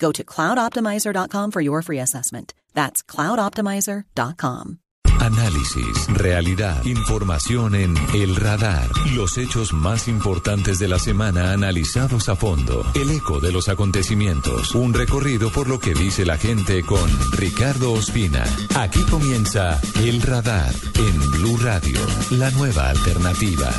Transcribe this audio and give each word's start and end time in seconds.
Go 0.00 0.10
to 0.12 0.24
cloudoptimizer.com 0.24 1.50
for 1.50 1.60
your 1.60 1.82
free 1.82 2.00
assessment. 2.00 2.54
That's 2.74 3.02
cloudoptimizer.com. 3.02 4.78
Análisis, 5.20 6.06
realidad, 6.08 6.82
información 6.86 7.74
en 7.74 7.94
El 8.14 8.36
Radar. 8.36 8.88
Los 9.14 9.36
hechos 9.36 9.74
más 9.74 10.08
importantes 10.08 10.78
de 10.78 10.88
la 10.88 10.98
semana 10.98 11.52
analizados 11.52 12.30
a 12.30 12.36
fondo. 12.36 12.86
El 12.94 13.10
eco 13.10 13.38
de 13.38 13.52
los 13.52 13.68
acontecimientos. 13.68 14.74
Un 14.74 14.94
recorrido 14.94 15.50
por 15.50 15.68
lo 15.68 15.78
que 15.78 15.92
dice 15.92 16.24
la 16.24 16.38
gente 16.38 16.82
con 16.82 17.10
Ricardo 17.32 17.92
Ospina. 17.92 18.44
Aquí 18.76 19.02
comienza 19.10 19.78
El 20.02 20.22
Radar 20.22 20.72
en 20.94 21.30
Blue 21.32 21.58
Radio, 21.58 22.00
la 22.30 22.50
nueva 22.52 22.88
alternativa 22.88 23.70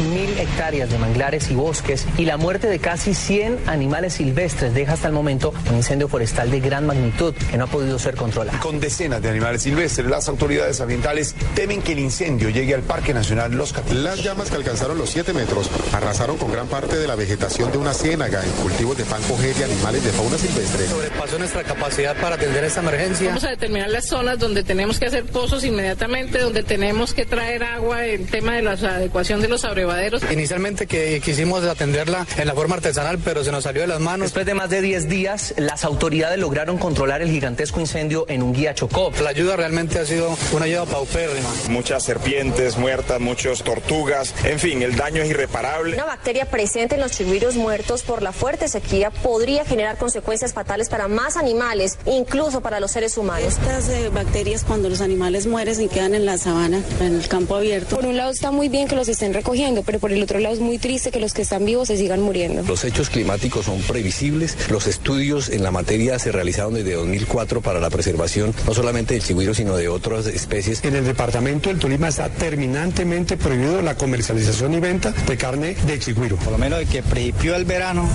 mil 0.00 0.38
hectáreas 0.38 0.90
de 0.90 0.98
manglares 0.98 1.50
y 1.50 1.54
bosques 1.54 2.06
y 2.16 2.24
la 2.24 2.36
muerte 2.36 2.68
de 2.68 2.78
casi 2.78 3.14
100 3.14 3.58
animales 3.66 4.14
silvestres 4.14 4.74
deja 4.74 4.94
hasta 4.94 5.08
el 5.08 5.14
momento 5.14 5.52
un 5.68 5.76
incendio 5.76 6.08
forestal 6.08 6.50
de 6.50 6.60
gran 6.60 6.86
magnitud 6.86 7.34
que 7.50 7.56
no 7.56 7.64
ha 7.64 7.66
podido 7.66 7.98
ser 7.98 8.16
controlado. 8.16 8.58
Con 8.60 8.80
decenas 8.80 9.22
de 9.22 9.28
animales 9.28 9.62
silvestres, 9.62 10.06
las 10.08 10.28
autoridades 10.28 10.80
ambientales 10.80 11.34
temen 11.54 11.82
que 11.82 11.92
el 11.92 11.98
incendio 11.98 12.48
llegue 12.48 12.74
al 12.74 12.82
Parque 12.82 13.12
Nacional 13.12 13.52
Los 13.52 13.72
Catinos. 13.72 14.02
Las 14.02 14.22
llamas 14.22 14.50
que 14.50 14.56
alcanzaron 14.56 14.98
los 14.98 15.10
7 15.10 15.32
metros 15.32 15.70
arrasaron 15.92 16.36
con 16.36 16.50
gran 16.50 16.66
parte 16.66 16.96
de 16.96 17.06
la 17.06 17.14
vegetación 17.14 17.70
de 17.70 17.78
una 17.78 17.92
ciénaga 17.92 18.42
en 18.44 18.50
cultivos 18.52 18.96
de 18.96 19.04
pan 19.04 19.20
y 19.20 19.62
animales 19.62 20.04
de 20.04 20.10
fauna 20.10 20.38
silvestre. 20.38 20.86
Sobrepasó 20.86 21.38
nuestra 21.38 21.62
capacidad 21.62 22.16
para 22.16 22.36
atender 22.36 22.64
esta 22.64 22.80
emergencia. 22.80 23.28
Vamos 23.28 23.44
a 23.44 23.50
determinar 23.50 23.90
las 23.90 24.06
zonas 24.06 24.38
donde 24.38 24.62
tenemos 24.62 24.98
que 24.98 25.06
hacer 25.06 25.24
pozos 25.24 25.64
inmediatamente, 25.64 26.38
donde 26.38 26.62
tenemos 26.62 27.14
que 27.14 27.26
traer 27.26 27.62
agua, 27.64 28.04
el 28.06 28.26
tema 28.26 28.54
de 28.54 28.62
la 28.62 28.72
adecuación 28.72 29.40
de 29.40 29.48
los 29.48 29.64
abrevaderos 29.64 29.89
Inicialmente 30.30 30.86
que 30.86 31.20
quisimos 31.20 31.64
atenderla 31.64 32.26
en 32.36 32.46
la 32.46 32.54
forma 32.54 32.76
artesanal, 32.76 33.18
pero 33.18 33.44
se 33.44 33.52
nos 33.52 33.64
salió 33.64 33.82
de 33.82 33.88
las 33.88 34.00
manos. 34.00 34.26
Después 34.26 34.46
de 34.46 34.54
más 34.54 34.70
de 34.70 34.82
10 34.82 35.08
días, 35.08 35.54
las 35.56 35.84
autoridades 35.84 36.38
lograron 36.38 36.78
controlar 36.78 37.22
el 37.22 37.30
gigantesco 37.30 37.80
incendio 37.80 38.26
en 38.28 38.42
un 38.42 38.52
guía 38.52 38.74
Chocó. 38.74 39.12
La 39.22 39.30
ayuda 39.30 39.56
realmente 39.56 39.98
ha 39.98 40.04
sido 40.04 40.36
una 40.52 40.66
ayuda 40.66 40.86
paupérrima. 40.86 41.48
Muchas 41.68 42.04
serpientes 42.04 42.76
muertas, 42.76 43.20
muchas 43.20 43.62
tortugas, 43.62 44.34
en 44.44 44.58
fin, 44.58 44.82
el 44.82 44.96
daño 44.96 45.22
es 45.22 45.30
irreparable. 45.30 45.94
Una 45.94 46.04
bacteria 46.04 46.46
presente 46.46 46.96
en 46.96 47.00
los 47.00 47.12
chigüiros 47.12 47.56
muertos 47.56 48.02
por 48.02 48.22
la 48.22 48.32
fuerte 48.32 48.68
sequía 48.68 49.10
podría 49.10 49.64
generar 49.64 49.96
consecuencias 49.96 50.52
fatales 50.52 50.88
para 50.88 51.08
más 51.08 51.36
animales, 51.36 51.98
incluso 52.06 52.60
para 52.60 52.80
los 52.80 52.90
seres 52.90 53.16
humanos. 53.16 53.58
Estas 53.58 53.88
eh, 53.88 54.08
bacterias 54.08 54.64
cuando 54.64 54.88
los 54.88 55.00
animales 55.00 55.46
mueren 55.46 55.70
y 55.80 55.88
quedan 55.88 56.14
en 56.14 56.24
la 56.24 56.38
sabana, 56.38 56.82
en 57.00 57.16
el 57.16 57.28
campo 57.28 57.54
abierto. 57.54 57.96
Por 57.96 58.06
un 58.06 58.16
lado 58.16 58.30
está 58.30 58.50
muy 58.50 58.68
bien 58.68 58.88
que 58.88 58.96
los 58.96 59.08
estén 59.08 59.34
recogiendo, 59.34 59.79
pero 59.84 59.98
por 59.98 60.12
el 60.12 60.22
otro 60.22 60.38
lado 60.38 60.54
es 60.54 60.60
muy 60.60 60.78
triste 60.78 61.10
que 61.10 61.20
los 61.20 61.32
que 61.32 61.42
están 61.42 61.64
vivos 61.64 61.88
se 61.88 61.96
sigan 61.96 62.20
muriendo. 62.20 62.62
Los 62.62 62.84
hechos 62.84 63.10
climáticos 63.10 63.66
son 63.66 63.80
previsibles. 63.82 64.56
Los 64.70 64.86
estudios 64.86 65.48
en 65.48 65.62
la 65.62 65.70
materia 65.70 66.18
se 66.18 66.32
realizaron 66.32 66.74
desde 66.74 66.94
2004 66.94 67.60
para 67.60 67.80
la 67.80 67.90
preservación 67.90 68.54
no 68.66 68.74
solamente 68.74 69.14
del 69.14 69.22
chigüiro, 69.22 69.54
sino 69.54 69.76
de 69.76 69.88
otras 69.88 70.26
especies. 70.26 70.84
En 70.84 70.94
el 70.94 71.04
departamento 71.04 71.68
del 71.68 71.78
Tolima 71.78 72.08
está 72.08 72.28
terminantemente 72.28 73.36
prohibido 73.36 73.82
la 73.82 73.94
comercialización 73.96 74.74
y 74.74 74.80
venta 74.80 75.12
de 75.12 75.36
carne 75.36 75.76
de 75.86 75.98
chigüiro. 75.98 76.36
Por 76.36 76.52
lo 76.52 76.58
menos 76.58 76.78
de 76.78 76.86
que 76.86 77.02
principió 77.02 77.56
el 77.56 77.64
verano 77.64 78.08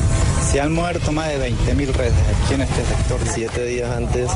se 0.51 0.61
han 0.61 0.73
muerto 0.73 1.11
más 1.11 1.29
de 1.29 1.37
20 1.37 1.73
mil 1.75 1.93
reses 1.93 2.13
aquí 2.43 2.53
en 2.53 2.61
este 2.61 2.85
sector. 2.85 3.19
Siete 3.33 3.65
días 3.65 3.91
antes 3.91 4.29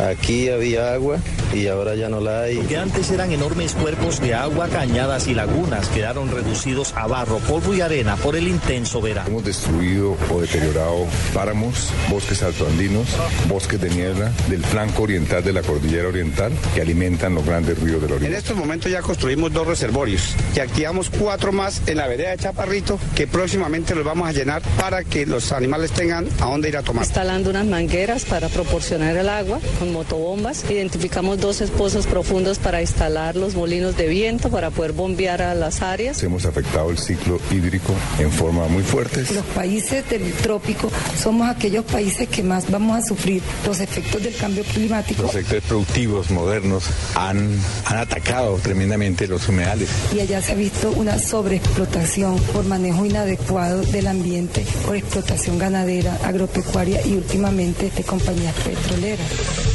aquí 0.00 0.48
había 0.48 0.92
agua 0.92 1.18
y 1.52 1.66
ahora 1.66 1.94
ya 1.94 2.08
no 2.08 2.20
la 2.20 2.42
hay. 2.42 2.58
Que 2.58 2.76
antes 2.76 3.10
eran 3.10 3.32
enormes 3.32 3.72
cuerpos 3.72 4.20
de 4.20 4.34
agua, 4.34 4.68
cañadas 4.68 5.26
y 5.26 5.34
lagunas 5.34 5.88
quedaron 5.88 6.30
reducidos 6.30 6.67
a 6.68 7.06
barro, 7.06 7.38
polvo 7.38 7.74
y 7.74 7.80
arena 7.80 8.16
por 8.16 8.36
el 8.36 8.46
intenso 8.46 9.00
verano. 9.00 9.28
Hemos 9.28 9.44
destruido 9.44 10.16
o 10.30 10.40
deteriorado 10.40 11.06
páramos, 11.32 11.90
bosques 12.10 12.42
altoandinos, 12.42 13.08
bosques 13.48 13.80
de 13.80 13.88
niebla 13.88 14.30
del 14.48 14.62
flanco 14.62 15.04
oriental 15.04 15.42
de 15.42 15.54
la 15.54 15.62
cordillera 15.62 16.08
oriental 16.08 16.52
que 16.74 16.82
alimentan 16.82 17.34
los 17.34 17.46
grandes 17.46 17.78
ríos 17.78 18.02
del 18.02 18.12
oriente. 18.12 18.26
En 18.26 18.34
estos 18.34 18.54
momentos 18.54 18.92
ya 18.92 19.00
construimos 19.00 19.50
dos 19.50 19.66
reservorios 19.66 20.34
y 20.54 20.60
activamos 20.60 21.08
cuatro 21.08 21.52
más 21.52 21.80
en 21.86 21.96
la 21.96 22.06
vereda 22.06 22.30
de 22.32 22.36
Chaparrito 22.36 22.98
que 23.16 23.26
próximamente 23.26 23.94
los 23.94 24.04
vamos 24.04 24.28
a 24.28 24.32
llenar 24.32 24.60
para 24.78 25.04
que 25.04 25.24
los 25.24 25.52
animales 25.52 25.90
tengan 25.92 26.28
a 26.40 26.46
dónde 26.46 26.68
ir 26.68 26.76
a 26.76 26.82
tomar. 26.82 27.04
Instalando 27.04 27.48
unas 27.48 27.64
mangueras 27.64 28.26
para 28.26 28.48
proporcionar 28.48 29.16
el 29.16 29.30
agua 29.30 29.58
con 29.78 29.90
motobombas. 29.90 30.70
Identificamos 30.70 31.40
dos 31.40 31.62
pozos 31.78 32.06
profundos 32.06 32.58
para 32.58 32.82
instalar 32.82 33.36
los 33.36 33.54
molinos 33.54 33.96
de 33.96 34.06
viento 34.06 34.50
para 34.50 34.70
poder 34.70 34.92
bombear 34.92 35.40
a 35.40 35.54
las 35.54 35.80
áreas. 35.80 36.22
Hemos 36.22 36.44
afectado 36.58 36.90
el 36.90 36.98
ciclo 36.98 37.40
hídrico 37.52 37.94
en 38.18 38.32
forma 38.32 38.66
muy 38.66 38.82
fuerte. 38.82 39.24
Los 39.32 39.44
países 39.54 40.08
del 40.08 40.32
trópico 40.32 40.90
somos 41.16 41.48
aquellos 41.48 41.84
países 41.84 42.28
que 42.28 42.42
más 42.42 42.70
vamos 42.70 42.98
a 42.98 43.06
sufrir 43.06 43.42
los 43.64 43.78
efectos 43.80 44.22
del 44.22 44.34
cambio 44.34 44.64
climático. 44.64 45.22
Los 45.22 45.32
sectores 45.32 45.62
productivos 45.64 46.30
modernos 46.30 46.84
han, 47.14 47.48
han 47.84 47.96
atacado 47.96 48.56
tremendamente 48.56 49.28
los 49.28 49.48
humedales. 49.48 49.88
Y 50.14 50.20
allá 50.20 50.42
se 50.42 50.52
ha 50.52 50.56
visto 50.56 50.90
una 50.92 51.18
sobreexplotación 51.18 52.38
por 52.52 52.64
manejo 52.64 53.06
inadecuado 53.06 53.82
del 53.82 54.08
ambiente, 54.08 54.66
por 54.84 54.96
explotación 54.96 55.58
ganadera, 55.58 56.18
agropecuaria 56.24 57.06
y 57.06 57.14
últimamente 57.14 57.90
de 57.90 58.02
compañías 58.02 58.54
petroleras. 58.54 59.67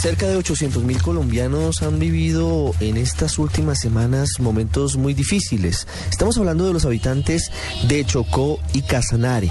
Cerca 0.00 0.26
de 0.26 0.38
800 0.38 0.82
mil 0.82 1.02
colombianos 1.02 1.82
han 1.82 1.98
vivido 1.98 2.74
en 2.80 2.96
estas 2.96 3.38
últimas 3.38 3.80
semanas 3.80 4.30
momentos 4.38 4.96
muy 4.96 5.12
difíciles. 5.12 5.86
Estamos 6.10 6.38
hablando 6.38 6.66
de 6.66 6.72
los 6.72 6.86
habitantes 6.86 7.50
de 7.86 8.06
Chocó 8.06 8.58
y 8.72 8.80
Casanare, 8.80 9.50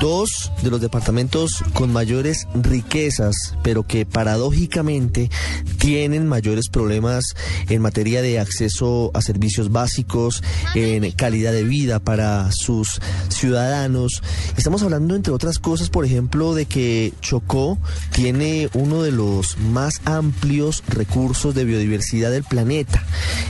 dos 0.00 0.50
de 0.64 0.70
los 0.70 0.80
departamentos 0.80 1.62
con 1.72 1.92
mayores 1.92 2.48
riquezas, 2.52 3.54
pero 3.62 3.84
que 3.84 4.04
paradójicamente 4.06 5.30
tienen 5.78 6.26
mayores 6.26 6.68
problemas 6.68 7.36
en 7.68 7.80
materia 7.80 8.22
de 8.22 8.40
acceso 8.40 9.12
a 9.14 9.22
servicios 9.22 9.70
básicos, 9.70 10.42
en 10.74 11.08
calidad 11.12 11.52
de 11.52 11.62
vida 11.62 12.00
para 12.00 12.50
sus 12.50 13.00
ciudadanos. 13.28 14.20
Estamos 14.56 14.82
hablando, 14.82 15.14
entre 15.14 15.32
otras 15.32 15.60
cosas, 15.60 15.90
por 15.90 16.04
ejemplo, 16.04 16.56
de 16.56 16.66
que 16.66 17.12
Chocó 17.20 17.78
tiene 18.10 18.68
uno 18.74 19.02
de 19.04 19.12
los 19.12 19.56
más 19.58 19.75
amplios 20.04 20.82
recursos 20.88 21.54
de 21.54 21.64
biodiversidad 21.64 22.30
del 22.30 22.44
planeta. 22.44 23.04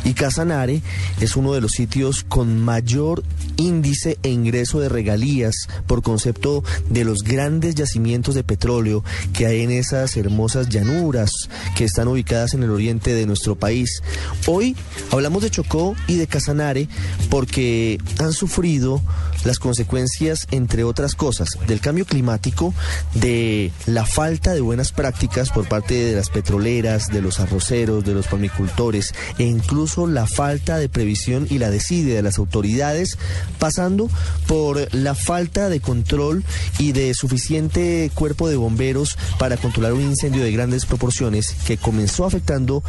Y 0.05 0.15
Casanare 0.15 0.83
es 1.21 1.37
uno 1.37 1.53
de 1.53 1.61
los 1.61 1.73
sitios 1.73 2.25
con 2.25 2.65
mayor 2.65 3.23
índice 3.57 4.19
e 4.23 4.31
ingreso 4.31 4.81
de 4.81 4.89
regalías 4.89 5.55
por 5.87 6.03
concepto 6.03 6.65
de 6.91 7.05
los 7.05 7.19
grandes 7.19 7.75
yacimientos 7.75 8.35
de 8.35 8.45
petróleo 8.45 9.05
que 9.33 9.47
hay 9.47 9.63
en 9.63 9.71
esas 9.71 10.17
hermosas 10.17 10.69
llanuras 10.69 11.31
que 11.77 11.85
están 11.85 12.09
ubicadas 12.09 12.55
en 12.55 12.63
el 12.63 12.71
oriente 12.71 13.15
de 13.15 13.27
nuestro 13.27 13.57
país. 13.57 14.03
Hoy 14.47 14.77
hablamos 15.11 15.43
de 15.43 15.51
Chocó 15.51 15.95
y 16.07 16.17
de 16.17 16.27
Casanare 16.27 16.89
porque 17.31 17.99
han 18.19 18.33
sufrido 18.33 19.03
las 19.47 19.59
consecuencias, 19.59 20.47
entre 20.51 20.85
otras 20.85 21.15
cosas, 21.15 21.59
del 21.67 21.81
cambio 21.81 22.05
climático, 22.05 22.75
de 23.15 23.71
la 23.87 24.05
falta 24.05 24.53
de 24.53 24.61
buenas 24.61 24.93
prácticas 24.93 25.51
por 25.51 25.69
parte 25.69 25.95
de 25.95 26.17
las 26.17 26.31
petroleras, 26.31 27.09
de 27.09 27.23
los 27.23 27.41
arroceros, 27.41 28.05
de 28.05 28.15
los 28.15 28.27
palmicultores 28.27 29.15
e 29.39 29.45
incluso 29.45 30.07
la 30.07 30.27
falta 30.27 30.79
de 30.79 30.89
previsión 30.89 31.47
y 31.49 31.59
la 31.59 31.71
desidia 31.71 32.15
de 32.15 32.23
las 32.23 32.39
autoridades, 32.39 33.19
pasando 33.59 34.11
por 34.47 34.93
la 34.95 35.15
falta 35.15 35.69
de 35.69 35.81
control 35.81 36.45
y 36.79 36.93
de 36.93 37.15
suficiente 37.15 38.11
cuerpo 38.15 38.49
de 38.49 38.57
bomberos 38.57 39.17
para 39.39 39.57
controlar 39.57 39.93
un 39.93 40.03
incendio 40.03 40.43
de 40.43 40.53
grandes 40.53 40.87
proporciones 40.87 41.55
que 41.67 41.77
comenzó 41.77 42.25
afectando 42.25 42.83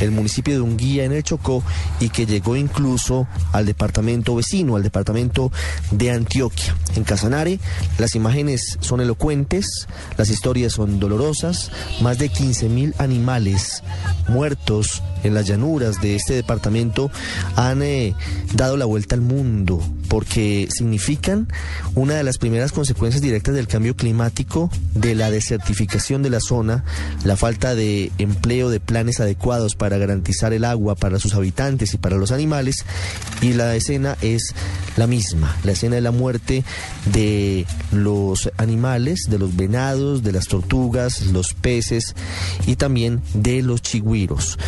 el 0.00 0.10
municipio 0.10 0.54
de 0.54 0.60
Unguía 0.60 1.04
en 1.04 1.12
el 1.12 1.22
Chocó 1.22 1.62
y 2.00 2.10
que 2.10 2.26
llegó 2.26 2.56
incluso 2.56 3.26
al 3.52 3.66
departamento 3.66 4.34
vecino, 4.34 4.76
al 4.76 4.82
departamento 4.82 5.50
de 5.96 6.10
Antioquia. 6.10 6.76
En 6.94 7.04
Casanare 7.04 7.58
las 7.98 8.14
imágenes 8.14 8.78
son 8.80 9.00
elocuentes, 9.00 9.86
las 10.16 10.30
historias 10.30 10.72
son 10.72 10.98
dolorosas, 10.98 11.70
más 12.00 12.18
de 12.18 12.28
15 12.28 12.68
mil 12.68 12.94
animales 12.98 13.82
muertos 14.28 15.02
en 15.22 15.34
las 15.34 15.46
llanuras 15.46 16.00
de 16.00 16.16
este 16.16 16.34
departamento 16.34 17.10
han 17.56 17.82
eh, 17.82 18.14
dado 18.54 18.76
la 18.76 18.84
vuelta 18.84 19.14
al 19.14 19.20
mundo 19.20 19.80
porque 20.08 20.68
significan 20.70 21.48
una 21.94 22.14
de 22.14 22.22
las 22.22 22.38
primeras 22.38 22.72
consecuencias 22.72 23.22
directas 23.22 23.54
del 23.54 23.66
cambio 23.66 23.96
climático, 23.96 24.70
de 24.94 25.14
la 25.14 25.30
desertificación 25.30 26.22
de 26.22 26.30
la 26.30 26.40
zona, 26.40 26.84
la 27.24 27.36
falta 27.36 27.74
de 27.74 28.12
empleo 28.18 28.70
de 28.70 28.80
planes 28.80 29.20
adecuados 29.20 29.74
para 29.74 29.98
garantizar 29.98 30.52
el 30.52 30.64
agua 30.64 30.94
para 30.94 31.18
sus 31.18 31.34
habitantes 31.34 31.92
y 31.94 31.98
para 31.98 32.16
los 32.16 32.30
animales 32.30 32.84
y 33.42 33.52
la 33.52 33.74
escena 33.74 34.16
es 34.22 34.54
la 34.96 35.06
misma, 35.06 35.56
de 35.94 36.00
la 36.00 36.10
muerte 36.10 36.64
de 37.12 37.66
los 37.92 38.50
animales, 38.56 39.20
de 39.28 39.38
los 39.38 39.54
venados, 39.54 40.22
de 40.22 40.32
las 40.32 40.48
tortugas, 40.48 41.22
los 41.26 41.54
peces 41.54 42.14
y 42.66 42.76
también 42.76 43.22
de 43.34 43.62
los 43.62 43.82
chigüiros. 43.82 44.58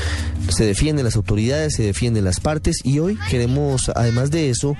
Se 0.49 0.65
defienden 0.65 1.05
las 1.05 1.17
autoridades, 1.17 1.75
se 1.75 1.83
defienden 1.83 2.25
las 2.25 2.41
partes 2.41 2.79
y 2.85 3.01
hoy 3.01 3.19
queremos, 3.29 3.91
además 3.95 4.31
de 4.31 4.51
eso, 4.51 4.77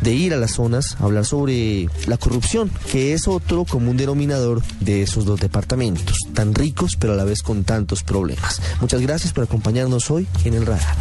de 0.00 0.14
ir 0.14 0.34
a 0.34 0.36
las 0.36 0.52
zonas, 0.52 0.96
hablar 1.00 1.24
sobre 1.24 1.88
la 2.06 2.16
corrupción, 2.16 2.70
que 2.92 3.14
es 3.14 3.26
otro 3.26 3.64
común 3.64 3.96
denominador 3.96 4.62
de 4.80 5.02
esos 5.02 5.24
dos 5.24 5.40
departamentos, 5.40 6.18
tan 6.34 6.54
ricos 6.54 6.96
pero 6.98 7.14
a 7.14 7.16
la 7.16 7.24
vez 7.24 7.42
con 7.42 7.64
tantos 7.64 8.02
problemas. 8.02 8.60
Muchas 8.80 9.00
gracias 9.00 9.32
por 9.32 9.44
acompañarnos 9.44 10.10
hoy 10.10 10.26
en 10.44 10.54
el 10.54 10.66
radar. 10.66 10.96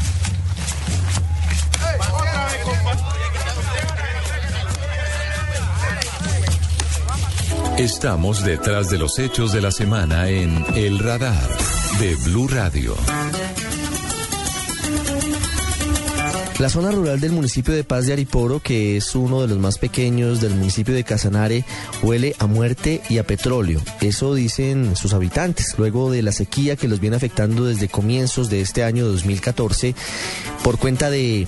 Estamos 7.78 8.44
detrás 8.44 8.90
de 8.90 8.98
los 8.98 9.20
hechos 9.20 9.54
de 9.54 9.62
la 9.62 9.70
semana 9.70 10.30
en 10.30 10.66
El 10.76 10.98
Radar 10.98 11.48
de 12.00 12.16
Blue 12.16 12.48
Radio. 12.48 12.96
La 16.58 16.70
zona 16.70 16.90
rural 16.90 17.20
del 17.20 17.34
municipio 17.34 17.76
de 17.76 17.84
Paz 17.84 18.08
de 18.08 18.14
Ariporo, 18.14 18.62
que 18.62 18.98
es 18.98 19.14
uno 19.14 19.42
de 19.42 19.48
los 19.48 19.60
más 19.60 19.78
pequeños 19.78 20.42
del 20.42 20.56
municipio 20.56 20.96
de 20.96 21.04
Casanare, 21.04 21.66
huele 22.02 22.36
a 22.40 22.48
muerte 22.48 23.04
y 23.10 23.20
a 23.20 23.28
petróleo. 23.28 23.80
Eso 24.02 24.34
dicen 24.34 24.96
sus 24.96 25.14
habitantes, 25.14 25.76
luego 25.78 26.10
de 26.10 26.24
la 26.24 26.32
sequía 26.32 26.78
que 26.78 26.88
los 26.88 27.00
viene 27.00 27.16
afectando 27.16 27.66
desde 27.66 27.90
comienzos 27.90 28.50
de 28.50 28.62
este 28.62 28.84
año 28.84 29.06
2014 29.06 29.94
por 30.64 30.80
cuenta 30.80 31.12
de, 31.12 31.48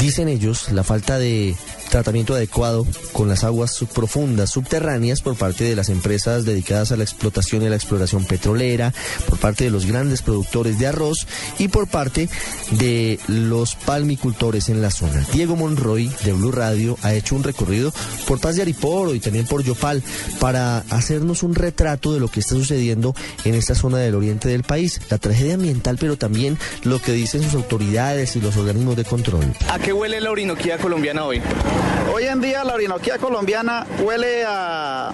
dicen 0.00 0.28
ellos, 0.28 0.72
la 0.72 0.84
falta 0.84 1.18
de 1.18 1.54
tratamiento 1.88 2.34
adecuado 2.34 2.86
con 3.12 3.28
las 3.28 3.44
aguas 3.44 3.72
subprofundas 3.74 4.50
subterráneas 4.50 5.20
por 5.20 5.36
parte 5.36 5.64
de 5.64 5.76
las 5.76 5.88
empresas 5.88 6.44
dedicadas 6.44 6.92
a 6.92 6.96
la 6.96 7.04
explotación 7.04 7.62
y 7.62 7.66
a 7.66 7.70
la 7.70 7.76
exploración 7.76 8.24
petrolera, 8.24 8.92
por 9.28 9.38
parte 9.38 9.64
de 9.64 9.70
los 9.70 9.86
grandes 9.86 10.22
productores 10.22 10.78
de 10.78 10.86
arroz 10.86 11.26
y 11.58 11.68
por 11.68 11.88
parte 11.88 12.28
de 12.72 13.18
los 13.28 13.74
palmicultores 13.74 14.68
en 14.68 14.82
la 14.82 14.90
zona. 14.90 15.24
Diego 15.32 15.56
Monroy 15.56 16.10
de 16.24 16.32
Blue 16.32 16.52
Radio 16.52 16.98
ha 17.02 17.14
hecho 17.14 17.36
un 17.36 17.42
recorrido 17.42 17.92
por 18.26 18.40
Paz 18.40 18.56
de 18.56 18.62
Ariporo 18.62 19.14
y 19.14 19.20
también 19.20 19.46
por 19.46 19.62
Yopal 19.62 20.02
para 20.40 20.78
hacernos 20.90 21.42
un 21.42 21.54
retrato 21.54 22.12
de 22.12 22.20
lo 22.20 22.28
que 22.28 22.40
está 22.40 22.54
sucediendo 22.54 23.14
en 23.44 23.54
esta 23.54 23.74
zona 23.74 23.98
del 23.98 24.14
oriente 24.14 24.48
del 24.48 24.62
país, 24.62 25.00
la 25.10 25.18
tragedia 25.18 25.54
ambiental, 25.54 25.96
pero 25.98 26.16
también 26.16 26.58
lo 26.84 27.00
que 27.00 27.12
dicen 27.12 27.42
sus 27.42 27.54
autoridades 27.54 28.36
y 28.36 28.40
los 28.40 28.56
organismos 28.56 28.96
de 28.96 29.04
control. 29.04 29.44
¿A 29.68 29.78
qué 29.78 29.92
huele 29.92 30.20
la 30.20 30.30
orinoquía 30.30 30.78
colombiana 30.78 31.24
hoy? 31.24 31.40
Hoy 32.12 32.24
en 32.24 32.40
día 32.40 32.64
la 32.64 32.74
orinoquía 32.74 33.18
colombiana 33.18 33.86
huele 34.00 34.44
a, 34.46 35.12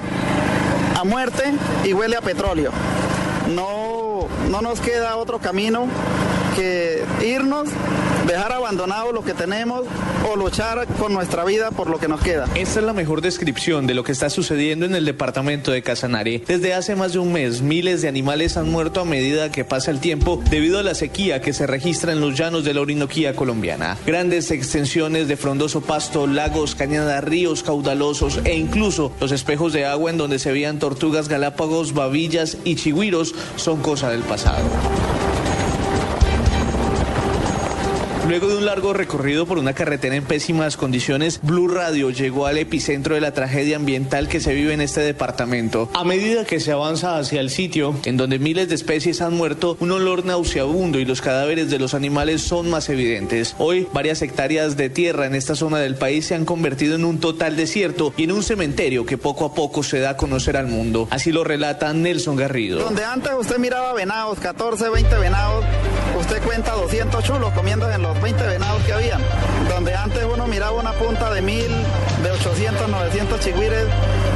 a 0.97 1.05
muerte 1.05 1.53
y 1.85 1.93
huele 1.93 2.17
a 2.17 2.21
petróleo. 2.21 2.71
No, 3.55 4.27
no 4.51 4.63
nos 4.63 4.81
queda 4.81 5.17
otro 5.17 5.39
camino 5.39 5.87
que 6.55 7.03
irnos, 7.23 7.69
dejar 8.27 8.53
abandonado 8.53 9.13
lo 9.13 9.25
que 9.25 9.35
tenemos 9.35 9.83
o 10.31 10.37
luchar 10.37 10.87
con 10.99 11.13
nuestra 11.13 11.45
vida 11.45 11.71
por 11.71 11.89
lo 11.89 11.99
que 11.99 12.09
nos 12.09 12.21
queda. 12.21 12.49
Esta 12.55 12.81
es 12.81 12.87
la 12.87 12.93
mejor 12.93 13.21
descripción 13.21 13.87
de 13.87 13.95
lo 13.95 14.05
que 14.05 14.13
está 14.13 14.31
sucediendo 14.31 14.87
en 14.87 14.95
el 14.95 15.05
departamento 15.05 15.73
de 15.73 15.83
Casanare. 15.83 16.43
Desde 16.47 16.75
hace 16.75 16.97
más 16.97 17.13
de 17.13 17.19
un 17.19 17.33
mes, 17.33 17.63
miles 17.63 18.03
de 18.03 18.09
animales 18.09 18.57
han 18.57 18.71
muerto 18.71 19.01
a 19.01 19.05
medida 19.05 19.51
que 19.51 19.65
pasa 19.65 19.91
el 19.91 20.01
tiempo 20.01 20.43
debido 20.51 20.79
a 20.79 20.83
la 20.83 20.95
sequía 20.95 21.41
que 21.41 21.53
se 21.53 21.67
registra 21.67 22.13
en 22.13 22.21
los 22.21 22.37
llanos 22.37 22.65
de 22.65 22.75
la 22.75 22.81
Orinoquía 22.81 23.35
colombiana. 23.35 23.97
Grandes 24.07 24.51
extensiones 24.51 25.29
de 25.29 25.37
frondoso 25.37 25.81
pasto, 25.81 26.27
lagos, 26.27 26.75
cañadas, 26.75 27.25
ríos 27.25 27.63
caudalosos 27.63 28.41
e 28.45 28.55
incluso 28.55 29.13
los 29.21 29.33
espejos 29.33 29.73
de 29.73 29.87
agua 29.87 30.11
en 30.11 30.19
donde 30.19 30.39
se 30.39 30.53
veían 30.53 30.79
tortugas 30.79 31.29
galápagos, 31.29 31.95
babillas 31.95 32.59
y 32.65 32.77
chigüiros 32.77 33.35
son 33.57 33.81
cosa 33.81 34.11
del 34.11 34.23
pasado. 34.23 34.63
Luego 38.29 38.47
de 38.47 38.57
un 38.57 38.67
largo 38.67 38.93
recorrido 38.93 39.47
por 39.47 39.59
una 39.59 39.73
carretera 39.73 40.15
en 40.15 40.25
pésimas 40.25 40.77
condiciones, 40.77 41.41
Blue 41.43 41.67
Radio 41.67 42.11
llegó 42.11 42.47
al 42.47 42.57
epicentro 42.57 43.17
de 43.17 43.21
la 43.21 43.35
tragedia 43.35 43.75
ambiental 43.75 44.29
que 44.29 44.39
se 44.39 44.55
vive 44.55 44.73
en 44.73 44.81
este 44.81 45.01
departamento. 45.01 45.91
A 45.93 46.05
medida 46.05 46.45
que 46.45 46.61
se 46.61 46.71
avanza 46.71 47.19
hacia 47.19 47.41
el 47.41 47.51
sitio, 47.51 47.97
en 48.05 48.17
donde 48.17 48.39
miles 48.39 48.69
de 48.69 48.77
especies 48.77 49.21
han 49.23 49.37
muerto, 49.37 49.77
un 49.81 49.91
olor 49.91 50.25
nauseabundo 50.25 51.01
y 51.01 51.05
los 51.05 51.21
cadáveres 51.21 51.69
de 51.69 51.81
los 51.81 51.95
animales 51.95 52.43
son 52.43 52.71
más 52.71 52.89
evidentes. 52.89 53.57
Hoy, 53.59 53.89
varias 53.93 54.23
hectáreas 54.23 54.77
de 54.77 54.89
tierra 54.89 55.27
en 55.27 55.35
esta 55.35 55.57
zona 55.57 55.79
del 55.79 55.97
país 55.97 56.27
se 56.27 56.37
han 56.37 56.45
convertido 56.45 56.95
en 56.95 57.05
un 57.05 57.19
total 57.19 57.57
desierto 57.57 58.15
y 58.17 58.25
en 58.25 58.33
un 58.33 58.45
cementerio 58.45 59.05
que 59.05 59.19
poco 59.19 59.47
a 59.47 59.55
poco 59.55 59.83
se 59.83 59.99
da 59.99 60.11
a 60.11 60.17
conocer 60.17 60.57
al 60.57 60.69
mundo. 60.69 61.09
Así 61.11 61.33
lo 61.33 61.43
relata 61.43 61.93
Nelson 61.93 62.37
Garrido. 62.37 62.79
Donde 62.79 63.05
antes 63.05 63.33
usted 63.37 63.59
miraba 63.59 63.93
venados, 63.95 64.39
14, 64.39 64.91
20 64.91 65.19
venados, 65.19 65.65
usted 66.23 66.43
cuenta 66.43 66.73
200 66.73 67.25
chulos 67.25 67.53
comiendo 67.53 67.91
en 67.91 68.01
los 68.03 68.21
20 68.23 68.47
venados 68.47 68.83
que 68.85 68.93
habían. 68.93 69.21
Donde 69.69 69.95
antes 69.95 70.25
uno 70.25 70.47
miraba 70.47 70.73
una 70.73 70.93
punta 70.93 71.31
de 71.31 71.43
1000, 71.43 71.67
de 72.23 72.31
800, 72.31 72.89
900 72.89 73.41
chigüires, 73.41 73.87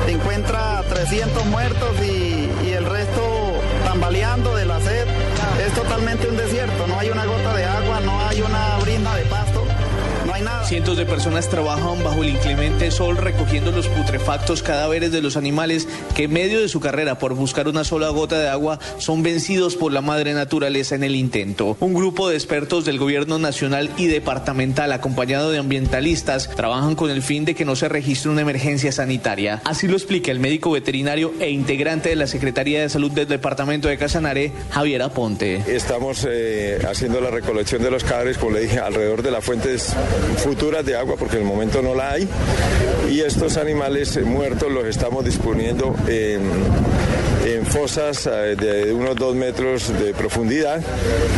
encuentra 0.09 0.83
300 0.89 1.47
muertos 1.47 1.91
y, 2.03 2.51
y 2.67 2.73
el 2.73 2.85
resto 2.85 3.23
tambaleando 3.85 4.55
de 4.57 4.67
la 4.67 4.81
sed. 4.81 5.07
Es 5.65 5.73
totalmente 5.75 6.29
un 6.29 6.37
desierto, 6.37 6.87
no 6.87 6.99
hay 6.99 7.11
una 7.11 7.25
Cientos 10.67 10.97
de 10.97 11.07
personas 11.07 11.49
trabajan 11.49 12.03
bajo 12.03 12.25
el 12.25 12.31
inclemente 12.31 12.91
sol 12.91 13.17
recogiendo 13.17 13.71
los 13.71 13.87
putrefactos 13.87 14.65
cadáveres 14.65 15.13
de 15.13 15.23
los 15.23 15.37
animales 15.37 15.87
que 16.17 16.25
en 16.25 16.33
medio 16.33 16.61
de 16.61 16.69
su 16.69 16.81
carrera 16.81 17.21
por 17.21 17.35
buscar 17.35 17.69
una 17.69 17.85
sola 17.85 18.09
gota 18.09 18.41
de 18.41 18.49
agua 18.49 18.81
son 18.99 19.23
vencidos 19.23 19.77
por 19.77 19.93
la 19.93 20.01
madre 20.01 20.35
naturaleza 20.35 20.97
en 20.97 21.05
el 21.05 21.15
intento. 21.15 21.77
Un 21.79 21.95
grupo 21.95 22.29
de 22.29 22.35
expertos 22.35 22.85
del 22.85 22.99
gobierno 22.99 23.39
nacional 23.39 23.91
y 23.97 24.07
departamental 24.07 24.91
acompañado 24.91 25.53
de 25.53 25.59
ambientalistas 25.59 26.51
trabajan 26.57 26.97
con 26.97 27.11
el 27.11 27.23
fin 27.23 27.45
de 27.45 27.55
que 27.55 27.65
no 27.65 27.77
se 27.77 27.89
registre 27.89 28.33
una 28.33 28.41
emergencia 28.41 28.91
sanitaria. 28.91 29.63
Así 29.65 29.87
lo 29.87 29.95
explica 29.95 30.33
el 30.33 30.41
médico 30.41 30.73
veterinario 30.73 31.33
e 31.39 31.49
integrante 31.49 32.09
de 32.09 32.17
la 32.17 32.27
Secretaría 32.27 32.81
de 32.81 32.89
Salud 32.89 33.13
del 33.13 33.29
departamento 33.29 33.87
de 33.87 33.99
Casanare, 33.99 34.51
Javier 34.71 35.03
Aponte. 35.03 35.63
Estamos 35.69 36.27
eh, 36.29 36.85
haciendo 36.91 37.21
la 37.21 37.31
recolección 37.31 37.85
de 37.85 37.93
los 37.93 38.03
cadáveres, 38.03 38.37
como 38.37 38.57
le 38.57 38.63
dije, 38.63 38.81
alrededor 38.81 39.23
de 39.23 39.31
las 39.31 39.45
fuentes 39.45 39.95
de 40.57 40.97
agua, 40.97 41.17
porque 41.19 41.37
en 41.37 41.43
el 41.43 41.49
momento 41.49 41.83
no 41.83 41.95
la 41.95 42.13
hay. 42.13 42.29
Y 43.11 43.21
estos 43.21 43.57
animales 43.57 44.19
muertos 44.25 44.73
los 44.73 44.87
estamos 44.87 45.25
disponiendo 45.25 45.95
en, 46.09 46.41
en 47.47 47.67
fosas 47.67 48.27
eh, 48.27 48.57
de 48.57 48.93
unos 48.93 49.15
dos 49.17 49.35
metros 49.35 49.93
de 49.99 50.15
profundidad. 50.15 50.81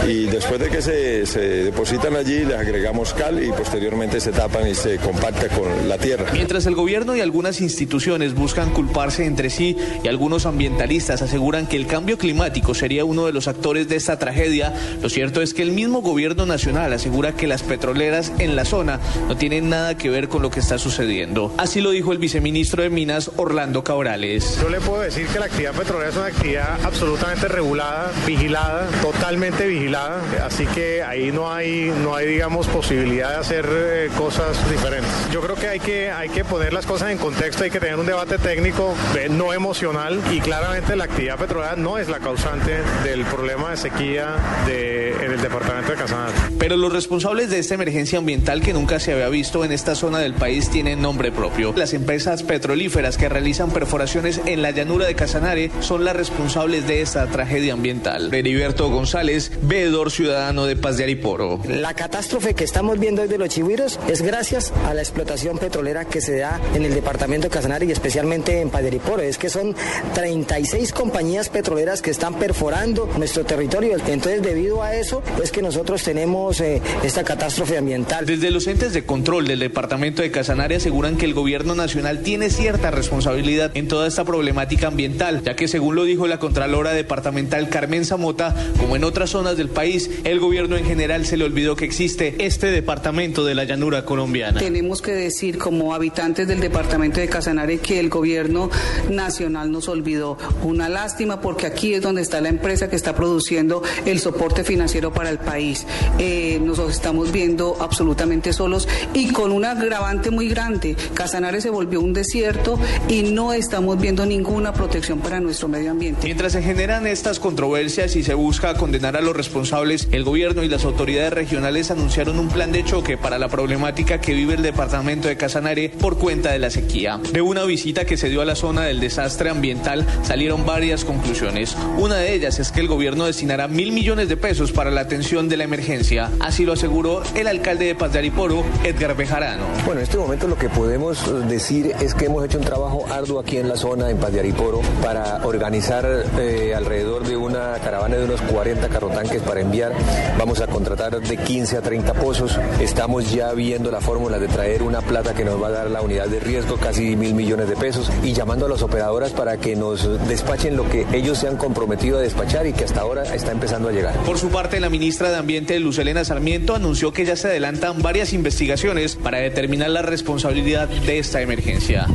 Y 0.07 0.27
después 0.27 0.61
de 0.61 0.69
que 0.69 0.81
se, 0.81 1.27
se 1.27 1.41
depositan 1.41 2.17
allí, 2.17 2.45
les 2.45 2.57
agregamos 2.57 3.13
cal 3.15 3.43
y 3.43 3.51
posteriormente 3.51 4.21
se 4.21 4.33
tapan 4.33 4.69
y 4.69 4.75
se 4.75 4.97
compacta 4.99 5.49
con 5.49 5.89
la 5.89 5.99
tierra. 5.99 6.31
Mientras 6.33 6.67
el 6.67 6.75
gobierno 6.75 7.17
y 7.17 7.21
algunas 7.21 7.61
instituciones 7.61 8.35
buscan 8.35 8.71
culparse 8.71 9.25
entre 9.25 9.51
sí 9.51 9.77
y 10.03 10.09
algunos 10.09 10.47
ambientalistas 10.47 11.23
aseguran 11.23 11.67
que 11.67 11.77
el 11.77 11.87
cambio 11.87 12.17
climático 12.17 12.75
sería 12.75 13.05
uno 13.05 13.27
de 13.27 13.33
los 13.33 13.49
actores 13.49 13.89
de 13.89 13.97
esta 13.97 14.19
tragedia, 14.19 14.73
lo 15.03 15.09
cierto 15.09 15.43
es 15.43 15.53
que 15.53 15.63
el 15.63 15.73
mismo 15.73 16.01
gobierno 16.01 16.47
nacional 16.47 16.93
asegura 16.93 17.33
que 17.33 17.47
las 17.47 17.63
petroleras 17.63 18.33
en 18.39 18.55
la 18.57 18.65
zona 18.65 18.69
zona 18.69 19.01
no 19.27 19.37
tienen 19.37 19.71
nada 19.71 19.97
que 19.97 20.11
ver 20.11 20.29
con 20.29 20.43
lo 20.43 20.51
que 20.51 20.61
está 20.61 20.79
sucediendo. 20.79 21.53
Así 21.57 21.81
lo 21.81 21.91
dijo 21.91 22.13
el 22.13 22.19
viceministro 22.19 22.83
de 22.83 22.91
Minas, 22.91 23.31
Orlando 23.37 23.83
Cabrales. 23.83 24.59
Yo 24.63 24.69
le 24.69 24.81
puedo 24.81 25.01
decir 25.01 25.27
que 25.27 25.39
la 25.39 25.47
actividad 25.47 25.73
petrolera 25.73 25.98
es 26.03 26.17
una 26.17 26.27
actividad 26.27 26.79
absolutamente 26.85 27.49
regulada, 27.49 28.13
vigilada, 28.27 28.87
totalmente 29.03 29.67
vigilada, 29.67 30.21
así 30.45 30.67
que 30.67 31.03
ahí 31.03 31.33
no 31.33 31.53
hay, 31.53 31.93
no 32.03 32.15
hay 32.15 32.27
digamos, 32.27 32.67
posibilidad 32.69 33.31
de 33.31 33.37
hacer 33.37 33.69
eh, 33.71 34.11
cosas 34.17 34.57
diferentes. 34.71 35.11
Yo 35.33 35.41
creo 35.41 35.57
que 35.57 35.69
hay, 35.69 35.81
que 35.81 36.11
hay 36.11 36.29
que 36.29 36.45
poner 36.45 36.73
las 36.73 36.87
cosas 36.87 37.11
en 37.11 37.19
contexto, 37.19 37.65
hay 37.65 37.71
que 37.71 37.81
tener 37.81 37.97
un 37.97 38.07
debate 38.07 38.39
técnico, 38.39 38.95
eh, 39.19 39.29
no 39.29 39.53
emocional, 39.53 40.21
y 40.33 40.41
claramente 40.41 40.97
la 40.97 41.05
actividad 41.05 41.37
petrolera 41.37 41.77
no 41.77 41.99
es 41.99 42.09
la 42.09 42.19
causante 42.19 42.79
del 43.05 43.25
problema 43.25 43.71
de 43.71 43.77
sequía 43.77 44.37
de, 44.67 45.13
en 45.13 45.33
el 45.33 45.41
departamento 45.41 45.93
de 45.93 45.99
Casanare. 45.99 46.33
Pero 46.59 46.77
los 46.77 46.93
responsables 46.93 47.51
de 47.51 47.59
esta 47.59 47.75
emergencia 47.75 48.19
ambiental 48.19 48.63
que 48.63 48.73
nunca 48.73 49.01
se 49.01 49.13
había 49.13 49.29
visto 49.29 49.65
en 49.65 49.73
esta 49.73 49.95
zona 49.95 50.19
del 50.19 50.35
país 50.35 50.71
tienen 50.71 51.03
nombre 51.03 51.33
propio. 51.33 51.73
Las 51.77 51.95
empresas 51.95 52.43
petrolíferas 52.43 53.17
que 53.17 53.29
realizan 53.29 53.71
perforaciones 53.71 54.41
en 54.47 54.63
la 54.63 54.71
llanura 54.71 55.07
de 55.07 55.15
Casanare 55.15 55.71
son 55.81 56.05
las 56.05 56.17
responsables 56.17 56.87
de 56.87 57.03
esta 57.03 57.27
tragedia 57.27 57.73
ambiental. 57.73 58.33
Heriberto 58.33 58.91
González, 58.91 59.53
veedor 59.63 60.11
ciudadano 60.11 60.67
de 60.67 60.77
Paz 60.77 60.97
de 60.97 61.05
Ariporo. 61.05 61.61
La 61.67 61.95
catástrofe 61.95 62.55
que 62.55 62.65
estamos 62.65 62.99
viendo 62.99 63.23
hoy 63.23 63.29
de 63.29 63.39
los 63.39 63.49
chihuiros 63.49 63.99
es 64.09 64.23
gracias 64.23 64.73
a 64.87 64.95
la 64.95 65.03
explotación 65.03 65.59
petrolera 65.59 66.05
que 66.05 66.21
se 66.21 66.39
da 66.39 66.61
en 66.75 66.85
el 66.85 66.95
departamento 66.95 67.49
de 67.49 67.51
Casanare 67.51 67.87
y 67.87 67.93
especialmente 67.93 68.61
en 68.61 68.71
Paz 68.71 68.83
de 68.83 68.89
Ariporo. 68.89 69.23
Es 69.23 69.39
que 69.39 69.49
son 69.49 69.75
36 70.15 70.93
compañías 70.93 71.49
petroleras 71.49 72.03
que 72.03 72.11
están 72.11 72.35
perforando 72.35 73.09
nuestro 73.17 73.45
territorio. 73.45 73.97
Entonces, 74.07 74.43
debido 74.43 74.83
a 74.83 74.97
eso, 74.97 75.23
es 75.43 75.53
que 75.53 75.63
nosotros 75.63 76.03
tenemos 76.03 76.61
eh, 76.61 76.83
esta 77.03 77.25
catástrofe 77.25 77.79
ambiental. 77.79 78.27
Desde 78.27 78.51
los 78.51 78.67
entes 78.67 78.93
de 78.93 79.05
control 79.05 79.47
del 79.47 79.61
departamento 79.61 80.23
de 80.23 80.31
Casanare 80.31 80.77
aseguran 80.77 81.17
que 81.17 81.27
el 81.27 81.35
gobierno 81.35 81.75
nacional 81.75 82.23
tiene 82.23 82.51
cierta 82.51 82.91
responsabilidad 82.91 83.71
en 83.75 83.89
toda 83.89 84.09
esta 84.09 84.25
problemática 84.25 84.89
ambiental, 84.89 85.43
ya 85.45 85.55
que 85.55 85.68
según 85.69 85.95
lo 85.95 86.05
dijo 86.05 86.27
la 86.27 86.39
Contralora 86.39 86.93
Departamental 86.93 87.69
Carmen 87.69 88.05
Zamota, 88.05 88.55
como 88.79 88.97
en 88.97 89.05
otras 89.05 89.31
zonas 89.31 89.57
del 89.57 89.69
país, 89.69 90.11
el 90.25 90.41
gobierno 90.41 90.77
en 90.77 90.85
general 90.85 91.27
se 91.27 91.37
le 91.37 91.45
olvidó 91.45 91.77
que 91.77 91.85
existe 91.85 92.35
este 92.45 92.71
departamento 92.71 93.45
de 93.45 93.55
la 93.55 93.65
llanura 93.65 94.05
colombiana. 94.05 94.59
Tenemos 94.59 95.03
que 95.03 95.13
decir 95.13 95.59
como 95.59 95.95
habitantes 95.95 96.49
del 96.49 96.61
departamento 96.61 97.21
de 97.21 97.29
Casanare 97.29 97.79
que 97.79 98.01
el 98.01 98.09
gobierno 98.09 98.71
nacional 99.11 99.71
nos 99.71 99.89
olvidó. 99.89 100.39
Una 100.63 100.89
lástima 100.89 101.41
porque 101.41 101.67
aquí 101.67 101.95
es 101.95 102.03
donde 102.03 102.23
está 102.23 102.41
la 102.41 102.49
empresa 102.49 102.89
que 102.89 102.97
está 102.97 103.15
produciendo 103.15 103.83
el 104.07 104.19
soporte 104.21 104.65
financiero 104.65 105.13
para 105.13 105.31
el 105.31 105.39
país. 105.39 105.87
Eh, 106.19 106.61
nos 106.63 106.79
estamos 106.79 107.33
viendo 107.33 107.77
absolutamente 107.81 108.53
solos 108.53 108.89
y 109.15 109.33
con 109.33 109.53
un 109.53 109.65
agravante 109.65 110.31
muy 110.31 110.49
grande. 110.49 110.97
Casanare 111.15 111.61
se 111.61 111.71
volvió 111.71 112.01
un 112.01 112.13
desierto 112.13 112.79
y 113.09 113.23
no 113.23 113.53
estamos 113.53 114.01
viendo 114.01 114.27
ninguna 114.27 114.73
protección 114.73 115.21
para 115.21 115.41
nuestro 115.59 115.69
medio 115.77 115.91
ambiente. 115.91 116.21
Mientras 116.23 116.53
se 116.53 116.63
generan 116.63 117.05
estas 117.09 117.41
controversias 117.41 118.15
y 118.15 118.23
se 118.23 118.35
busca 118.35 118.75
condenar 118.75 119.17
a 119.17 119.21
los 119.21 119.37
responsables, 119.37 120.07
el 120.13 120.23
gobierno 120.23 120.63
y 120.63 120.69
las 120.69 120.85
autoridades 120.85 121.33
regionales 121.33 121.91
anunciaron 121.91 122.39
un 122.39 122.49
plan 122.49 122.71
de 122.71 122.85
choque 122.85 123.19
para 123.19 123.41
la 123.41 123.49
problemática 123.49 124.21
que 124.21 124.35
vive 124.35 124.55
el 124.55 124.63
departamento 124.63 125.27
de 125.27 125.37
Casanare 125.37 125.89
por 125.89 126.17
cuenta 126.17 126.53
de 126.53 126.61
la 126.61 126.71
sequía. 126.71 127.19
De 127.33 127.43
una 127.43 127.65
visita 127.65 128.05
que 128.05 128.17
se 128.17 128.29
dio 128.29 128.41
a 128.41 128.45
la 128.45 128.55
zona 128.55 128.83
del 128.83 129.01
desastre 129.01 129.51
ambiental 129.51 130.07
salieron 130.23 130.65
varias 130.65 131.05
conclusiones. 131.05 131.77
Una 131.99 132.15
de 132.19 132.35
ellas 132.35 132.61
es 132.61 132.71
que 132.71 132.79
el 132.79 132.87
gobierno 132.87 133.27
destinará 133.27 133.67
mil 133.67 133.91
millones 133.91 134.29
de 134.29 134.37
pesos 134.37 134.71
para 134.71 134.93
la 134.93 135.01
atención 135.01 135.49
de 135.49 135.57
la 135.57 135.65
emergencia. 135.65 136.31
Así 136.39 136.65
lo 136.65 136.75
aseguró 136.75 137.23
el 137.35 137.49
alcalde 137.49 137.87
de 137.87 137.97
Paz 137.97 138.13
de 138.13 138.21
Ariporo, 138.21 138.65
Edgar 138.85 139.17
Bejarano. 139.17 139.65
Bueno, 139.85 140.03
en 140.03 140.05
este 140.05 140.19
momento 140.19 140.47
lo 140.47 140.57
que 140.57 140.69
podemos 140.69 141.49
decir 141.49 141.97
es 142.01 142.15
que 142.15 142.27
hemos 142.27 142.45
hecho 142.45 142.59
un 142.59 142.65
trabajo 142.65 143.05
arduo 143.11 143.41
aquí 143.41 143.57
en 143.57 143.69
la 143.69 143.77
zona, 143.77 144.09
en 144.09 144.19
Paz 144.19 144.33
de 144.33 144.39
Ariporo, 144.39 144.83
para 145.03 145.48
organizar 145.49 146.07
eh, 146.39 146.75
alrededor 146.75 147.27
de 147.27 147.37
una 147.37 147.75
caravana 147.83 148.17
de 148.17 148.25
unos 148.25 148.41
40 148.43 148.89
carrotanques 148.89 149.43
para 149.43 149.61
enviar. 149.61 149.93
Vamos 150.39 150.61
a 150.61 150.67
contratar 150.67 151.21
de 151.21 151.37
15 151.37 151.79
a 151.79 151.83
30 151.83 152.15
pozos. 152.15 152.59
Estamos 152.81 153.33
ya 153.33 153.53
viendo 153.53 153.91
la 153.91 154.01
fórmula 154.01 154.39
de 154.39 154.49
traer 154.49 154.83
una 154.83 155.01
plata 155.01 155.35
que 155.35 155.45
nos 155.45 155.61
va 155.61 155.69
a 155.69 155.71
dar 155.71 155.91
la 155.91 156.03
unidad 156.03 156.29
de 156.29 156.41
riesgo, 156.41 156.77
casi 156.77 157.17
mil 157.17 157.35
millones 157.35 157.69
de 157.69 157.77
pesos, 157.77 158.11
y 158.23 158.33
llamando 158.33 158.67
a 158.67 158.69
las 158.69 158.83
operadoras 158.83 159.33
para 159.33 159.57
que 159.57 159.75
nos 159.77 160.29
despachen 160.29 160.77
lo 160.77 160.89
que 160.89 161.07
ellos 161.13 161.39
se 161.39 161.49
han 161.49 161.57
comprometido 161.57 162.19
a 162.19 162.21
despachar 162.21 162.67
y 162.67 162.73
que 162.73 162.85
hasta 162.85 163.01
ahora 163.01 163.23
está 163.35 163.53
empezando 163.53 163.89
a 163.89 163.93
llegar. 163.93 164.15
Por 164.25 164.39
su 164.39 164.49
parte, 164.49 164.81
la 164.81 164.91
ministra 164.91 165.31
de 165.31 165.37
Ambiente, 165.37 165.79
Luz 165.81 165.99
Elena 165.99 166.25
Sarmiento, 166.25 166.75
anunció 166.75 167.13
que 167.13 167.25
ya 167.25 167.37
se 167.37 167.49
adelantan 167.49 168.03
varias 168.03 168.33
investigaciones 168.33 169.17
para 169.17 169.39
determinar 169.39 169.91
la 169.91 170.03
responsabilidad 170.03 170.89
de 170.89 171.19
esta 171.19 171.41
emergencia. 171.41 172.07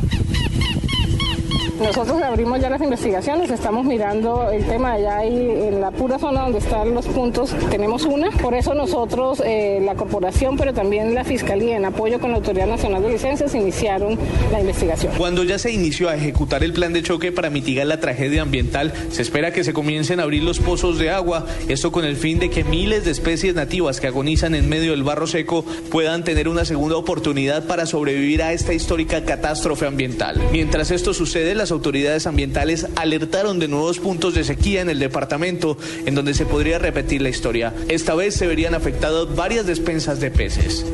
Nosotros 1.80 2.22
abrimos 2.22 2.60
ya 2.60 2.70
las 2.70 2.82
investigaciones, 2.82 3.50
estamos 3.50 3.86
mirando 3.86 4.50
el 4.52 4.64
tema 4.66 4.94
allá 4.94 5.18
ahí 5.18 5.36
en 5.36 5.82
la 5.82 5.92
pura 5.92 6.20
zona 6.20 6.42
donde 6.42 6.60
están 6.60 6.94
los 6.94 7.08
puntos, 7.08 7.56
tenemos 7.72 8.04
una, 8.06 8.30
por 8.30 8.54
eso 8.54 8.74
nosotros, 8.76 9.42
eh, 9.44 9.80
la 9.84 9.96
corporación, 9.96 10.56
pero 10.56 10.74
también 10.74 11.16
la 11.16 11.24
Fiscalía, 11.24 11.76
en 11.76 11.86
apoyo 11.86 12.20
con 12.20 12.32
la 12.32 12.38
Autoridad 12.38 12.68
Nacional 12.68 13.02
de 13.02 13.10
Licencias, 13.10 13.56
iniciaron 13.56 14.18
la 14.52 14.60
investigación. 14.60 15.14
Cuando 15.18 15.44
ya 15.44 15.58
se 15.58 15.72
inició 15.72 16.10
a 16.10 16.16
ejecutar 16.16 16.64
el 16.64 16.74
plan 16.74 16.94
de 16.94 17.02
choque 17.02 17.32
para 17.32 17.50
mitigar 17.50 17.88
la 17.88 18.00
tragedia 18.00 18.44
ambiental, 18.44 18.94
se 19.10 19.22
espera 19.24 19.52
que 19.52 19.64
se 19.64 19.74
comiencen 19.74 20.20
a 20.20 20.24
abrir 20.24 20.44
los 20.44 20.60
pozos 20.60 21.00
de 21.00 21.10
agua, 21.10 21.48
esto 21.68 21.92
con 21.92 22.06
el 22.06 22.18
fin 22.18 22.40
de 22.40 22.50
que 22.50 22.64
miles 22.64 23.04
de 23.04 23.12
especies 23.12 23.56
nativas 23.56 24.00
que 24.00 24.08
agonizan 24.08 24.54
en 24.54 24.70
medio 24.70 24.92
del 24.92 25.04
barro 25.04 25.26
seco 25.26 25.66
puedan 25.90 26.24
tener 26.24 26.48
una 26.48 26.66
segunda 26.66 26.98
oportunidad 26.98 27.66
para 27.66 27.86
sobrevivir 27.86 28.44
a 28.44 28.54
esta 28.54 28.74
histórica 28.74 29.26
catástrofe 29.26 29.88
ambiental. 29.88 30.40
Mientras 30.52 30.92
esto 30.92 31.14
sucede, 31.14 31.56
las 31.64 31.72
autoridades 31.72 32.28
ambientales 32.28 32.88
alertaron 32.98 33.58
de 33.58 33.70
nuevos 33.70 33.98
puntos 33.98 34.34
de 34.34 34.44
sequía 34.44 34.82
en 34.82 34.90
el 34.90 35.00
departamento 35.00 35.78
en 36.06 36.14
donde 36.14 36.34
se 36.34 36.46
podría 36.46 36.78
repetir 36.78 37.22
la 37.22 37.30
historia. 37.30 37.74
Esta 37.88 38.16
vez 38.16 38.36
se 38.36 38.48
verían 38.48 38.76
afectadas 38.76 39.34
varias 39.34 39.66
despensas 39.66 40.20
de 40.20 40.30
peces. 40.30 40.86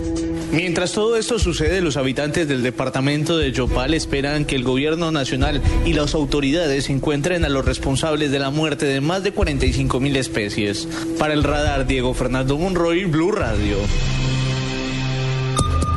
Mientras 0.51 0.91
todo 0.91 1.17
esto 1.17 1.39
sucede, 1.39 1.81
los 1.81 1.97
habitantes 1.97 2.47
del 2.47 2.61
departamento 2.61 3.39
de 3.39 3.51
Yopal 3.51 3.95
esperan 3.95 4.45
que 4.45 4.55
el 4.55 4.63
gobierno 4.63 5.11
nacional 5.11 5.59
y 5.88 5.93
las 5.93 6.13
autoridades 6.13 6.91
encuentren 6.91 7.45
a 7.45 7.49
los 7.49 7.65
responsables 7.65 8.29
de 8.29 8.38
la 8.38 8.51
muerte 8.51 8.85
de 8.85 9.01
más 9.01 9.23
de 9.23 9.31
45 9.31 9.99
mil 9.99 10.15
especies. 10.17 10.88
Para 11.17 11.33
el 11.33 11.43
radar, 11.43 11.88
Diego 11.88 12.13
Fernando 12.13 12.59
Monroy, 12.59 13.05
Blue 13.05 13.31
Radio. 13.31 13.77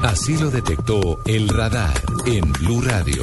Así 0.02 0.38
lo 0.38 0.50
detectó 0.50 1.18
el 1.26 1.46
radar 1.50 2.00
en 2.24 2.50
Blue 2.54 2.80
Radio. 2.80 3.22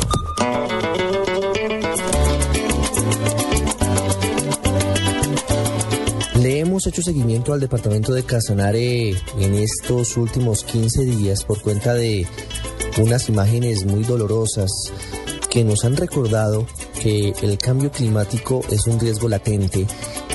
Hemos 6.80 6.88
hecho 6.88 7.02
seguimiento 7.02 7.52
al 7.52 7.60
departamento 7.60 8.14
de 8.14 8.24
Casanare 8.24 9.10
en 9.10 9.54
estos 9.56 10.16
últimos 10.16 10.64
15 10.64 11.04
días 11.04 11.44
por 11.44 11.62
cuenta 11.62 11.94
de 11.94 12.26
unas 13.02 13.28
imágenes 13.28 13.84
muy 13.84 14.06
dolorosas 14.06 14.70
que 15.50 15.66
nos 15.66 15.84
han 15.84 15.98
recordado 15.98 16.66
que 17.02 17.34
el 17.42 17.58
cambio 17.58 17.92
climático 17.92 18.62
es 18.72 18.88
un 18.88 18.98
riesgo 18.98 19.28
latente 19.28 19.86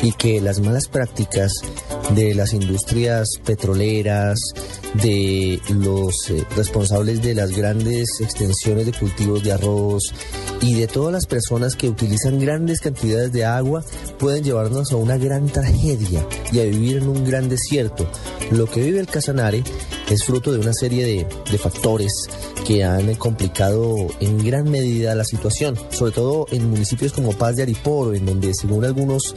y 0.02 0.12
que 0.12 0.42
las 0.42 0.60
malas 0.60 0.86
prácticas 0.86 1.50
de 2.10 2.34
las 2.34 2.52
industrias 2.52 3.28
petroleras, 3.44 4.38
de 5.02 5.60
los 5.70 6.30
eh, 6.30 6.44
responsables 6.56 7.22
de 7.22 7.34
las 7.34 7.50
grandes 7.50 8.20
extensiones 8.20 8.86
de 8.86 8.92
cultivos 8.92 9.42
de 9.42 9.52
arroz 9.52 10.02
y 10.60 10.74
de 10.74 10.86
todas 10.86 11.12
las 11.12 11.26
personas 11.26 11.76
que 11.76 11.88
utilizan 11.88 12.38
grandes 12.38 12.80
cantidades 12.80 13.32
de 13.32 13.44
agua 13.44 13.84
pueden 14.18 14.44
llevarnos 14.44 14.92
a 14.92 14.96
una 14.96 15.16
gran 15.16 15.46
tragedia 15.46 16.26
y 16.52 16.60
a 16.60 16.64
vivir 16.64 16.98
en 16.98 17.08
un 17.08 17.24
gran 17.24 17.48
desierto. 17.48 18.06
Lo 18.50 18.66
que 18.66 18.82
vive 18.82 19.00
el 19.00 19.06
Casanare 19.06 19.64
es 20.10 20.24
fruto 20.24 20.52
de 20.52 20.60
una 20.60 20.72
serie 20.72 21.04
de, 21.04 21.26
de 21.50 21.58
factores 21.58 22.12
que 22.66 22.84
han 22.84 23.14
complicado 23.16 23.96
en 24.20 24.44
gran 24.44 24.70
medida 24.70 25.14
la 25.14 25.24
situación, 25.24 25.78
sobre 25.90 26.12
todo 26.12 26.46
en 26.50 26.70
municipios 26.70 27.12
como 27.12 27.32
Paz 27.32 27.56
de 27.56 27.62
Ariporo, 27.62 28.14
en 28.14 28.26
donde 28.26 28.54
según 28.54 28.84
algunos 28.84 29.34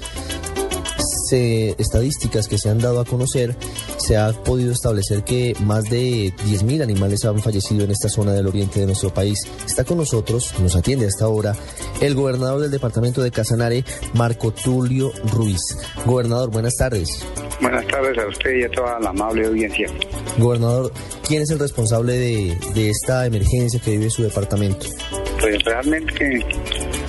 estadísticas 1.34 2.48
que 2.48 2.58
se 2.58 2.70
han 2.70 2.80
dado 2.80 3.00
a 3.00 3.06
conocer, 3.06 3.56
se 3.98 4.18
ha 4.18 4.32
podido 4.32 4.72
establecer 4.72 5.24
que 5.24 5.56
más 5.62 5.86
de 5.86 6.34
10.000 6.34 6.84
animales 6.84 7.26
han 7.26 7.40
fallecido 7.40 7.84
en 7.84 7.92
esta 7.92 8.10
zona 8.10 8.34
del 8.34 8.48
oriente 8.48 8.80
de 8.80 8.86
nuestro 8.86 9.14
país. 9.14 9.40
Está 9.66 9.84
con 9.84 9.98
nosotros, 9.98 10.54
nos 10.60 10.76
atiende 10.76 11.08
hasta 11.08 11.26
ahora, 11.26 11.56
el 12.02 12.16
gobernador 12.16 12.62
del 12.62 12.72
departamento 12.72 13.22
de 13.22 13.32
Casanare, 13.32 13.84
Marco 14.14 14.52
Tulio 14.52 15.12
Ruiz. 15.32 15.62
Gobernador, 16.06 16.52
buenas 16.52 16.76
tardes. 16.76 17.26
Buenas 17.62 17.88
tardes 17.88 18.18
a 18.20 18.28
usted 18.28 18.56
y 18.56 18.64
a 18.64 18.70
toda 18.70 19.00
la 19.00 19.10
amable 19.10 19.48
audiencia. 19.48 19.88
Gobernador, 20.38 20.92
¿quién 21.28 21.42
es 21.42 21.50
el 21.50 21.60
responsable 21.60 22.14
de, 22.14 22.58
de 22.76 22.90
esta 22.90 23.26
emergencia 23.26 23.80
que 23.80 23.92
vive 23.92 24.10
su 24.10 24.24
departamento? 24.24 24.86
Pues 25.40 25.64
realmente 25.64 26.46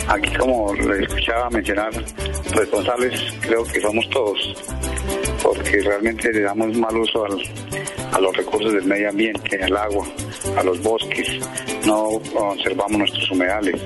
aquí 0.09 0.35
como 0.37 0.75
le 0.75 1.05
escuchaba 1.05 1.51
mencionar 1.51 1.93
responsables 2.55 3.21
creo 3.41 3.65
que 3.65 3.81
somos 3.81 4.09
todos 4.11 4.55
porque 5.43 5.81
realmente 5.83 6.33
le 6.33 6.41
damos 6.41 6.77
mal 6.77 6.97
uso 6.97 7.25
al, 7.25 7.39
a 8.13 8.21
los 8.21 8.37
recursos 8.37 8.73
del 8.73 8.85
medio 8.85 9.09
ambiente, 9.09 9.63
al 9.63 9.77
agua, 9.77 10.07
a 10.57 10.63
los 10.63 10.83
bosques, 10.83 11.39
no 11.87 12.21
conservamos 12.35 12.99
nuestros 12.99 13.31
humedales. 13.31 13.81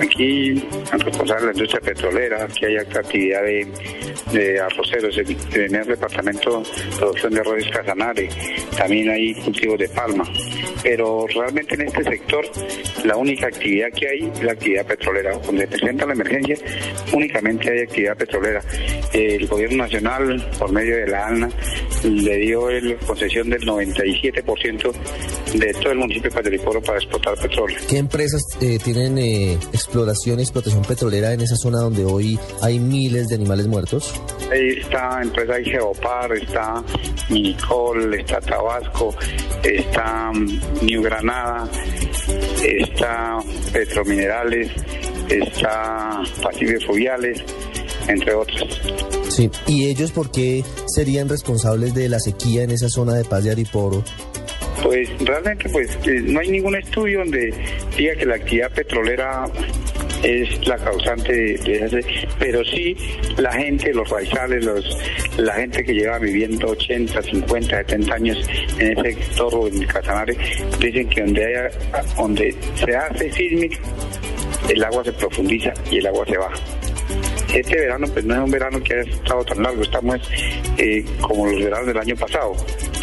Aquí, 0.00 0.50
en 0.50 1.00
responsable 1.00 1.40
de 1.40 1.46
la 1.46 1.52
industria 1.52 1.80
petrolera, 1.80 2.44
aquí 2.44 2.64
hay 2.64 2.76
actividad 2.76 3.42
de, 3.42 3.72
de 4.32 4.60
arroceros, 4.60 5.16
en 5.18 5.74
el 5.74 5.86
departamento 5.86 6.60
de 6.60 6.96
producción 6.96 7.34
de 7.34 7.40
arroz 7.40 7.68
Casanare, 7.72 8.28
también 8.76 9.10
hay 9.10 9.34
cultivos 9.34 9.78
de 9.78 9.88
palma, 9.88 10.24
pero 10.84 11.26
realmente 11.26 11.74
en 11.74 11.80
este 11.88 12.04
sector 12.04 12.44
la 13.04 13.16
única 13.16 13.46
actividad 13.46 13.88
que 13.90 14.06
hay 14.06 14.30
es 14.30 14.42
la 14.42 14.52
actividad 14.52 14.86
petrolera. 14.86 15.36
Donde 15.38 15.66
presenta 15.66 16.06
la 16.06 16.12
emergencia, 16.12 16.56
únicamente 17.12 17.72
hay 17.72 17.80
actividad 17.80 18.16
petrolera. 18.16 18.62
El 19.12 19.48
gobierno 19.48 19.78
nacional, 19.78 20.46
por 20.58 20.70
medio 20.70 20.96
de 20.96 21.06
la 21.08 21.26
ANA, 21.26 21.48
le 22.04 22.36
dio 22.36 22.68
el 22.68 22.96
concesión 22.98 23.48
del 23.48 23.62
97% 23.62 24.92
de 25.54 25.72
todo 25.74 25.92
el 25.92 25.98
municipio 25.98 26.30
de 26.30 26.36
Padre 26.36 26.58
para 26.58 26.98
explotar 26.98 27.34
petróleo. 27.38 27.78
¿Qué 27.88 27.96
empresas 27.98 28.42
eh, 28.60 28.78
tienen 28.82 29.16
eh, 29.18 29.54
exploración 29.72 30.38
y 30.40 30.42
explotación 30.42 30.82
petrolera 30.82 31.32
en 31.32 31.40
esa 31.40 31.56
zona 31.56 31.78
donde 31.78 32.04
hoy 32.04 32.38
hay 32.60 32.78
miles 32.78 33.28
de 33.28 33.36
animales 33.36 33.66
muertos? 33.66 34.20
Ahí 34.50 34.80
está 34.80 35.22
empresa 35.22 35.54
Geopar, 35.64 36.32
está 36.32 36.84
Minicol, 37.30 38.14
está 38.14 38.40
Tabasco, 38.40 39.14
está 39.62 40.30
mm, 40.32 40.73
New 40.82 41.02
Granada, 41.02 41.70
está 42.62 43.38
Petrominerales, 43.72 44.70
está 45.28 46.22
Pacífico 46.42 46.80
Fluviales, 46.86 47.42
entre 48.08 48.34
otros. 48.34 48.80
Sí, 49.28 49.50
¿y 49.66 49.86
ellos 49.88 50.12
por 50.12 50.30
qué 50.30 50.62
serían 50.86 51.28
responsables 51.28 51.94
de 51.94 52.08
la 52.08 52.20
sequía 52.20 52.62
en 52.62 52.70
esa 52.70 52.88
zona 52.88 53.14
de 53.14 53.24
Paz 53.24 53.44
de 53.44 53.50
Ariporo? 53.50 54.04
Pues 54.82 55.08
realmente 55.20 55.68
pues 55.70 55.96
eh, 56.04 56.20
no 56.24 56.40
hay 56.40 56.50
ningún 56.50 56.76
estudio 56.76 57.20
donde 57.20 57.54
diga 57.96 58.14
que 58.16 58.26
la 58.26 58.34
actividad 58.36 58.70
petrolera 58.72 59.46
es 60.24 60.66
la 60.66 60.76
causante 60.78 61.32
de, 61.32 61.84
ese, 61.84 62.00
pero 62.38 62.64
sí 62.64 62.96
la 63.36 63.52
gente, 63.52 63.92
los 63.92 64.08
raizales, 64.08 64.64
los, 64.64 64.98
la 65.36 65.54
gente 65.54 65.84
que 65.84 65.92
lleva 65.92 66.18
viviendo 66.18 66.68
80, 66.68 67.22
50, 67.22 67.76
70 67.76 68.14
años 68.14 68.48
en 68.78 68.98
ese 68.98 69.12
sector 69.12 69.54
o 69.54 69.66
en 69.68 69.84
Casanare, 69.84 70.36
dicen 70.80 71.08
que 71.08 71.20
donde 71.20 71.44
haya, 71.44 71.70
donde 72.16 72.54
se 72.74 72.96
hace 72.96 73.32
sísmica, 73.32 73.78
el 74.68 74.82
agua 74.82 75.04
se 75.04 75.12
profundiza 75.12 75.72
y 75.90 75.98
el 75.98 76.06
agua 76.06 76.24
se 76.26 76.38
baja 76.38 76.54
este 77.54 77.78
verano 77.78 78.06
pues 78.12 78.24
no 78.24 78.34
es 78.34 78.40
un 78.40 78.50
verano 78.50 78.82
que 78.82 78.94
haya 78.94 79.10
estado 79.10 79.44
tan 79.44 79.62
largo, 79.62 79.82
estamos 79.82 80.20
eh, 80.76 81.04
como 81.20 81.46
los 81.46 81.62
veranos 81.62 81.86
del 81.86 81.98
año 81.98 82.16
pasado. 82.16 82.52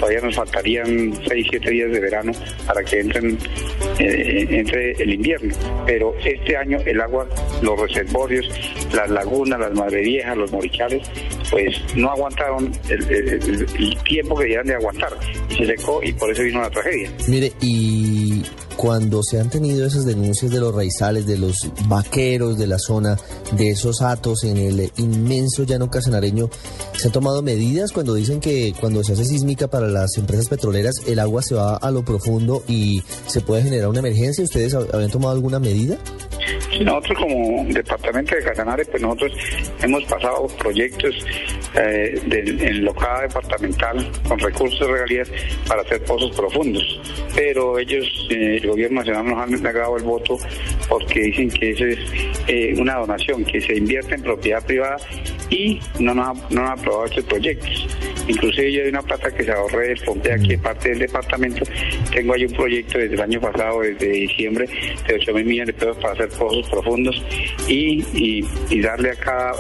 Todavía 0.02 0.22
nos 0.22 0.36
faltarían 0.36 1.14
6, 1.28 1.48
7 1.52 1.70
días 1.70 1.92
de 1.92 2.00
verano 2.00 2.32
para 2.66 2.84
que 2.84 3.02
entren 3.02 3.38
eh, 4.00 4.48
entre 4.50 4.94
el 4.94 5.14
invierno. 5.14 5.54
Pero 5.86 6.16
este 6.26 6.58
año 6.58 6.80
el 6.88 7.00
agua, 7.00 7.28
los 7.62 7.80
reservorios, 7.80 8.50
las 8.96 9.12
lagunas, 9.12 9.60
las 9.60 9.74
madre 9.74 10.02
viejas, 10.02 10.36
los 10.36 10.52
morichales, 10.52 11.08
pues 11.52 11.80
no 11.96 12.10
aguantaron 12.10 12.72
el, 12.90 13.96
tiempo 14.04 14.36
que 14.38 14.46
debían 14.46 14.66
de 14.66 14.74
aguantar. 14.74 15.14
Y 15.52 15.54
se 15.58 15.66
secó 15.68 16.02
y 16.02 16.14
por 16.14 16.32
eso 16.32 16.42
vino 16.42 16.62
la 16.62 16.72
tragedia. 16.72 17.12
Mire, 17.28 17.52
y 17.62 18.42
cuando 18.82 19.22
se 19.22 19.40
han 19.40 19.52
tenido 19.52 19.86
esas 19.86 20.06
denuncias 20.06 20.50
de 20.50 20.60
los 20.60 20.74
raizales, 20.74 21.28
de 21.28 21.38
los 21.38 21.70
vaqueros 21.86 22.58
de 22.58 22.66
la 22.66 22.80
zona, 22.80 23.16
de 23.52 23.70
esos 23.70 24.02
atos 24.02 24.44
en 24.44 24.58
el 24.58 24.92
inmenso 24.98 25.66
llano 25.66 25.92
casanareño, 25.92 26.50
¿se 26.98 27.08
han 27.08 27.12
tomado 27.12 27.44
medidas 27.44 27.92
cuando 27.92 28.16
dicen 28.16 28.40
que 28.40 28.74
cuando 28.80 29.04
se 29.04 29.14
hace 29.14 29.26
sísmica 29.26 29.68
para 29.68 29.88
las 29.88 30.18
empresas 30.18 30.48
petroleras 30.48 30.96
el 31.06 31.20
agua 31.20 31.44
se 31.44 31.54
va 31.54 31.76
a 31.76 31.92
lo 31.92 32.04
profundo 32.04 32.64
y 32.68 33.04
se 33.28 33.42
puede 33.42 33.62
generar 33.62 33.88
una 33.88 34.00
emergencia? 34.00 34.44
¿Ustedes 34.44 34.74
habían 34.74 35.12
tomado 35.12 35.36
alguna 35.36 35.60
medida? 35.60 36.00
Nosotros 36.84 37.20
como 37.20 37.66
departamento 37.66 38.36
de 38.36 38.44
Casanare, 38.44 38.86
pues 38.86 39.02
nosotros 39.02 39.34
hemos 39.82 40.04
pasado 40.06 40.48
proyectos 40.58 41.16
eh, 41.76 42.20
en 42.30 42.84
locada 42.84 43.22
departamental 43.22 44.12
con 44.28 44.40
recursos 44.40 44.80
de 44.80 44.88
regalías 44.88 45.32
para 45.68 45.82
hacer 45.82 46.04
pozos 46.04 46.36
profundos, 46.36 47.02
pero 47.36 47.80
ellos, 47.80 48.28
eh, 48.30 48.60
el 48.62 48.68
gobierno 48.68 49.00
nacional 49.00 49.26
nos 49.26 49.40
han 49.40 49.64
negado 49.64 49.98
el 49.98 50.04
voto 50.04 50.38
porque 50.90 51.22
dicen 51.22 51.50
que 51.50 51.72
eso 51.72 51.86
es 51.86 52.00
eh, 52.48 52.74
una 52.78 52.96
donación, 52.96 53.44
que 53.46 53.62
se 53.62 53.76
invierte 53.76 54.16
en 54.16 54.24
propiedad 54.24 54.66
privada 54.66 54.98
y 55.50 55.80
no 56.00 56.14
nos, 56.14 56.52
no 56.52 56.62
han 56.62 56.80
aprobado 56.80 57.06
estos 57.06 57.26
proyectos. 57.26 57.88
Inclusive 58.28 58.72
yo 58.72 58.84
hay 58.84 58.90
una 58.90 59.02
plata 59.02 59.32
que 59.32 59.44
se 59.44 59.52
ahorré 59.52 59.90
del 59.90 60.00
FOMPE 60.00 60.34
aquí 60.34 60.58
parte 60.58 60.90
del 60.90 61.00
departamento. 61.00 61.66
Tengo 62.14 62.34
ahí 62.34 62.46
un 62.46 62.54
proyecto 62.54 62.98
desde 62.98 63.16
el 63.16 63.22
año 63.22 63.42
pasado, 63.42 63.82
desde 63.82 64.08
diciembre, 64.08 64.68
de 65.08 65.16
8 65.16 65.34
mil 65.34 65.46
millones 65.46 65.76
de 65.76 65.80
pesos 65.80 65.98
para 65.98 66.14
hacer 66.14 66.30
pozos 66.30 66.70
profundos 66.72 67.22
y, 67.68 68.04
y, 68.14 68.82
darle 68.82 69.12
a 69.12 69.16
cada, 69.16 69.52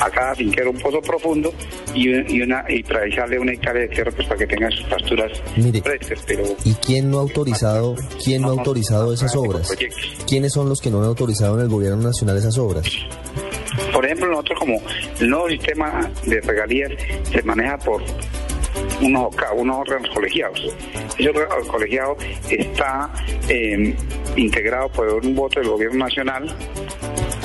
a 0.00 0.10
cada 0.10 0.34
finquero 0.34 0.70
un 0.70 0.78
pozo 0.78 1.00
profundo 1.00 1.52
y, 1.94 2.10
y 2.36 2.42
una 2.42 2.64
y 2.68 2.82
para 2.82 3.06
echarle 3.06 3.38
una 3.38 3.52
hectárea 3.52 3.82
de 3.82 3.88
tierra 3.88 4.10
pues, 4.14 4.26
para 4.26 4.38
que 4.38 4.46
tengan 4.46 4.72
sus 4.72 4.84
pasturas 4.86 5.32
frescas. 5.82 6.24
Pero, 6.26 6.44
¿Y 6.64 6.74
quién 6.74 7.10
no 7.10 7.18
ha 7.18 7.22
autorizado, 7.22 7.94
quién 8.22 8.42
no 8.42 8.48
ha 8.48 8.52
autorizado 8.52 9.12
esas 9.12 9.34
obras? 9.36 9.74
¿Quiénes 10.26 10.52
son 10.52 10.68
los 10.68 10.80
que 10.80 10.90
no 10.90 10.98
han 10.98 11.06
autorizado 11.06 11.56
en 11.56 11.62
el 11.62 11.68
gobierno 11.68 12.02
nacional 12.02 12.36
esas 12.36 12.58
obras? 12.58 12.86
Por 13.92 14.04
ejemplo, 14.04 14.28
nosotros 14.28 14.58
como 14.58 14.80
el 15.20 15.30
nuevo 15.30 15.48
sistema 15.48 16.10
de 16.24 16.40
regalías 16.40 16.92
se 17.30 17.42
maneja 17.42 17.78
por 17.78 18.02
unos, 19.00 19.34
unos 19.56 19.76
órganos 19.78 20.10
colegiados. 20.14 20.76
Ese 21.18 21.28
órgano 21.28 21.66
colegiado 21.66 22.16
está 22.50 23.10
em, 23.48 23.94
integrado 24.36 24.88
por 24.88 25.08
un 25.08 25.34
voto 25.34 25.60
del 25.60 25.68
gobierno 25.68 26.04
nacional, 26.04 26.54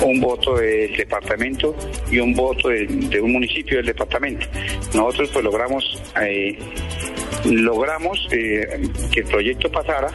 un 0.04 0.20
voto 0.20 0.56
del 0.56 0.96
departamento 0.96 1.74
y 2.10 2.18
un 2.18 2.34
voto 2.34 2.68
de, 2.68 3.20
un 3.20 3.32
municipio 3.32 3.78
del 3.78 3.86
departamento. 3.86 4.46
Nosotros 4.94 5.30
pues 5.32 5.44
logramos 5.44 6.02
eh, 6.20 6.58
logramos 7.44 8.28
eh, 8.30 8.88
que 9.12 9.20
el 9.20 9.26
proyecto 9.26 9.70
pasara 9.70 10.08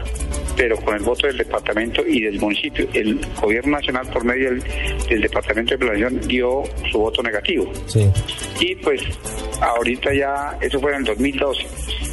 pero 0.58 0.76
con 0.78 0.96
el 0.96 1.04
voto 1.04 1.28
del 1.28 1.38
departamento 1.38 2.06
y 2.06 2.22
del 2.24 2.40
municipio. 2.40 2.90
El 2.94 3.22
gobierno 3.40 3.78
nacional, 3.78 4.08
por 4.12 4.26
medio 4.26 4.50
del, 5.08 5.22
departamento 5.22 5.76
de 5.76 5.78
planeación, 5.78 6.20
dio 6.28 6.64
su 6.92 6.98
voto 6.98 7.22
negativo. 7.22 7.72
Y 8.60 8.76
pues 8.78 9.04
ahorita 9.62 10.14
ya, 10.16 10.58
eso 10.60 10.80
fue 10.80 10.94
en 10.94 10.98
el 10.98 11.04
2012 11.04 11.68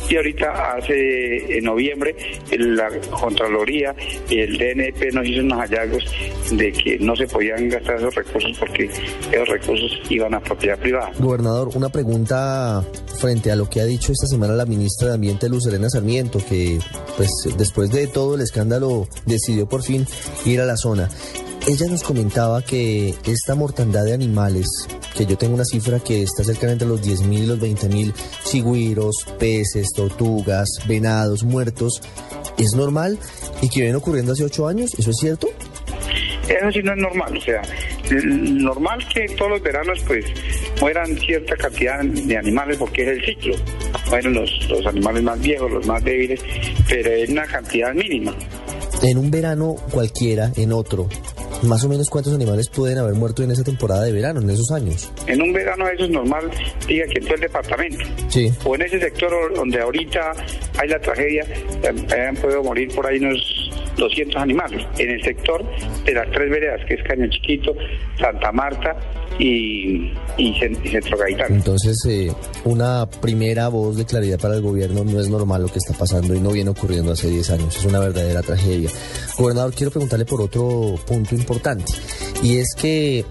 y 0.08 0.16
ahorita 0.16 0.74
hace 0.76 1.58
en 1.58 1.64
noviembre 1.64 2.14
la 2.58 2.88
Contraloría 3.10 3.94
y 4.28 4.40
el 4.40 4.58
DNP 4.58 5.12
nos 5.12 5.26
hizo 5.26 5.40
unos 5.40 5.58
hallazgos 5.58 6.04
de 6.52 6.72
que 6.72 6.98
no 6.98 7.16
se 7.16 7.26
podían 7.26 7.68
gastar 7.68 7.96
esos 7.96 8.14
recursos 8.14 8.56
porque 8.58 8.90
esos 9.32 9.48
recursos 9.48 9.90
iban 10.10 10.34
a 10.34 10.40
propiedad 10.40 10.78
privada. 10.78 11.10
Gobernador, 11.18 11.70
una 11.74 11.88
pregunta 11.88 12.84
frente 13.18 13.50
a 13.50 13.56
lo 13.56 13.68
que 13.68 13.80
ha 13.80 13.84
dicho 13.84 14.12
esta 14.12 14.26
semana 14.26 14.54
la 14.54 14.66
ministra 14.66 15.08
de 15.08 15.14
Ambiente 15.14 15.48
Luz 15.48 15.66
Elena 15.66 15.88
Sarmiento, 15.88 16.40
que 16.46 16.78
pues 17.16 17.30
después 17.56 17.90
de 17.90 18.06
todo 18.06 18.34
el 18.34 18.40
escándalo 18.40 19.08
decidió 19.26 19.66
por 19.68 19.82
fin 19.82 20.06
ir 20.44 20.60
a 20.60 20.66
la 20.66 20.76
zona. 20.76 21.08
Ella 21.66 21.86
nos 21.88 22.02
comentaba 22.02 22.60
que 22.60 23.14
esta 23.24 23.54
mortandad 23.54 24.04
de 24.04 24.12
animales, 24.12 24.68
que 25.16 25.24
yo 25.24 25.38
tengo 25.38 25.54
una 25.54 25.64
cifra 25.64 25.98
que 25.98 26.22
está 26.22 26.44
cerca 26.44 26.70
entre 26.70 26.86
los 26.86 27.00
10.000 27.00 27.38
y 27.38 27.46
los 27.46 27.58
20.000 27.58 28.12
chigüiros, 28.44 29.24
peces, 29.38 29.88
tortugas, 29.94 30.68
venados 30.87 31.44
muertos, 31.44 32.00
es 32.59 32.74
normal 32.74 33.18
y 33.62 33.68
que 33.68 33.80
viene 33.80 33.96
ocurriendo 33.96 34.33
hace 34.33 34.44
ocho 34.44 34.66
años, 34.66 34.94
¿eso 34.98 35.11
es 35.11 35.16
cierto? 35.16 35.48
Eso 36.48 36.72
sí 36.72 36.83
no 36.83 36.92
es 36.92 36.98
normal, 36.98 37.37
o 37.37 37.40
sea, 37.40 37.62
normal 38.12 38.98
que 39.12 39.26
todos 39.35 39.52
los 39.52 39.62
veranos 39.62 39.98
pues 40.07 40.26
mueran 40.80 41.16
cierta 41.18 41.57
cantidad 41.57 42.04
de 42.04 42.37
animales 42.37 42.76
porque 42.76 43.02
es 43.02 43.09
el 43.09 43.24
ciclo, 43.24 43.54
mueren 44.11 44.35
los, 44.35 44.68
los 44.68 44.87
animales 44.87 45.22
más 45.22 45.40
viejos, 45.40 45.70
los 45.70 45.87
más 45.87 46.04
débiles, 46.04 46.40
pero 46.88 47.11
es 47.11 47.30
una 47.30 47.46
cantidad 47.46 47.94
mínima. 47.94 48.35
En 49.04 49.18
un 49.18 49.30
verano 49.30 49.76
cualquiera, 49.90 50.50
en 50.56 50.72
otro, 50.72 51.10
más 51.62 51.84
o 51.84 51.90
menos 51.90 52.08
cuántos 52.08 52.32
animales 52.32 52.70
pueden 52.70 52.96
haber 52.96 53.12
muerto 53.12 53.42
en 53.42 53.50
esa 53.50 53.62
temporada 53.62 54.02
de 54.02 54.12
verano, 54.12 54.40
en 54.40 54.48
esos 54.48 54.70
años. 54.70 55.12
En 55.26 55.42
un 55.42 55.52
verano 55.52 55.86
eso 55.88 56.04
es 56.04 56.10
normal, 56.10 56.50
diga 56.88 57.04
que 57.08 57.18
en 57.18 57.24
todo 57.24 57.34
el 57.34 57.40
departamento. 57.42 58.02
Sí. 58.28 58.50
O 58.64 58.74
en 58.74 58.80
ese 58.80 58.98
sector 58.98 59.54
donde 59.54 59.78
ahorita 59.78 60.32
hay 60.78 60.88
la 60.88 60.98
tragedia, 61.00 61.44
han 62.16 62.36
podido 62.36 62.62
morir 62.62 62.94
por 62.94 63.06
ahí 63.06 63.18
unos 63.18 63.70
200 63.98 64.40
animales. 64.40 64.86
En 64.96 65.10
el 65.10 65.22
sector 65.22 65.62
de 66.06 66.14
las 66.14 66.30
tres 66.30 66.48
veredas, 66.48 66.80
que 66.88 66.94
es 66.94 67.02
Caño 67.02 67.28
Chiquito, 67.28 67.74
Santa 68.18 68.52
Marta 68.52 68.96
y, 69.38 70.12
y, 70.36 70.54
Centro 70.58 71.18
Gaitán. 71.18 71.54
Entonces, 71.54 71.96
eh, 72.08 72.32
una 72.64 73.06
primera 73.06 73.68
voz 73.68 73.96
de 73.96 74.04
claridad 74.04 74.38
para 74.38 74.54
el 74.54 74.62
gobierno 74.62 75.04
no 75.04 75.20
es 75.20 75.28
normal 75.28 75.62
lo 75.62 75.68
que 75.68 75.78
está 75.78 75.94
pasando 75.94 76.34
y 76.34 76.40
no 76.40 76.50
viene 76.50 76.70
ocurriendo 76.70 77.12
hace 77.12 77.28
10 77.28 77.50
años. 77.50 77.76
Es 77.76 77.84
una 77.84 77.98
verdadera 77.98 78.42
tragedia. 78.42 78.90
Gobernador, 79.36 79.72
quiero 79.74 79.90
preguntarle 79.90 80.24
por 80.24 80.40
otro 80.40 80.94
punto 81.06 81.34
importante 81.34 81.92
y 82.42 82.58
es 82.58 82.74
que 82.76 83.24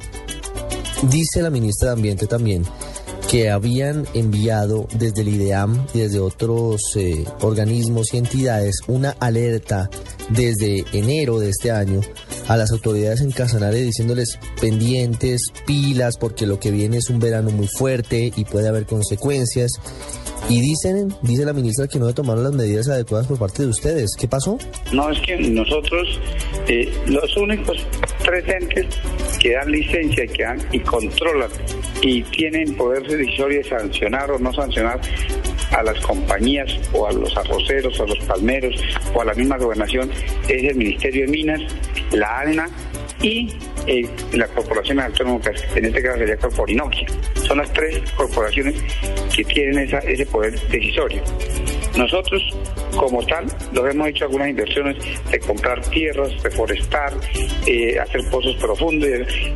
dice 1.10 1.42
la 1.42 1.50
ministra 1.50 1.90
de 1.90 1.94
Ambiente 1.94 2.28
también 2.28 2.64
que 3.30 3.50
habían 3.50 4.06
enviado 4.14 4.88
desde 4.94 5.22
el 5.22 5.30
IDEAM 5.30 5.88
y 5.94 6.00
desde 6.00 6.20
otros 6.20 6.82
eh, 6.96 7.26
organismos 7.42 8.14
y 8.14 8.18
entidades 8.18 8.82
una 8.88 9.12
alerta 9.20 9.90
desde 10.30 10.86
enero 10.94 11.40
de 11.40 11.50
este 11.50 11.72
año 11.72 12.02
a 12.48 12.58
las 12.58 12.72
autoridades 12.72 13.22
en 13.22 13.32
Casanare 13.32 13.82
diciéndoles 13.82 14.40
pendientes, 14.60 15.42
pilas, 15.66 16.18
porque 16.18 16.46
lo 16.46 16.60
que 16.60 16.72
viene 16.72 16.98
es 16.98 17.10
un 17.10 17.20
verano 17.20 17.52
muy 17.52 17.68
fuerte 17.68 18.32
y 18.36 18.46
puede 18.46 18.68
haber 18.68 18.86
consecuencias. 18.86 19.72
Y 20.50 20.60
dicen, 20.60 21.14
dice 21.22 21.46
la 21.46 21.54
ministra 21.54 21.88
que 21.88 22.00
no 22.00 22.08
se 22.08 22.14
tomaron 22.14 22.44
las 22.44 22.52
medidas 22.52 22.90
adecuadas 22.90 23.28
por 23.28 23.40
parte 23.40 23.64
de 23.64 23.70
ustedes. 23.70 24.12
¿Qué 24.20 24.28
pasó? 24.28 24.58
No, 24.92 25.10
es 25.10 25.20
que 25.22 25.38
nosotros, 25.38 26.20
eh, 26.68 26.94
los 27.08 27.38
únicos 27.38 27.78
tres 28.24 28.44
entes 28.50 28.88
que 29.40 29.54
dan 29.54 29.72
licencia 29.72 30.28
que 30.28 30.44
dan, 30.44 30.60
y 30.72 30.80
controlan 30.82 31.50
y 32.02 32.24
tienen 32.24 32.76
poder 32.76 33.04
de 33.08 33.64
sancionar 33.64 34.32
o 34.32 34.40
no 34.40 34.54
sancionar 34.54 35.00
a 35.72 35.84
las 35.84 36.00
compañías 36.02 36.80
o 36.94 37.08
a 37.08 37.12
los 37.12 37.36
arroceros 37.38 38.00
o 38.00 38.04
a 38.04 38.08
los 38.08 38.20
palmeros 38.20 38.76
o 39.14 39.22
a 39.22 39.26
la 39.26 39.34
misma 39.34 39.58
gobernación 39.58 40.12
es 40.48 40.64
el 40.64 40.76
Ministerio 40.76 41.26
de 41.26 41.32
Minas, 41.32 41.62
la 42.12 42.42
ANA 42.42 42.70
y 43.22 43.54
eh, 43.88 44.08
la 44.34 44.48
Corporación 44.48 45.00
Autónoma, 45.00 45.40
en 45.76 45.86
este 45.86 46.02
caso 46.02 46.18
sería 46.20 46.38
Corporinoquia. 46.38 47.08
Son 47.48 47.58
las 47.58 47.72
tres 47.74 48.02
corporaciones 48.12 48.76
que 49.36 49.44
tienen 49.46 49.90
ese 50.06 50.26
poder 50.26 50.60
decisorio. 50.70 51.22
Nosotros, 51.98 52.42
como 52.98 53.24
tal, 53.26 53.46
nos 53.72 53.94
hemos 53.94 54.08
hecho 54.08 54.26
algunas 54.26 54.50
inversiones 54.50 54.98
de 55.30 55.40
comprar 55.40 55.80
tierras, 55.90 56.32
reforestar, 56.42 57.14
eh, 57.68 58.00
hacer 58.00 58.22
pozos 58.32 58.56
profundos 58.56 59.10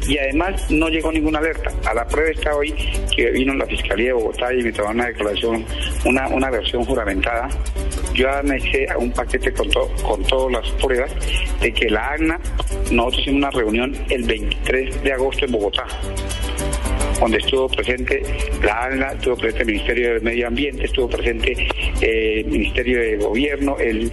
y, 0.08 0.17
además 0.17 0.69
no 0.69 0.88
llegó 0.89 1.12
ninguna 1.12 1.39
alerta. 1.39 1.71
A 1.89 1.93
la 1.95 2.06
prueba 2.06 2.30
está 2.30 2.56
hoy 2.56 2.73
que 3.15 3.32
vino 3.32 3.54
la 3.56 3.65
Fiscalía 3.65 4.08
de 4.08 4.13
Bogotá 4.13 4.54
y 4.54 4.62
me 4.62 4.71
tomó 4.71 4.89
una 4.89 5.08
declaración, 5.08 5.65
una, 6.06 6.28
una 6.28 6.52
versión 6.52 6.86
juramentada. 6.86 7.50
Yo 8.13 8.30
anexé 8.30 8.88
a 8.89 8.97
un 8.97 9.12
paquete 9.12 9.52
con, 9.54 9.69
con 10.04 10.23
todas 10.23 10.52
las 10.52 10.71
pruebas 10.82 11.12
de 11.60 11.73
que 11.73 11.89
la 11.89 12.13
ANA, 12.13 12.39
nosotros 12.91 13.21
hicimos 13.21 13.38
una 13.38 13.52
reunión 13.52 13.95
el 14.10 14.23
23 14.23 15.04
de 15.04 15.13
agosto 15.13 15.45
en 15.45 15.52
Bogotá 15.52 15.86
donde 17.19 17.38
estuvo 17.38 17.67
presente 17.67 18.21
la 18.63 18.86
ANLA, 18.86 19.13
estuvo 19.13 19.36
presente 19.36 19.62
el 19.62 19.67
Ministerio 19.67 20.13
del 20.13 20.21
Medio 20.21 20.47
Ambiente, 20.47 20.86
estuvo 20.86 21.10
presente 21.10 21.53
eh, 22.01 22.41
el 22.41 22.45
Ministerio 22.45 22.99
de 22.99 23.17
Gobierno, 23.17 23.77
el, 23.80 24.12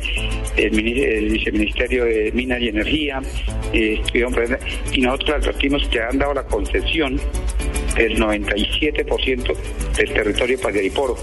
el, 0.56 1.30
Viceministerio 1.30 2.04
de 2.04 2.32
Minas 2.32 2.60
y 2.60 2.68
Energía, 2.68 3.20
eh, 3.72 4.00
estuvieron 4.00 4.32
presentes, 4.32 4.66
y 4.92 5.00
nosotros 5.00 5.42
advertimos 5.42 5.88
que 5.88 6.00
han 6.00 6.18
dado 6.18 6.34
la 6.34 6.44
concesión 6.44 7.20
del 7.96 8.18
97% 8.18 9.56
del 9.96 10.12
territorio 10.12 10.60
para 10.60 10.74
Poro 10.94 11.16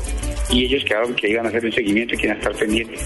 y 0.52 0.66
ellos 0.66 0.84
quedaron 0.86 1.16
que 1.16 1.30
iban 1.30 1.46
a 1.46 1.50
hacer 1.50 1.66
un 1.66 1.72
seguimiento 1.72 2.14
y 2.14 2.18
que 2.18 2.26
iban 2.26 2.38
a 2.38 2.40
estar 2.40 2.56
pendientes. 2.56 3.02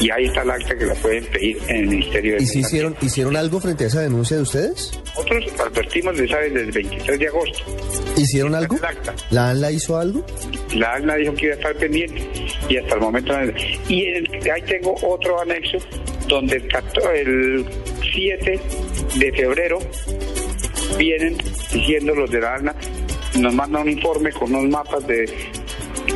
Y 0.00 0.10
ahí 0.10 0.24
está 0.24 0.42
el 0.42 0.50
acta 0.50 0.76
que 0.76 0.86
la 0.86 0.94
pueden 0.94 1.24
pedir 1.26 1.58
en 1.68 1.76
el 1.76 1.86
Ministerio 1.88 2.36
de 2.36 2.42
¿Y 2.42 2.46
si 2.46 2.60
hicieron, 2.60 2.96
hicieron 3.02 3.36
algo 3.36 3.60
frente 3.60 3.84
a 3.84 3.86
esa 3.88 4.00
denuncia 4.00 4.36
de 4.36 4.42
ustedes? 4.42 5.00
Nosotros 5.04 5.44
advertimos 5.60 6.16
de 6.16 6.24
esa 6.24 6.38
desde 6.38 6.60
el 6.60 6.72
23 6.72 7.18
de 7.18 7.28
agosto. 7.28 7.64
¿Hicieron 8.16 8.54
algo? 8.54 8.76
¿La 9.30 9.50
ANLA 9.50 9.72
hizo 9.72 9.98
algo? 9.98 10.24
La 10.74 10.94
ANLA 10.94 11.16
dijo 11.16 11.34
que 11.34 11.46
iba 11.46 11.54
a 11.54 11.56
estar 11.58 11.76
pendiente 11.76 12.22
y 12.68 12.76
hasta 12.78 12.94
el 12.94 13.00
momento... 13.00 13.32
Y 13.88 14.06
ahí 14.48 14.62
tengo 14.66 14.94
otro 15.02 15.40
anexo 15.40 15.78
donde 16.28 16.56
el, 16.56 16.66
el 17.14 17.66
7 18.12 18.60
de 19.18 19.32
febrero 19.32 19.78
vienen 20.98 21.36
diciendo 21.72 22.14
los 22.14 22.30
de 22.30 22.40
la 22.40 22.54
ANLA, 22.54 22.74
nos 23.38 23.54
mandan 23.54 23.82
un 23.82 23.90
informe 23.90 24.32
con 24.32 24.54
unos 24.54 24.70
mapas 24.70 25.06
de 25.06 25.26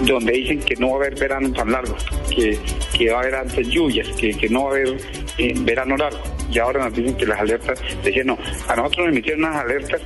donde 0.02 0.32
dicen 0.32 0.60
que 0.60 0.76
no 0.76 0.88
va 0.88 0.92
a 0.94 0.96
haber 0.96 1.18
verano 1.18 1.52
tan 1.52 1.70
largo, 1.70 1.96
que, 2.34 3.10
va 3.10 3.18
a 3.18 3.20
haber 3.20 3.34
antes 3.34 3.68
lluvias, 3.68 4.08
que, 4.16 4.48
no 4.48 4.64
va 4.64 4.70
a 4.70 4.72
haber 4.74 4.96
eh, 5.38 5.54
verano 5.58 5.96
largo. 5.96 6.20
Y 6.50 6.58
ahora 6.58 6.84
nos 6.84 6.94
dicen 6.94 7.16
que 7.16 7.26
las 7.26 7.40
alertas, 7.40 7.80
decían 8.02 8.28
no, 8.28 8.38
a 8.66 8.76
nosotros 8.76 9.06
nos 9.06 9.08
emitieron 9.12 9.44
unas 9.44 9.64
alertas 9.64 10.02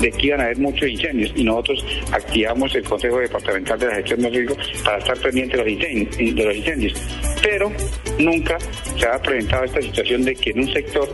de 0.00 0.10
que 0.12 0.26
iban 0.28 0.40
a 0.40 0.44
haber 0.44 0.58
muchos 0.58 0.88
incendios 0.88 1.32
y 1.34 1.42
nosotros 1.42 1.84
activamos 2.12 2.74
el 2.74 2.84
Consejo 2.84 3.18
Departamental 3.18 3.78
de 3.78 3.86
la 3.86 3.94
Gestión 3.96 4.20
de 4.20 4.30
Riesgo 4.30 4.56
para 4.84 4.98
estar 4.98 5.18
los 5.18 5.34
incendios, 5.34 6.16
de 6.36 6.44
los 6.44 6.56
incendios. 6.56 7.02
Pero 7.42 7.72
nunca 8.18 8.58
se 8.96 9.06
ha 9.06 9.20
presentado 9.20 9.64
esta 9.64 9.82
situación 9.82 10.24
de 10.24 10.34
que 10.36 10.50
en 10.50 10.60
un 10.60 10.72
sector 10.72 11.08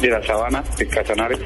de 0.00 0.08
la 0.08 0.22
sabana 0.22 0.62
de 0.76 0.86
Casanare 0.86 1.36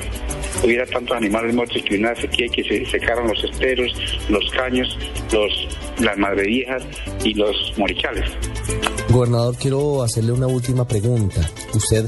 hubiera 0.62 0.87
tantos 0.87 1.16
animales 1.16 1.54
muertos 1.54 1.83
que 1.83 1.96
una 1.96 2.14
sequía 2.14 2.46
y 2.46 2.50
que 2.50 2.64
se 2.64 2.85
secaron 2.87 3.28
los 3.28 3.44
esteros, 3.44 3.92
los 4.28 4.50
caños, 4.50 4.98
los, 5.33 5.68
las 6.01 6.17
madreviejas 6.19 6.83
y 7.25 7.35
los 7.35 7.75
morichales. 7.77 8.31
Gobernador, 9.11 9.57
quiero 9.57 10.03
hacerle 10.03 10.33
una 10.33 10.47
última 10.47 10.87
pregunta. 10.87 11.41
Usted 11.75 12.07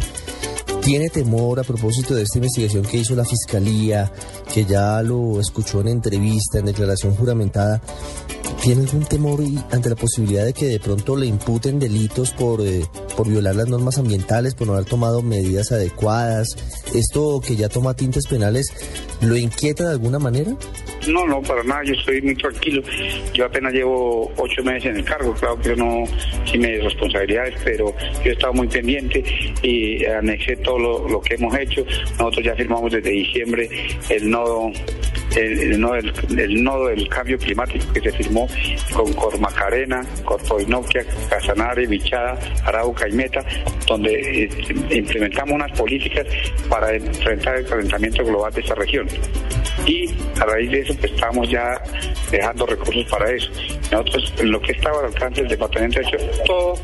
¿Tiene 0.83 1.11
temor 1.11 1.61
a 1.61 1.63
propósito 1.63 2.13
de 2.13 2.23
esta 2.23 2.39
investigación 2.39 2.83
que 2.83 2.97
hizo 2.99 3.15
la 3.15 3.25
Fiscalía, 3.25 4.11
que 4.53 4.65
ya 4.65 5.01
lo 5.01 5.39
escuchó 5.39 5.81
en 5.81 5.87
entrevista, 5.87 6.59
en 6.59 6.65
declaración 6.65 7.15
juramentada? 7.15 7.81
¿Tiene 8.61 8.83
algún 8.83 9.05
temor 9.05 9.45
ante 9.71 9.89
la 9.89 9.95
posibilidad 9.95 10.45
de 10.45 10.53
que 10.53 10.67
de 10.67 10.81
pronto 10.81 11.15
le 11.15 11.27
imputen 11.27 11.79
delitos 11.79 12.33
por, 12.33 12.63
eh, 12.63 12.85
por 13.17 13.29
violar 13.29 13.55
las 13.55 13.69
normas 13.69 13.99
ambientales, 13.99 14.55
por 14.55 14.67
no 14.67 14.75
haber 14.75 14.87
tomado 14.87 15.23
medidas 15.23 15.73
adecuadas? 15.73 16.49
¿Esto 16.95 17.41
que 17.41 17.57
ya 17.57 17.69
toma 17.69 17.95
tintes 17.95 18.27
penales 18.27 18.67
lo 19.21 19.37
inquieta 19.37 19.85
de 19.85 19.93
alguna 19.93 20.19
manera? 20.19 20.53
No, 21.09 21.27
no, 21.27 21.43
para 21.43 21.65
nada, 21.65 21.83
yo 21.85 21.95
estoy 21.95 22.23
muy 22.23 22.37
tranquilo. 22.37 22.83
Yo 23.35 23.47
apenas 23.47 23.73
llevo 23.73 24.31
ocho 24.37 24.63
meses 24.63 24.91
en 24.91 24.97
el 24.99 25.05
cargo, 25.05 25.35
claro 25.35 25.59
que 25.59 25.71
yo 25.71 25.77
no, 25.77 26.05
sí 26.45 26.59
responsabilidades, 26.59 27.55
pero 27.65 27.95
yo 28.25 28.31
he 28.31 28.33
estado 28.33 28.53
muy 28.53 28.69
pendiente 28.69 29.23
y 29.63 30.05
anexé 30.05 30.57
todo 30.57 30.79
lo, 30.79 31.21
que 31.21 31.35
hemos 31.35 31.57
hecho. 31.59 31.85
Nosotros 32.19 32.45
ya 32.45 32.55
firmamos 32.55 32.93
desde 32.93 33.11
diciembre 33.11 33.69
el 34.11 34.31
nodo 34.31 34.71
el, 35.37 35.81
nodo, 35.81 36.89
del 36.89 37.09
cambio 37.09 37.39
climático 37.39 37.93
que 37.93 38.01
se 38.01 38.13
firmó 38.13 38.47
con 38.93 39.13
Cormacarena, 39.15 40.05
Corpoinoquia, 40.25 41.05
Casanare, 41.29 41.87
Bichada, 41.87 42.39
Arauca 42.65 43.02
y 43.09 43.13
Meta, 43.13 43.45
donde 43.87 44.45
eh, 44.45 44.49
implementamos 44.91 45.55
unas 45.55 45.73
políticas 45.73 46.27
para 46.69 46.95
enfrentar 46.95 47.57
el 47.57 47.67
calentamiento 47.67 48.25
global 48.25 48.53
de 48.53 48.61
esta 48.61 48.75
región. 48.75 49.07
Y 49.87 50.11
a 50.41 50.45
raíz 50.45 50.71
de 50.71 50.81
eso, 50.81 50.95
pues 50.99 51.13
estamos 51.13 51.49
ya 51.49 51.83
dejando 52.31 52.67
recursos 52.67 53.05
para 53.07 53.31
eso. 53.31 53.51
Nosotros, 53.91 54.33
lo 54.43 54.61
que 54.61 54.73
estaba 54.73 55.01
al 55.01 55.07
alcance 55.07 55.41
del 55.41 55.51
departamento, 55.51 55.99
ha 55.99 56.03
hecho 56.03 56.17
todo 56.47 56.75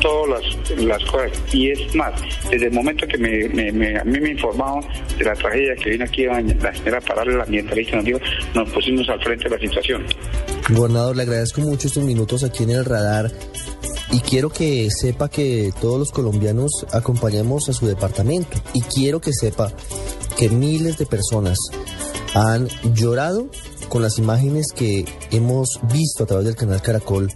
todas 0.00 0.56
las, 0.76 1.04
cosas. 1.04 1.32
Y 1.52 1.70
es 1.70 1.94
más, 1.94 2.12
desde 2.50 2.66
el 2.66 2.72
momento 2.72 3.06
que 3.06 3.18
me, 3.18 3.98
a 3.98 4.04
mí 4.04 4.20
me 4.20 4.30
informaron 4.30 4.84
de 5.18 5.24
la 5.24 5.34
tragedia 5.34 5.74
que 5.76 5.90
vino 5.90 6.04
aquí 6.04 6.24
la 6.24 6.74
señora 6.74 7.00
Parale, 7.00 7.36
la 7.36 7.44
ambientalista, 7.44 7.96
nos 7.96 8.04
dijo, 8.04 8.20
nos 8.54 8.70
pusimos 8.70 9.08
al 9.08 9.20
frente 9.22 9.44
de 9.48 9.50
la 9.50 9.58
situación. 9.58 10.04
Gobernador, 10.70 11.16
le 11.16 11.22
agradezco 11.22 11.62
mucho 11.62 11.88
estos 11.88 12.04
minutos 12.04 12.44
aquí 12.44 12.64
en 12.64 12.70
el 12.70 12.84
radar. 12.84 13.32
Y 14.10 14.20
quiero 14.20 14.50
que 14.50 14.88
sepa 14.90 15.28
que 15.28 15.72
todos 15.80 15.98
los 15.98 16.10
colombianos 16.10 16.70
acompañamos 16.92 17.68
a 17.68 17.72
su 17.72 17.86
departamento. 17.86 18.58
Y 18.74 18.82
quiero 18.82 19.20
que 19.20 19.32
sepa 19.32 19.72
que 20.36 20.48
miles 20.48 20.98
de 20.98 21.06
personas 21.06 21.58
han 22.34 22.68
llorado 22.94 23.48
con 23.88 24.02
las 24.02 24.18
imágenes 24.18 24.66
que 24.74 25.06
hemos 25.30 25.80
visto 25.92 26.24
a 26.24 26.26
través 26.26 26.46
del 26.46 26.56
canal 26.56 26.82
Caracol 26.82 27.32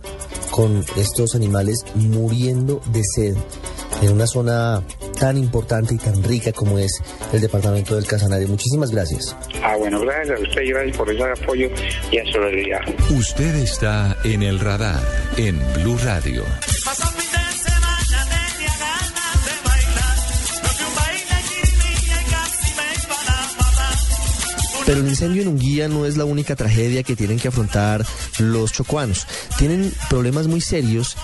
con 0.50 0.84
estos 0.96 1.34
animales 1.34 1.78
muriendo 1.94 2.80
de 2.92 3.02
sed 3.02 3.36
en 4.02 4.12
una 4.12 4.26
zona 4.26 4.82
tan 5.22 5.38
importante 5.38 5.94
y 5.94 5.98
tan 5.98 6.20
rica 6.24 6.50
como 6.50 6.80
es 6.80 7.00
el 7.32 7.40
departamento 7.40 7.94
del 7.94 8.04
Casanare. 8.04 8.44
Muchísimas 8.48 8.90
gracias. 8.90 9.36
Ah, 9.62 9.76
bueno, 9.76 10.00
gracias 10.00 10.36
a 10.36 10.42
usted 10.42 10.62
y 10.62 10.70
gracias 10.70 10.96
por 10.96 11.08
ese 11.08 11.22
apoyo 11.22 11.68
y 12.10 12.18
a 12.18 12.24
solidaridad. 12.32 12.80
Usted 13.08 13.54
está 13.54 14.16
en 14.24 14.42
el 14.42 14.58
radar 14.58 15.00
en 15.36 15.60
Blue 15.74 15.96
Radio. 16.02 16.42
Pero 24.84 25.00
el 25.00 25.06
incendio 25.06 25.42
en 25.42 25.48
Unguía 25.48 25.86
no 25.86 26.04
es 26.04 26.16
la 26.16 26.24
única 26.24 26.56
tragedia 26.56 27.04
que 27.04 27.14
tienen 27.14 27.38
que 27.38 27.46
afrontar 27.46 28.04
los 28.40 28.72
chocuanos. 28.72 29.28
Tienen 29.56 29.92
problemas 30.10 30.48
muy 30.48 30.60
serios 30.60 31.16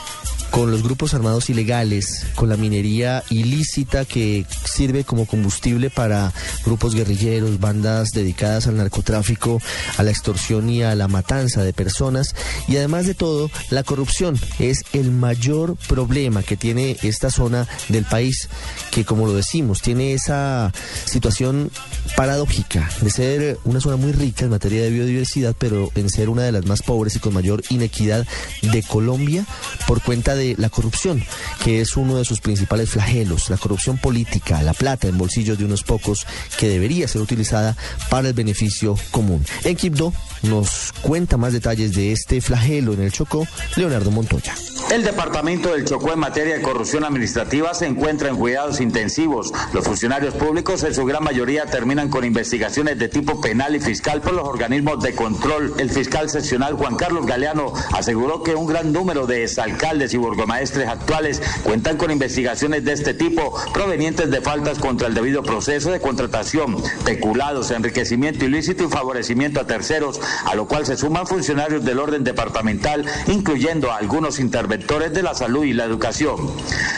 con 0.50 0.70
los 0.70 0.82
grupos 0.82 1.14
armados 1.14 1.50
ilegales, 1.50 2.26
con 2.34 2.48
la 2.48 2.56
minería 2.56 3.22
ilícita 3.30 4.04
que 4.04 4.46
sirve 4.64 5.04
como 5.04 5.26
combustible 5.26 5.90
para 5.90 6.32
grupos 6.64 6.94
guerrilleros, 6.94 7.60
bandas 7.60 8.10
dedicadas 8.10 8.66
al 8.66 8.76
narcotráfico, 8.76 9.60
a 9.96 10.02
la 10.02 10.10
extorsión 10.10 10.68
y 10.70 10.82
a 10.82 10.94
la 10.94 11.08
matanza 11.08 11.62
de 11.62 11.72
personas. 11.72 12.34
Y 12.66 12.76
además 12.76 13.06
de 13.06 13.14
todo, 13.14 13.50
la 13.70 13.82
corrupción 13.82 14.38
es 14.58 14.84
el 14.92 15.10
mayor 15.10 15.76
problema 15.88 16.42
que 16.42 16.56
tiene 16.56 16.96
esta 17.02 17.30
zona 17.30 17.66
del 17.88 18.04
país, 18.04 18.48
que 18.90 19.04
como 19.04 19.26
lo 19.26 19.34
decimos, 19.34 19.82
tiene 19.82 20.14
esa 20.14 20.72
situación 21.04 21.70
paradójica 22.16 22.88
de 23.00 23.10
ser 23.10 23.58
una 23.64 23.80
zona 23.80 23.96
muy 23.96 24.12
rica 24.12 24.44
en 24.44 24.50
materia 24.50 24.82
de 24.82 24.90
biodiversidad, 24.90 25.54
pero 25.58 25.90
en 25.94 26.08
ser 26.10 26.28
una 26.28 26.42
de 26.42 26.52
las 26.52 26.66
más 26.66 26.82
pobres 26.82 27.16
y 27.16 27.18
con 27.18 27.34
mayor 27.34 27.62
inequidad 27.70 28.26
de 28.62 28.82
Colombia 28.82 29.44
por 29.86 30.02
cuenta 30.02 30.34
de 30.34 30.37
la 30.58 30.70
corrupción, 30.70 31.22
que 31.64 31.80
es 31.80 31.96
uno 31.96 32.16
de 32.16 32.24
sus 32.24 32.40
principales 32.40 32.90
flagelos, 32.90 33.50
la 33.50 33.56
corrupción 33.56 33.98
política, 33.98 34.62
la 34.62 34.74
plata 34.74 35.08
en 35.08 35.18
bolsillos 35.18 35.58
de 35.58 35.64
unos 35.64 35.82
pocos 35.82 36.26
que 36.58 36.68
debería 36.68 37.08
ser 37.08 37.20
utilizada 37.20 37.76
para 38.08 38.28
el 38.28 38.34
beneficio 38.34 38.96
común. 39.10 39.44
En 39.64 39.76
Quibdó 39.76 40.12
nos 40.42 40.92
cuenta 41.02 41.36
más 41.36 41.52
detalles 41.52 41.94
de 41.94 42.12
este 42.12 42.40
flagelo 42.40 42.92
en 42.92 43.02
el 43.02 43.12
Chocó, 43.12 43.46
Leonardo 43.76 44.10
Montoya. 44.10 44.54
El 44.90 45.04
departamento 45.04 45.72
del 45.74 45.84
Chocó 45.84 46.14
en 46.14 46.18
materia 46.18 46.54
de 46.54 46.62
corrupción 46.62 47.04
administrativa 47.04 47.74
se 47.74 47.84
encuentra 47.84 48.30
en 48.30 48.36
cuidados 48.36 48.80
intensivos. 48.80 49.52
Los 49.74 49.84
funcionarios 49.84 50.32
públicos 50.32 50.82
en 50.82 50.94
su 50.94 51.04
gran 51.04 51.22
mayoría 51.22 51.66
terminan 51.66 52.08
con 52.08 52.24
investigaciones 52.24 52.98
de 52.98 53.08
tipo 53.08 53.38
penal 53.38 53.76
y 53.76 53.80
fiscal 53.80 54.22
por 54.22 54.32
los 54.32 54.48
organismos 54.48 55.02
de 55.02 55.14
control. 55.14 55.74
El 55.76 55.90
fiscal 55.90 56.30
seccional 56.30 56.72
Juan 56.72 56.96
Carlos 56.96 57.26
Galeano 57.26 57.74
aseguró 57.92 58.42
que 58.42 58.54
un 58.54 58.66
gran 58.66 58.90
número 58.90 59.26
de 59.26 59.44
exalcaldes 59.44 60.14
y 60.14 60.16
burgomaestres 60.16 60.88
actuales 60.88 61.42
cuentan 61.64 61.98
con 61.98 62.10
investigaciones 62.10 62.82
de 62.82 62.94
este 62.94 63.12
tipo 63.12 63.54
provenientes 63.74 64.30
de 64.30 64.40
faltas 64.40 64.78
contra 64.78 65.06
el 65.06 65.12
debido 65.12 65.42
proceso 65.42 65.92
de 65.92 66.00
contratación, 66.00 66.82
peculados, 67.04 67.70
enriquecimiento 67.72 68.46
ilícito 68.46 68.84
y 68.84 68.88
favorecimiento 68.88 69.60
a 69.60 69.66
terceros, 69.66 70.18
a 70.46 70.54
lo 70.54 70.66
cual 70.66 70.86
se 70.86 70.96
suman 70.96 71.26
funcionarios 71.26 71.84
del 71.84 71.98
orden 71.98 72.24
departamental, 72.24 73.04
incluyendo 73.26 73.92
algunos 73.92 74.38
interventores 74.78 75.12
de 75.12 75.22
la 75.22 75.34
salud 75.34 75.64
y 75.64 75.72
la 75.72 75.84
educación. 75.84 76.36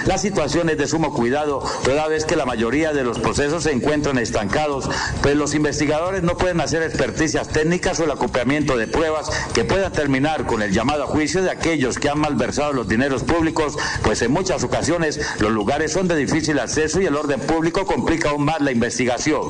La 0.05 0.19
situación 0.19 0.69
es 0.69 0.77
de 0.79 0.87
sumo 0.87 1.15
cuidado, 1.15 1.65
toda 1.83 2.09
vez 2.09 2.25
que 2.25 2.37
la 2.37 2.45
mayoría 2.45 2.93
de 2.93 3.05
los 3.05 3.19
procesos 3.19 3.63
se 3.63 3.73
encuentran 3.73 4.19
estancados, 4.19 4.89
pues 5.23 5.35
los 5.35 5.55
investigadores 5.55 6.23
no 6.23 6.37
pueden 6.37 6.61
hacer 6.61 6.83
experticias 6.83 7.49
técnicas 7.49 7.99
o 8.01 8.05
el 8.05 8.11
acopiamiento 8.11 8.77
de 8.77 8.87
pruebas 8.87 9.31
que 9.55 9.65
puedan 9.65 9.93
terminar 9.93 10.47
con 10.47 10.63
el 10.63 10.73
llamado 10.73 11.05
a 11.05 11.07
juicio 11.07 11.43
de 11.43 11.51
aquellos 11.51 11.99
que 11.99 12.11
han 12.11 12.19
malversado 12.21 12.73
los 12.73 12.89
dineros 12.89 13.23
públicos, 13.23 13.77
pues 14.03 14.21
en 14.23 14.33
muchas 14.33 14.63
ocasiones 14.63 15.21
los 15.41 15.51
lugares 15.51 15.93
son 15.93 16.07
de 16.07 16.17
difícil 16.17 16.59
acceso 16.59 17.01
y 17.01 17.07
el 17.07 17.17
orden 17.17 17.41
público 17.41 17.87
complica 17.87 18.31
aún 18.31 18.45
más 18.45 18.61
la 18.61 18.73
investigación. 18.73 19.41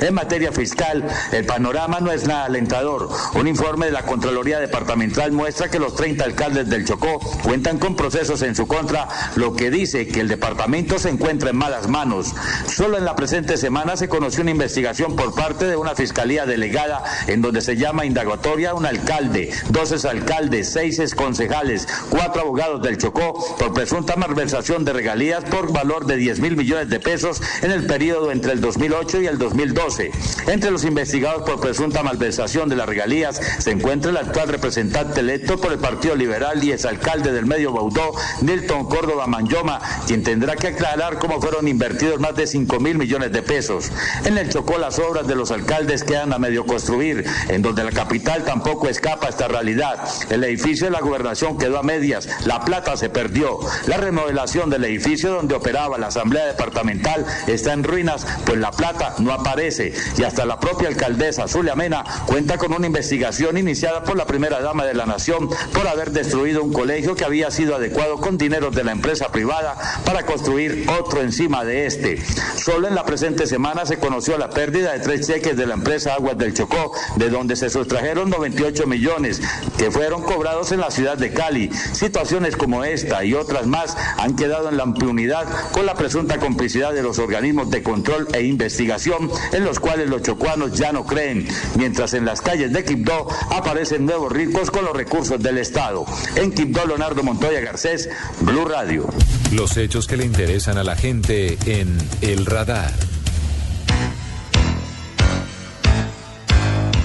En 0.00 0.14
materia 0.14 0.50
fiscal, 0.50 1.06
el 1.32 1.44
panorama 1.44 2.00
no 2.00 2.10
es 2.10 2.26
nada 2.26 2.46
alentador. 2.46 3.08
Un 3.34 3.46
informe 3.46 3.86
de 3.86 3.92
la 3.92 4.02
Contraloría 4.02 4.58
Departamental 4.58 5.30
muestra 5.32 5.70
que 5.70 5.78
los 5.78 5.94
30 5.94 6.24
alcaldes 6.24 6.68
del 6.68 6.84
Chocó 6.84 7.20
cuentan 7.42 7.59
con 7.78 7.94
procesos 7.94 8.42
en 8.42 8.54
su 8.54 8.66
contra, 8.66 9.06
lo 9.36 9.54
que 9.54 9.70
dice 9.70 10.08
que 10.08 10.20
el 10.20 10.28
departamento 10.28 10.98
se 10.98 11.10
encuentra 11.10 11.50
en 11.50 11.56
malas 11.56 11.88
manos. 11.88 12.34
Solo 12.66 12.96
en 12.96 13.04
la 13.04 13.14
presente 13.14 13.56
semana 13.58 13.96
se 13.96 14.08
conoció 14.08 14.42
una 14.42 14.50
investigación 14.50 15.14
por 15.14 15.34
parte 15.34 15.66
de 15.66 15.76
una 15.76 15.94
fiscalía 15.94 16.46
delegada 16.46 17.04
en 17.26 17.42
donde 17.42 17.60
se 17.60 17.76
llama 17.76 18.06
indagatoria 18.06 18.70
a 18.70 18.74
un 18.74 18.86
alcalde, 18.86 19.50
dos 19.68 20.04
alcaldes, 20.04 20.72
seis 20.72 21.14
concejales, 21.14 21.86
cuatro 22.08 22.42
abogados 22.42 22.82
del 22.82 22.96
Chocó 22.96 23.56
por 23.58 23.74
presunta 23.74 24.16
malversación 24.16 24.84
de 24.84 24.92
regalías 24.92 25.44
por 25.44 25.72
valor 25.72 26.06
de 26.06 26.16
10 26.16 26.40
mil 26.40 26.56
millones 26.56 26.88
de 26.88 26.98
pesos 26.98 27.42
en 27.62 27.70
el 27.70 27.86
periodo 27.86 28.32
entre 28.32 28.52
el 28.52 28.60
2008 28.60 29.20
y 29.22 29.26
el 29.26 29.38
2012. 29.38 30.10
Entre 30.46 30.70
los 30.70 30.84
investigados 30.84 31.42
por 31.42 31.60
presunta 31.60 32.02
malversación 32.02 32.68
de 32.68 32.76
las 32.76 32.88
regalías 32.88 33.40
se 33.58 33.70
encuentra 33.70 34.10
el 34.10 34.16
actual 34.16 34.48
representante 34.48 35.20
electo 35.20 35.60
por 35.60 35.72
el 35.72 35.78
Partido 35.78 36.14
Liberal 36.14 36.62
y 36.64 36.72
exalcalde 36.72 37.32
del 37.32 37.49
medio 37.50 37.72
Baudó, 37.72 38.12
Nilton 38.42 38.86
Córdoba 38.86 39.26
Manyoma, 39.26 39.80
quien 40.06 40.22
tendrá 40.22 40.54
que 40.54 40.68
aclarar 40.68 41.18
cómo 41.18 41.40
fueron 41.40 41.66
invertidos 41.66 42.20
más 42.20 42.36
de 42.36 42.46
5 42.46 42.78
mil 42.78 42.96
millones 42.96 43.32
de 43.32 43.42
pesos. 43.42 43.90
En 44.24 44.38
el 44.38 44.48
Chocó 44.50 44.78
las 44.78 45.00
obras 45.00 45.26
de 45.26 45.34
los 45.34 45.50
alcaldes 45.50 46.04
quedan 46.04 46.32
a 46.32 46.38
medio 46.38 46.64
construir, 46.64 47.24
en 47.48 47.60
donde 47.60 47.82
la 47.82 47.90
capital 47.90 48.44
tampoco 48.44 48.88
escapa 48.88 49.26
a 49.26 49.30
esta 49.30 49.48
realidad. 49.48 49.98
El 50.30 50.44
edificio 50.44 50.86
de 50.86 50.92
la 50.92 51.00
gobernación 51.00 51.58
quedó 51.58 51.78
a 51.78 51.82
medias, 51.82 52.28
la 52.46 52.64
plata 52.64 52.96
se 52.96 53.10
perdió. 53.10 53.58
La 53.86 53.96
remodelación 53.96 54.70
del 54.70 54.84
edificio 54.84 55.32
donde 55.32 55.56
operaba 55.56 55.98
la 55.98 56.06
Asamblea 56.06 56.46
Departamental 56.46 57.26
está 57.48 57.72
en 57.72 57.82
ruinas, 57.82 58.26
pues 58.46 58.58
la 58.58 58.70
plata 58.70 59.16
no 59.18 59.32
aparece. 59.32 59.92
Y 60.16 60.22
hasta 60.22 60.46
la 60.46 60.60
propia 60.60 60.88
alcaldesa 60.88 61.48
Zulia 61.48 61.74
Mena 61.74 62.04
cuenta 62.26 62.58
con 62.58 62.72
una 62.72 62.86
investigación 62.86 63.58
iniciada 63.58 64.04
por 64.04 64.16
la 64.16 64.26
primera 64.26 64.60
dama 64.60 64.84
de 64.84 64.94
la 64.94 65.06
nación 65.06 65.48
por 65.72 65.88
haber 65.88 66.12
destruido 66.12 66.62
un 66.62 66.72
colegio 66.72 67.16
que 67.16 67.24
había 67.24 67.39
había 67.40 67.50
sido 67.50 67.76
adecuado 67.76 68.18
con 68.18 68.36
dinero 68.36 68.70
de 68.70 68.84
la 68.84 68.92
empresa 68.92 69.32
privada 69.32 69.74
para 70.04 70.26
construir 70.26 70.84
otro 71.00 71.22
encima 71.22 71.64
de 71.64 71.86
este. 71.86 72.22
Solo 72.56 72.86
en 72.86 72.94
la 72.94 73.06
presente 73.06 73.46
semana 73.46 73.86
se 73.86 73.98
conoció 73.98 74.36
la 74.36 74.50
pérdida 74.50 74.92
de 74.92 74.98
tres 75.00 75.26
cheques 75.26 75.56
de 75.56 75.66
la 75.66 75.72
empresa 75.72 76.12
Aguas 76.12 76.36
del 76.36 76.52
Chocó, 76.52 76.92
de 77.16 77.30
donde 77.30 77.56
se 77.56 77.70
sustrajeron 77.70 78.28
98 78.28 78.86
millones 78.86 79.40
que 79.78 79.90
fueron 79.90 80.22
cobrados 80.22 80.70
en 80.72 80.80
la 80.80 80.90
ciudad 80.90 81.16
de 81.16 81.32
Cali. 81.32 81.70
Situaciones 81.92 82.56
como 82.56 82.84
esta 82.84 83.24
y 83.24 83.32
otras 83.32 83.66
más 83.66 83.96
han 84.18 84.36
quedado 84.36 84.68
en 84.68 84.76
la 84.76 84.84
impunidad 84.84 85.46
con 85.72 85.86
la 85.86 85.94
presunta 85.94 86.36
complicidad 86.36 86.92
de 86.92 87.02
los 87.02 87.18
organismos 87.18 87.70
de 87.70 87.82
control 87.82 88.28
e 88.34 88.42
investigación 88.42 89.30
en 89.52 89.64
los 89.64 89.80
cuales 89.80 90.10
los 90.10 90.20
chocuanos 90.20 90.78
ya 90.78 90.92
no 90.92 91.06
creen, 91.06 91.48
mientras 91.76 92.12
en 92.12 92.26
las 92.26 92.42
calles 92.42 92.70
de 92.70 92.84
Quibdó 92.84 93.28
aparecen 93.50 94.04
nuevos 94.04 94.30
ricos 94.30 94.70
con 94.70 94.84
los 94.84 94.94
recursos 94.94 95.42
del 95.42 95.56
Estado. 95.56 96.04
En 96.36 96.52
Quibdó, 96.52 96.86
Leonardo 96.86 97.19
Montoya 97.22 97.60
Garcés, 97.60 98.08
Blue 98.40 98.64
Radio. 98.64 99.06
Los 99.52 99.76
hechos 99.76 100.06
que 100.06 100.16
le 100.16 100.24
interesan 100.24 100.78
a 100.78 100.84
la 100.84 100.96
gente 100.96 101.58
en 101.66 101.98
El 102.20 102.46
Radar. 102.46 102.92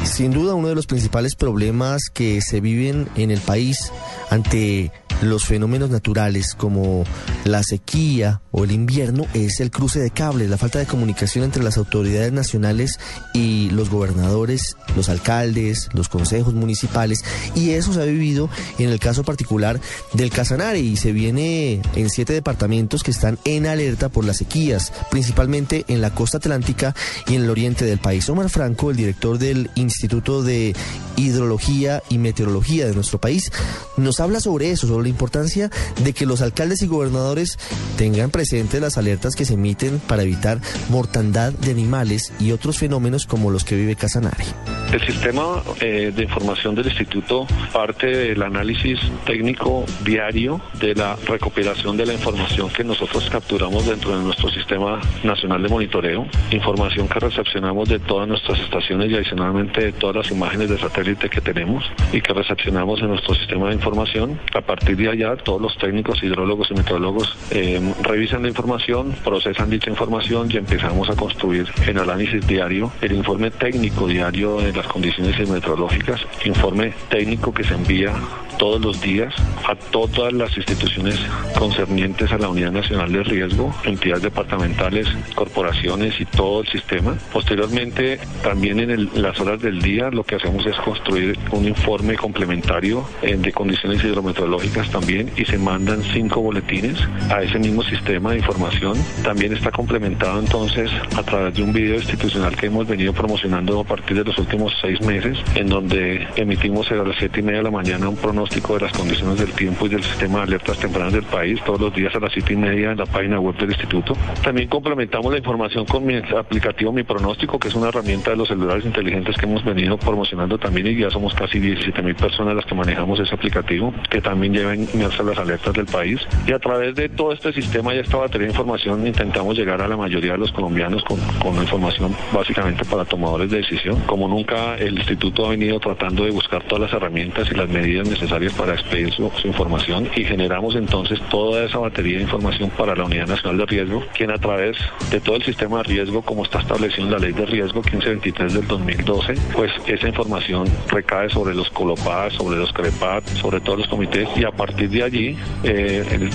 Sin 0.04 0.32
duda 0.32 0.54
uno 0.54 0.70
de 0.70 0.76
los 0.76 0.88
principales 0.88 1.36
problemas 1.36 2.04
que 2.14 2.42
se 2.42 2.62
viven 2.62 3.10
en 3.16 3.32
el 3.32 3.42
país 3.42 3.92
ante 4.30 4.92
los 5.22 5.46
fenómenos 5.46 5.90
naturales 5.90 6.54
como 6.56 7.04
la 7.44 7.64
sequía 7.64 8.42
o 8.52 8.64
el 8.64 8.72
invierno 8.72 9.26
es 9.34 9.60
el 9.60 9.72
cruce 9.72 10.00
de 10.00 10.12
cables, 10.12 10.50
la 10.50 10.58
falta 10.58 10.80
de 10.80 10.86
comunicación 10.86 11.46
entre 11.46 11.64
las 11.64 11.78
autoridades 11.78 12.32
nacionales 12.32 13.00
y 13.34 13.70
los 13.72 13.90
gobernadores, 13.90 14.78
los 14.96 15.10
alcaldes, 15.10 15.90
los 15.94 16.10
consejos 16.10 16.54
municipales 16.54 17.24
y 17.56 17.72
eso 17.72 17.94
se 17.94 18.02
ha 18.02 18.06
vivido 18.06 18.50
en 18.78 18.90
el 18.90 19.00
caso 19.00 19.24
particular 19.24 19.80
del 20.14 20.32
Casanare 20.32 20.80
y 20.80 20.98
se 20.98 21.12
viene 21.12 21.82
en 21.96 22.10
siete 22.10 22.34
departamentos 22.34 23.04
que 23.04 23.12
están 23.12 23.38
en 23.46 23.66
alerta 23.68 24.10
por 24.10 24.26
las 24.26 24.38
sequías, 24.38 24.92
principalmente 25.12 25.86
en 25.88 26.02
la 26.02 26.14
costa 26.14 26.38
atlántica 26.38 26.96
y 27.28 27.36
en 27.36 27.44
el 27.44 27.50
oriente 27.50 27.86
del 27.86 28.00
país. 28.00 28.30
Omar 28.30 28.50
Franco, 28.50 28.92
el 28.92 28.98
director 28.98 29.38
del 29.38 29.70
Instituto 29.76 30.44
de 30.44 30.76
Hidrología 31.16 32.04
y 32.10 32.18
Meteorología 32.18 32.86
de 32.86 32.94
nuestro 32.94 33.20
país, 33.20 33.52
nos 33.98 34.20
habla 34.20 34.40
sobre 34.40 34.72
eso, 34.72 34.88
sobre 34.88 35.05
la 35.06 35.10
importancia 35.10 35.70
de 36.04 36.14
que 36.14 36.26
los 36.26 36.42
alcaldes 36.42 36.82
y 36.82 36.88
gobernadores 36.88 37.58
tengan 37.98 38.32
presentes 38.32 38.82
las 38.82 38.98
alertas 38.98 39.36
que 39.36 39.46
se 39.46 39.54
emiten 39.54 40.00
para 40.00 40.24
evitar 40.24 40.60
mortandad 40.90 41.54
de 41.54 41.72
animales 41.72 42.34
y 42.40 42.52
otros 42.52 42.78
fenómenos 42.78 43.26
como 43.26 43.52
los 43.52 43.64
que 43.64 43.76
vive 43.76 43.96
Casanare. 43.96 44.44
El 44.92 45.06
sistema 45.06 45.62
eh, 45.82 46.14
de 46.16 46.24
información 46.24 46.76
del 46.76 46.88
instituto 46.88 47.48
parte 47.74 48.08
del 48.08 48.42
análisis 48.44 49.00
técnico 49.26 49.86
diario 50.04 50.62
de 50.80 50.96
la 50.96 51.16
recopilación 51.28 51.98
de 51.98 52.06
la 52.06 52.14
información 52.14 52.70
que 52.70 52.84
nosotros 52.84 53.30
capturamos 53.30 53.86
dentro 53.86 54.18
de 54.18 54.24
nuestro 54.24 54.50
sistema 54.50 55.02
nacional 55.24 55.62
de 55.64 55.70
monitoreo, 55.70 56.28
información 56.52 57.08
que 57.08 57.20
recepcionamos 57.20 57.90
de 57.90 58.00
todas 58.00 58.28
nuestras 58.28 58.60
estaciones 58.60 59.12
y 59.12 59.16
adicionalmente 59.16 59.86
de 59.86 59.92
todas 59.92 60.16
las 60.16 60.32
imágenes 60.32 60.70
de 60.70 60.80
satélite 60.80 61.30
que 61.30 61.42
tenemos 61.42 61.84
y 62.14 62.22
que 62.22 62.34
recepcionamos 62.34 63.02
en 63.02 63.10
nuestro 63.10 63.36
sistema 63.36 63.70
de 63.70 63.76
información. 63.76 64.40
A 64.54 64.62
partir 64.62 64.95
de 64.96 65.10
allá, 65.10 65.36
todos 65.36 65.62
los 65.62 65.78
técnicos, 65.78 66.24
hidrólogos 66.24 66.72
y 66.72 66.76
meteorólogos 66.76 67.38
eh, 67.52 67.94
revisan 68.04 68.44
la 68.44 68.50
información, 68.50 69.14
procesan 69.24 69.70
dicha 69.70 69.90
información 69.90 70.50
y 70.52 70.58
empezamos 70.58 71.10
a 71.10 71.16
construir 71.16 71.68
en 71.88 71.98
análisis 72.00 72.46
diario 72.48 72.92
el 73.02 73.14
informe 73.14 73.52
técnico 73.52 74.08
diario 74.08 74.58
de 74.58 74.74
las 74.74 74.88
condiciones 74.88 75.38
meteorológicas, 75.50 76.26
informe 76.46 76.94
técnico 77.10 77.54
que 77.54 77.64
se 77.64 77.74
envía 77.74 78.14
todos 78.58 78.82
los 78.82 79.02
días 79.02 79.34
a 79.68 79.76
todas 79.76 80.34
las 80.34 80.56
instituciones 80.58 81.20
concernientes 81.58 82.32
a 82.32 82.38
la 82.38 82.50
Unidad 82.50 82.72
Nacional 82.72 83.12
de 83.12 83.24
Riesgo, 83.24 83.74
entidades 83.84 84.24
departamentales, 84.24 85.08
corporaciones 85.34 86.20
y 86.20 86.26
todo 86.26 86.62
el 86.62 86.68
sistema. 86.68 87.18
Posteriormente, 87.34 88.20
también 88.44 88.80
en 88.80 89.10
las 89.22 89.40
horas 89.40 89.62
del 89.62 89.82
día, 89.82 90.10
lo 90.12 90.24
que 90.24 90.36
hacemos 90.36 90.66
es 90.66 90.76
construir 90.78 91.38
un 91.52 91.66
informe 91.66 92.16
complementario 92.16 93.06
eh, 93.22 93.36
de 93.38 93.52
condiciones 93.52 94.04
hidrometeorológicas 94.04 94.90
también 94.90 95.32
y 95.36 95.46
se 95.46 95.58
mandan 95.58 96.04
cinco 96.14 96.42
boletines 96.42 96.98
a 97.30 97.42
ese 97.42 97.60
mismo 97.60 97.84
sistema 97.84 98.32
de 98.32 98.38
información. 98.38 98.98
También 99.24 99.54
está 99.54 99.72
complementado 99.72 100.40
entonces 100.40 100.92
a 101.16 101.24
través 101.24 101.56
de 101.56 101.64
un 101.64 101.74
video 101.74 101.96
institucional 101.96 102.56
que 102.56 102.68
hemos 102.68 102.88
venido 102.88 103.14
promocionando 103.14 103.80
a 103.80 103.84
partir 103.84 104.18
de 104.18 104.24
los 104.24 104.38
últimos 104.38 104.74
seis 104.82 105.02
meses, 105.02 105.38
en 105.56 105.70
donde 105.70 106.28
emitimos 106.36 106.92
a 106.92 106.96
las 106.96 107.18
siete 107.18 107.40
y 107.40 107.44
media 107.44 107.60
de 107.60 107.64
la 107.64 107.72
mañana 107.72 108.10
un 108.10 108.16
pronóstico 108.16 108.45
de 108.50 108.80
las 108.80 108.94
condiciones 108.94 109.40
del 109.40 109.52
tiempo 109.52 109.86
y 109.86 109.90
del 109.90 110.04
sistema 110.04 110.40
de 110.40 110.44
alertas 110.44 110.78
tempranas 110.78 111.14
del 111.14 111.24
país, 111.24 111.60
todos 111.66 111.82
los 111.82 111.94
días 111.94 112.14
a 112.16 112.20
las 112.20 112.32
siete 112.32 112.54
y 112.54 112.56
media 112.56 112.92
en 112.92 112.98
la 112.98 113.06
página 113.06 113.40
web 113.40 113.56
del 113.58 113.72
instituto. 113.72 114.16
También 114.44 114.70
complementamos 114.70 115.32
la 115.32 115.40
información 115.40 115.86
con 115.86 116.06
mi 116.06 116.16
aplicativo 116.16 116.92
Mi 116.92 117.04
Pronóstico, 117.04 117.60
que 117.60 117.68
es 117.68 117.76
una 117.76 117.90
herramienta 117.90 118.32
de 118.32 118.38
los 118.38 118.48
celulares 118.48 118.86
inteligentes 118.86 119.36
que 119.36 119.46
hemos 119.46 119.64
venido 119.66 119.98
promocionando 119.98 120.58
también 120.58 120.88
y 120.88 120.96
ya 120.96 121.10
somos 121.10 121.34
casi 121.34 121.60
17 121.60 122.02
mil 122.02 122.16
personas 122.16 122.56
las 122.56 122.66
que 122.66 122.76
manejamos 122.76 123.20
ese 123.20 123.34
aplicativo, 123.34 123.94
que 124.10 124.22
también 124.22 124.54
lleva 124.54 124.76
inmersa 124.76 125.24
las 125.24 125.38
alertas 125.38 125.74
del 125.74 125.86
país. 125.86 126.22
Y 126.48 126.54
a 126.54 126.60
través 126.60 126.96
de 126.96 127.10
todo 127.10 127.34
este 127.34 127.52
sistema 127.52 127.94
y 127.94 128.00
esta 128.00 128.18
batería 128.18 128.48
de 128.48 128.54
información 128.54 129.06
intentamos 129.06 129.58
llegar 129.58 129.82
a 129.82 129.88
la 129.88 129.98
mayoría 129.98 130.34
de 130.34 130.38
los 130.38 130.52
colombianos 130.52 131.04
con, 131.04 131.20
con 131.40 131.56
información 131.56 132.16
básicamente 132.34 132.86
para 132.86 133.06
tomadores 133.06 133.50
de 133.50 133.58
decisión. 133.58 134.00
Como 134.06 134.28
nunca 134.28 134.78
el 134.78 134.98
instituto 134.98 135.48
ha 135.48 135.50
venido 135.50 135.80
tratando 135.80 136.24
de 136.26 136.32
buscar 136.32 136.64
todas 136.64 136.84
las 136.84 136.94
herramientas 136.94 137.50
y 137.52 137.56
las 137.56 137.70
medidas 137.70 138.08
necesarias 138.08 138.35
para 138.58 138.74
expedir 138.74 139.14
su, 139.14 139.32
su 139.42 139.48
información 139.48 140.10
y 140.16 140.26
generamos 140.26 140.76
entonces 140.76 141.20
toda 141.30 141.64
esa 141.64 141.80
batería 141.80 142.18
de 142.18 142.24
información 142.24 142.70
para 142.70 142.94
la 142.94 143.06
Unidad 143.06 143.28
Nacional 143.28 143.58
de 143.60 143.66
Riesgo, 143.66 144.04
quien 144.14 144.30
a 144.30 144.38
través 144.38 144.78
de 145.10 145.22
todo 145.22 145.38
el 145.38 145.44
sistema 145.44 145.78
de 145.78 145.84
riesgo, 145.84 146.22
como 146.22 146.44
está 146.44 146.60
establecido 146.60 147.06
en 147.06 147.14
la 147.14 147.20
Ley 147.20 147.32
de 147.32 147.46
Riesgo 147.46 147.82
1523 147.82 148.54
del 148.54 148.68
2012, 148.68 149.36
pues 149.54 149.72
esa 149.88 150.08
información 150.08 150.68
recae 150.90 151.30
sobre 151.30 151.56
los 151.56 151.70
Colopadas, 151.70 152.34
sobre 152.34 152.58
los 152.58 152.74
CREPAT, 152.74 153.26
sobre 153.42 153.62
todos 153.62 153.80
los 153.80 153.88
comités 153.88 154.28
y 154.36 154.44
a 154.44 154.52
partir 154.52 154.90
de 154.90 155.04
allí 155.04 155.38
eh, 155.64 156.30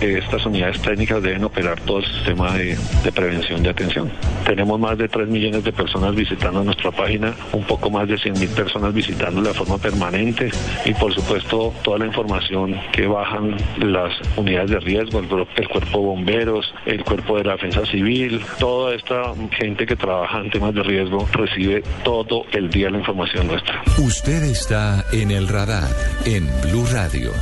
estas 0.00 0.44
unidades 0.44 0.80
técnicas 0.82 1.22
deben 1.22 1.44
operar 1.44 1.80
todo 1.80 2.00
el 2.00 2.06
sistema 2.06 2.52
de, 2.52 2.76
de 3.04 3.12
prevención 3.12 3.62
de 3.62 3.70
atención. 3.70 4.10
Tenemos 4.44 4.78
más 4.78 4.98
de 4.98 5.08
3 5.08 5.28
millones 5.28 5.64
de 5.64 5.72
personas 5.72 6.14
visitando 6.14 6.62
nuestra 6.62 6.90
página, 6.90 7.34
un 7.52 7.64
poco 7.64 7.90
más 7.90 8.06
de 8.06 8.18
100 8.18 8.38
mil 8.38 8.48
personas 8.50 8.92
visitando 8.92 9.40
de 9.40 9.54
forma 9.54 9.78
permanente 9.78 10.50
y 10.84 10.92
por 10.94 11.14
supuesto 11.14 11.37
toda 11.44 11.98
la 11.98 12.06
información 12.06 12.74
que 12.92 13.06
bajan 13.06 13.56
las 13.78 14.12
unidades 14.36 14.70
de 14.70 14.80
riesgo, 14.80 15.18
el, 15.20 15.28
el 15.56 15.68
cuerpo 15.68 15.98
de 15.98 16.04
bomberos, 16.06 16.74
el 16.86 17.04
cuerpo 17.04 17.36
de 17.38 17.44
la 17.44 17.52
defensa 17.52 17.84
civil, 17.86 18.40
toda 18.58 18.94
esta 18.94 19.34
gente 19.52 19.86
que 19.86 19.96
trabaja 19.96 20.40
en 20.40 20.50
temas 20.50 20.74
de 20.74 20.82
riesgo 20.82 21.26
recibe 21.32 21.82
todo 22.04 22.44
el 22.52 22.70
día 22.70 22.90
la 22.90 22.98
información 22.98 23.46
nuestra. 23.46 23.82
Usted 23.98 24.42
está 24.44 25.04
en 25.12 25.30
el 25.30 25.48
radar 25.48 25.88
en 26.24 26.46
Blue 26.62 26.86
Radio. 26.92 27.32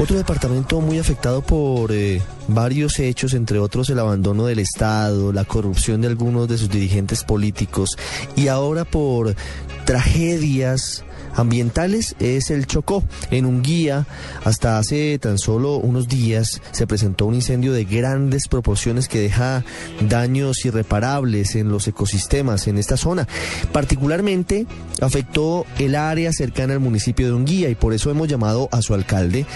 Otro 0.00 0.16
departamento 0.16 0.80
muy 0.80 0.98
afectado 0.98 1.40
por 1.40 1.92
eh, 1.92 2.20
varios 2.48 2.98
hechos, 2.98 3.32
entre 3.32 3.60
otros 3.60 3.88
el 3.90 4.00
abandono 4.00 4.44
del 4.46 4.58
Estado, 4.58 5.32
la 5.32 5.44
corrupción 5.44 6.00
de 6.00 6.08
algunos 6.08 6.48
de 6.48 6.58
sus 6.58 6.68
dirigentes 6.68 7.22
políticos 7.22 7.90
y 8.34 8.48
ahora 8.48 8.84
por 8.84 9.36
tragedias 9.84 11.04
ambientales 11.34 12.16
es 12.18 12.50
el 12.50 12.66
Chocó. 12.66 13.04
En 13.30 13.46
un 13.46 13.62
guía, 13.62 14.06
hasta 14.44 14.78
hace 14.78 15.18
tan 15.18 15.38
solo 15.38 15.76
unos 15.76 16.08
días, 16.08 16.60
se 16.70 16.86
presentó 16.86 17.26
un 17.26 17.34
incendio 17.34 17.72
de 17.72 17.84
grandes 17.84 18.48
proporciones 18.48 19.08
que 19.08 19.20
deja 19.20 19.64
daños 20.08 20.64
irreparables 20.64 21.54
en 21.56 21.68
los 21.68 21.86
ecosistemas 21.88 22.66
en 22.66 22.78
esta 22.78 22.96
zona. 22.96 23.26
Particularmente 23.72 24.66
afectó 25.00 25.66
el 25.78 25.94
área 25.94 26.32
cercana 26.32 26.74
al 26.74 26.80
municipio 26.80 27.26
de 27.26 27.32
Unguía 27.32 27.68
y 27.68 27.74
por 27.74 27.92
eso 27.92 28.10
hemos 28.10 28.28
llamado 28.28 28.68
a 28.72 28.82
su 28.82 28.94
alcalde. 28.94 29.46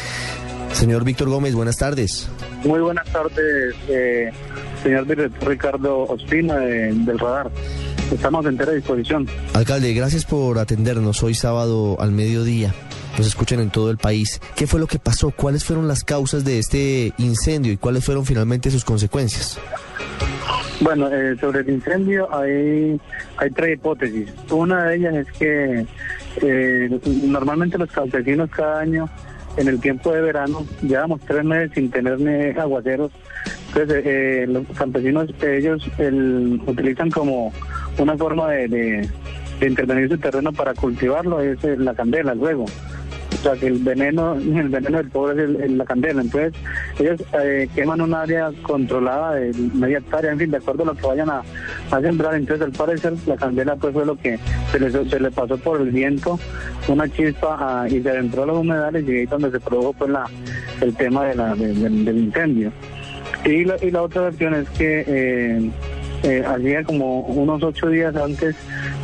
Señor 0.73 1.05
Víctor 1.05 1.29
Gómez, 1.29 1.55
buenas 1.55 1.77
tardes. 1.77 2.29
Muy 2.65 2.81
buenas 2.81 3.07
tardes, 3.09 3.75
eh, 3.89 4.31
señor 4.83 5.07
Ricardo 5.43 6.01
Ospina 6.03 6.57
de, 6.57 6.93
del 6.93 7.19
Radar. 7.19 7.51
Estamos 8.13 8.45
en 8.47 8.53
entera 8.53 8.73
disposición. 8.73 9.27
Alcalde, 9.55 9.93
gracias 9.93 10.25
por 10.25 10.59
atendernos 10.59 11.23
hoy 11.23 11.35
sábado 11.35 11.97
al 12.01 12.13
mediodía. 12.13 12.75
Nos 13.17 13.27
escuchan 13.27 13.61
en 13.61 13.71
todo 13.71 13.91
el 13.91 13.99
país. 13.99 14.41
¿Qué 14.57 14.67
fue 14.67 14.81
lo 14.81 14.87
que 14.87 14.99
pasó? 14.99 15.31
¿Cuáles 15.31 15.65
fueron 15.65 15.89
las 15.89 16.05
causas 16.05 16.45
de 16.45 16.59
este 16.59 17.13
incendio 17.19 17.73
y 17.73 17.77
cuáles 17.77 18.05
fueron 18.05 18.25
finalmente 18.25 18.71
sus 18.71 18.85
consecuencias? 18.85 19.59
Bueno, 20.81 21.09
eh, 21.13 21.37
sobre 21.41 21.61
el 21.61 21.71
incendio 21.71 22.33
hay, 22.33 23.01
hay 23.37 23.51
tres 23.51 23.75
hipótesis. 23.75 24.29
Una 24.51 24.85
de 24.85 24.97
ellas 24.97 25.15
es 25.17 25.33
que 25.33 25.87
eh, 26.41 27.01
normalmente 27.25 27.77
los 27.77 27.91
campesinos 27.91 28.49
cada 28.51 28.81
año 28.81 29.09
en 29.57 29.67
el 29.67 29.81
tiempo 29.81 30.13
de 30.13 30.23
verano 30.23 30.65
llevamos 30.83 31.21
tres 31.27 31.45
meses 31.45 31.73
sin 31.75 31.91
tener 31.91 32.59
aguaceros. 32.59 33.11
Entonces 33.79 34.03
eh, 34.07 34.47
los 34.49 34.65
campesinos 34.77 35.29
ellos 35.43 35.89
el, 35.99 36.61
utilizan 36.67 37.11
como 37.11 37.53
una 37.99 38.17
forma 38.17 38.51
de, 38.51 39.09
intervenir 39.61 40.09
su 40.09 40.19
terreno 40.19 40.53
para 40.53 40.75
cultivarlo 40.75 41.41
es 41.41 41.63
eh, 41.65 41.77
la 41.79 41.95
candela 41.95 42.35
luego. 42.35 42.65
O 42.65 43.41
sea 43.43 43.53
que 43.55 43.67
el 43.69 43.79
veneno, 43.79 44.35
el 44.37 44.69
veneno 44.69 44.99
del 44.99 45.11
pobre 45.11 45.35
es 45.45 45.49
el- 45.51 45.61
el- 45.63 45.79
la 45.79 45.85
candela. 45.85 46.23
Entonces, 46.23 46.55
ellos 46.99 47.23
eh, 47.41 47.69
queman 47.75 48.01
un 48.01 48.15
área 48.15 48.51
controlada 48.63 49.35
de 49.35 49.53
media 49.75 49.99
hectárea, 49.99 50.33
en 50.33 50.39
fin, 50.39 50.51
de 50.51 50.57
acuerdo 50.57 50.83
a 50.83 50.87
lo 50.87 50.95
que 50.95 51.07
vayan 51.07 51.31
a, 51.31 51.43
a 51.93 52.01
sembrar. 52.01 52.35
Entonces, 52.35 52.67
al 52.67 52.73
parecer, 52.73 53.13
la 53.27 53.37
candela 53.37 53.77
pues 53.77 53.93
fue 53.93 54.05
lo 54.07 54.17
que 54.17 54.39
se 54.73 54.81
le, 54.81 54.91
se 54.91 55.21
le 55.21 55.31
pasó 55.31 55.57
por 55.59 55.81
el 55.81 55.91
viento, 55.91 56.39
una 56.89 57.09
chispa 57.09 57.57
ah, 57.61 57.89
y 57.89 58.01
se 58.03 58.11
adentró 58.11 58.43
a 58.43 58.47
los 58.47 58.59
humedales 58.59 59.05
y 59.09 59.13
ahí 59.13 59.23
es 59.23 59.31
donde 59.31 59.51
se 59.53 59.61
produjo 59.61 59.93
pues 59.93 60.11
la, 60.11 60.25
el 60.81 60.95
tema 60.97 61.27
del 61.27 62.19
incendio. 62.19 62.73
Y 63.51 63.65
la, 63.65 63.77
y 63.83 63.91
la 63.91 64.03
otra 64.03 64.23
versión 64.23 64.55
es 64.55 64.69
que 64.71 65.05
eh, 65.07 65.71
eh, 66.23 66.45
hacía 66.47 66.83
como 66.85 67.21
unos 67.21 67.63
ocho 67.63 67.89
días 67.89 68.15
antes 68.17 68.55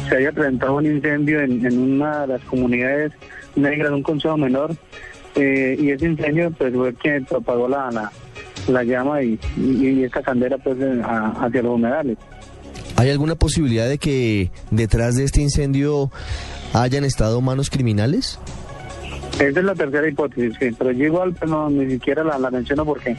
se 0.08 0.14
había 0.16 0.32
presentado 0.32 0.76
un 0.76 0.86
incendio 0.86 1.40
en, 1.40 1.66
una 1.78 2.20
de 2.22 2.26
las 2.26 2.42
comunidades 2.42 3.12
negras 3.56 3.88
de 3.90 3.94
un 3.96 4.02
consejo 4.02 4.36
menor 4.36 4.76
eh, 5.36 5.76
y 5.80 5.90
ese 5.90 6.06
incendio 6.06 6.50
pues 6.50 6.74
fue 6.74 6.92
quien 6.94 7.24
propagó 7.24 7.68
la, 7.68 7.90
la, 7.90 8.12
la 8.68 8.84
llama 8.84 9.22
y, 9.22 9.38
y, 9.56 9.88
y 9.88 10.04
esta 10.04 10.22
candela 10.22 10.58
pues 10.58 10.76
eh, 10.80 11.00
a- 11.02 11.30
hacia 11.46 11.62
los 11.62 11.76
humedales. 11.76 12.18
¿Hay 12.96 13.10
alguna 13.10 13.34
posibilidad 13.34 13.88
de 13.88 13.98
que 13.98 14.50
detrás 14.70 15.16
de 15.16 15.24
este 15.24 15.40
incendio 15.40 16.10
hayan 16.74 17.04
estado 17.04 17.40
manos 17.40 17.70
criminales? 17.70 18.38
Esa 19.34 19.60
es 19.60 19.64
la 19.64 19.74
tercera 19.74 20.08
hipótesis, 20.08 20.54
sí, 20.60 20.70
pero 20.78 20.92
yo 20.92 21.06
igual 21.06 21.34
pues, 21.34 21.50
no, 21.50 21.68
ni 21.68 21.90
siquiera 21.90 22.22
la, 22.22 22.38
la 22.38 22.50
menciono 22.50 22.84
porque 22.84 23.16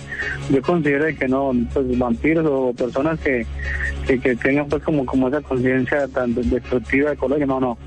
yo 0.49 0.61
considero 0.61 1.05
de 1.05 1.15
que 1.15 1.27
no, 1.27 1.51
pues 1.73 1.97
vampiros 1.97 2.45
o 2.49 2.73
personas 2.73 3.19
que, 3.19 3.45
que, 4.07 4.19
que 4.19 4.35
tengan 4.37 4.67
pues 4.67 4.81
como, 4.83 5.05
como 5.05 5.27
esa 5.27 5.41
conciencia 5.41 6.07
tan 6.07 6.33
destructiva 6.33 7.11
ecológica, 7.11 7.45
no, 7.45 7.59
no. 7.59 7.77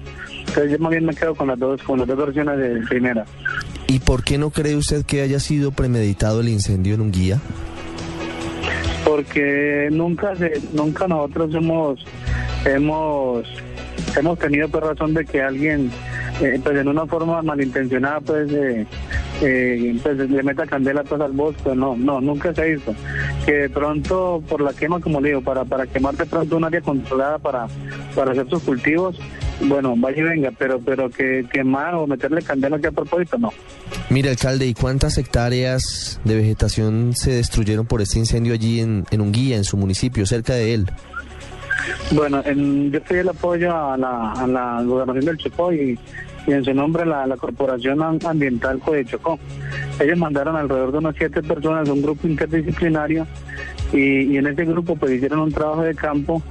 Entonces 0.40 0.72
yo 0.72 0.78
más 0.78 0.90
bien 0.90 1.06
me 1.06 1.14
quedo 1.14 1.34
con 1.34 1.48
las 1.48 1.58
dos, 1.58 1.82
con 1.82 1.98
las 1.98 2.06
dos 2.06 2.18
versiones 2.18 2.58
de 2.58 2.86
primera. 2.86 3.24
¿Y 3.86 4.00
por 4.00 4.22
qué 4.22 4.36
no 4.36 4.50
cree 4.50 4.76
usted 4.76 5.06
que 5.06 5.22
haya 5.22 5.40
sido 5.40 5.72
premeditado 5.72 6.40
el 6.40 6.48
incendio 6.48 6.94
en 6.94 7.00
un 7.00 7.10
guía? 7.10 7.40
porque 9.08 9.88
nunca 9.90 10.36
se, 10.36 10.60
nunca 10.74 11.08
nosotros 11.08 11.54
hemos 11.54 12.04
hemos 12.66 13.48
hemos 14.16 14.38
tenido 14.38 14.68
pues 14.68 14.84
razón 14.84 15.14
de 15.14 15.24
que 15.24 15.40
alguien 15.40 15.90
eh, 16.40 16.60
pues 16.62 16.76
en 16.76 16.88
una 16.88 17.06
forma 17.06 17.42
malintencionada 17.42 18.20
pues 18.20 18.50
eh, 18.52 18.86
eh, 19.42 19.98
pues 20.02 20.16
le 20.18 20.42
meta 20.42 20.66
candela 20.66 21.02
pues 21.04 21.20
al 21.20 21.32
bosque 21.32 21.74
no 21.74 21.96
no 21.96 22.20
nunca 22.20 22.54
se 22.54 22.74
hizo 22.74 22.94
que 23.44 23.52
de 23.52 23.70
pronto 23.70 24.42
por 24.48 24.60
la 24.60 24.72
quema 24.72 25.00
como 25.00 25.20
le 25.20 25.28
digo 25.30 25.40
para 25.42 25.64
para 25.64 25.86
quemar 25.86 26.14
de 26.16 26.26
pronto 26.26 26.56
un 26.56 26.64
área 26.64 26.80
controlada 26.80 27.38
para 27.38 27.66
para 28.14 28.32
hacer 28.32 28.48
sus 28.48 28.62
cultivos 28.62 29.18
bueno 29.66 29.94
vaya 29.96 30.18
y 30.18 30.22
venga 30.22 30.50
pero 30.56 30.78
pero 30.80 31.10
que 31.10 31.44
quemar 31.52 31.94
o 31.94 32.06
meterle 32.06 32.42
candela 32.42 32.76
aquí 32.76 32.86
a 32.86 32.92
propósito 32.92 33.38
no 33.38 33.50
Mire, 34.10 34.30
alcalde, 34.30 34.64
¿y 34.66 34.72
cuántas 34.72 35.18
hectáreas 35.18 36.18
de 36.24 36.34
vegetación 36.36 37.12
se 37.14 37.32
destruyeron 37.32 37.84
por 37.84 38.00
este 38.00 38.18
incendio 38.18 38.54
allí 38.54 38.80
en, 38.80 39.04
en 39.10 39.20
Unguía, 39.20 39.56
en 39.56 39.64
su 39.64 39.76
municipio, 39.76 40.24
cerca 40.24 40.54
de 40.54 40.72
él? 40.72 40.86
Bueno, 42.12 42.42
en- 42.46 42.90
yo 42.90 43.02
pedí 43.02 43.18
el 43.18 43.28
apoyo 43.28 43.74
a 43.76 43.96
la, 43.98 44.32
a 44.32 44.46
la 44.46 44.82
gobernación 44.82 45.24
del 45.26 45.36
Chocó 45.36 45.72
y, 45.74 45.98
y 46.48 46.52
en 46.52 46.64
su 46.64 46.72
nombre 46.72 47.04
la, 47.04 47.26
la 47.26 47.36
Corporación 47.36 48.02
Am- 48.02 48.18
Ambiental 48.26 48.80
de 48.90 49.04
Chocó. 49.04 49.38
Ellos 50.00 50.18
mandaron 50.18 50.56
alrededor 50.56 50.92
de 50.92 50.98
unas 50.98 51.14
siete 51.16 51.42
personas, 51.42 51.88
un 51.90 52.00
grupo 52.02 52.26
interdisciplinario, 52.26 53.26
Y, 53.92 54.36
en 54.36 54.46
ese 54.46 54.64
grupo 54.64 54.96
pues 54.96 55.12
hicieron 55.12 55.40
un 55.40 55.52
trabajo 55.52 55.82
de 55.82 55.94
campo, 55.94 56.42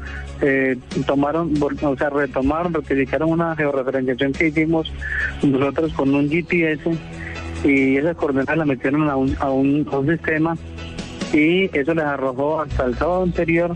eh, 0.41 0.77
tomaron, 1.05 1.53
o 1.83 1.95
sea, 1.97 2.09
retomaron, 2.11 2.73
rectificaron 2.73 3.31
una 3.31 3.55
georreferenciación 3.55 4.33
que 4.33 4.47
hicimos 4.47 4.91
nosotros 5.43 5.93
con 5.93 6.13
un 6.13 6.29
GPS 6.29 6.91
y 7.63 7.97
esas 7.97 8.15
coordenadas 8.15 8.57
las 8.57 8.67
metieron 8.67 9.09
a 9.09 9.15
un, 9.15 9.35
a 9.39 9.49
un, 9.49 9.87
a 9.91 9.97
un 9.97 10.07
sistema 10.07 10.55
y 11.33 11.75
eso 11.77 11.93
les 11.93 12.05
arrojó 12.05 12.61
hasta 12.61 12.85
el 12.85 12.95
sábado 12.95 13.23
anterior 13.23 13.75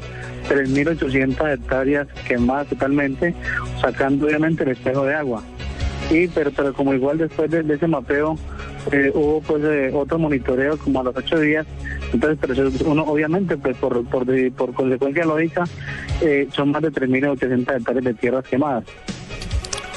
3.800 0.49 1.53
hectáreas 1.53 2.07
quemadas 2.27 2.67
totalmente, 2.67 3.33
sacando 3.81 4.27
obviamente 4.27 4.63
el 4.63 4.69
espejo 4.69 5.05
de 5.05 5.15
agua. 5.15 5.43
Y 6.11 6.27
pero, 6.27 6.51
pero 6.51 6.73
como 6.73 6.93
igual 6.93 7.17
después 7.17 7.49
de, 7.49 7.61
ese 7.73 7.87
mapeo 7.87 8.37
eh, 8.91 9.11
hubo 9.15 9.41
pues 9.41 9.63
eh, 9.63 9.91
otro 9.93 10.19
monitoreo 10.19 10.77
como 10.77 10.99
a 10.99 11.03
los 11.03 11.15
ocho 11.15 11.39
días, 11.39 11.65
entonces 12.11 12.37
pero 12.41 12.69
uno 12.85 13.03
obviamente 13.03 13.55
pues 13.57 13.77
por, 13.77 14.05
por, 14.05 14.25
por 14.51 14.73
consecuencia 14.73 15.23
lógica 15.23 15.63
eh, 16.21 16.47
son 16.53 16.71
más 16.71 16.81
de 16.81 16.91
3.800 16.91 17.77
hectáreas 17.77 18.03
de 18.03 18.13
tierras 18.13 18.45
quemadas. 18.45 18.83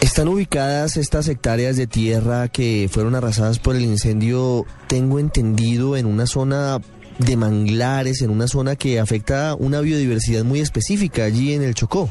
Están 0.00 0.28
ubicadas 0.28 0.96
estas 0.96 1.28
hectáreas 1.28 1.76
de 1.76 1.88
tierra 1.88 2.46
que 2.48 2.88
fueron 2.90 3.16
arrasadas 3.16 3.58
por 3.58 3.74
el 3.74 3.82
incendio, 3.82 4.66
tengo 4.86 5.18
entendido, 5.18 5.96
en 5.96 6.06
una 6.06 6.26
zona 6.26 6.78
de 7.18 7.36
manglares 7.36 8.22
en 8.22 8.30
una 8.30 8.48
zona 8.48 8.76
que 8.76 8.98
afecta 8.98 9.54
una 9.54 9.80
biodiversidad 9.80 10.44
muy 10.44 10.60
específica 10.60 11.24
allí 11.24 11.54
en 11.54 11.62
el 11.62 11.74
Chocó. 11.74 12.08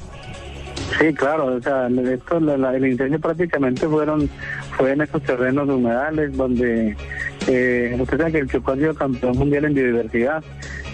Sí, 0.99 1.13
claro, 1.13 1.45
o 1.55 1.61
sea, 1.61 1.87
esto, 1.87 2.37
el 2.37 2.85
incendio 2.85 3.19
prácticamente 3.19 3.87
fueron 3.87 4.29
fue 4.77 4.91
en 4.91 5.01
esos 5.01 5.21
terrenos 5.23 5.67
humedales 5.67 6.35
donde 6.35 6.95
eh, 7.47 7.97
usted 7.99 8.17
sabe 8.17 8.31
que 8.31 8.37
el 8.39 8.49
Chocó 8.49 8.71
ha 8.71 8.75
sido 8.75 8.93
campeón 8.93 9.37
mundial 9.37 9.65
en 9.65 9.73
biodiversidad 9.73 10.43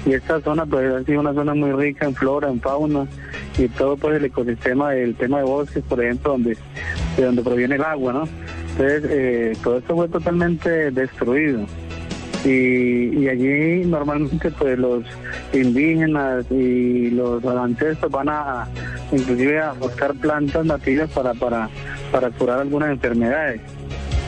y 0.06 0.14
esta 0.14 0.40
zona 0.42 0.66
pues 0.66 0.92
ha 0.94 1.04
sido 1.04 1.20
una 1.20 1.34
zona 1.34 1.54
muy 1.54 1.72
rica 1.74 2.06
en 2.06 2.16
flora, 2.16 2.50
en 2.50 2.62
fauna 2.62 3.08
y 3.58 3.68
todo 3.68 3.98
pues 3.98 4.18
el 4.18 4.26
ecosistema, 4.26 4.96
el 4.96 5.16
tema 5.16 5.40
de 5.40 5.44
bosques, 5.44 5.84
por 5.84 6.04
ejemplo, 6.04 6.32
donde 6.32 6.58
de 7.18 7.26
donde 7.26 7.44
proviene 7.44 7.76
el 7.76 7.84
agua, 7.84 8.14
¿no? 8.14 8.24
Entonces 8.72 9.04
eh, 9.10 9.58
todo 9.62 9.80
esto 9.80 9.96
fue 9.96 10.08
totalmente 10.08 10.92
destruido 10.92 11.66
y, 12.46 13.28
allí 13.28 13.86
normalmente 13.86 14.52
pues 14.52 14.78
los 14.78 15.04
indígenas 15.54 16.46
y 16.50 17.10
los 17.12 17.44
ancestros 17.46 18.12
van 18.12 18.30
a 18.30 18.68
inclusive 19.12 19.60
a 19.60 19.74
buscar 19.74 20.14
plantas 20.16 20.66
nativas 20.66 21.10
para 21.12 21.34
para 21.34 21.70
para 22.12 22.30
curar 22.32 22.60
algunas 22.60 22.92
enfermedades. 22.92 23.62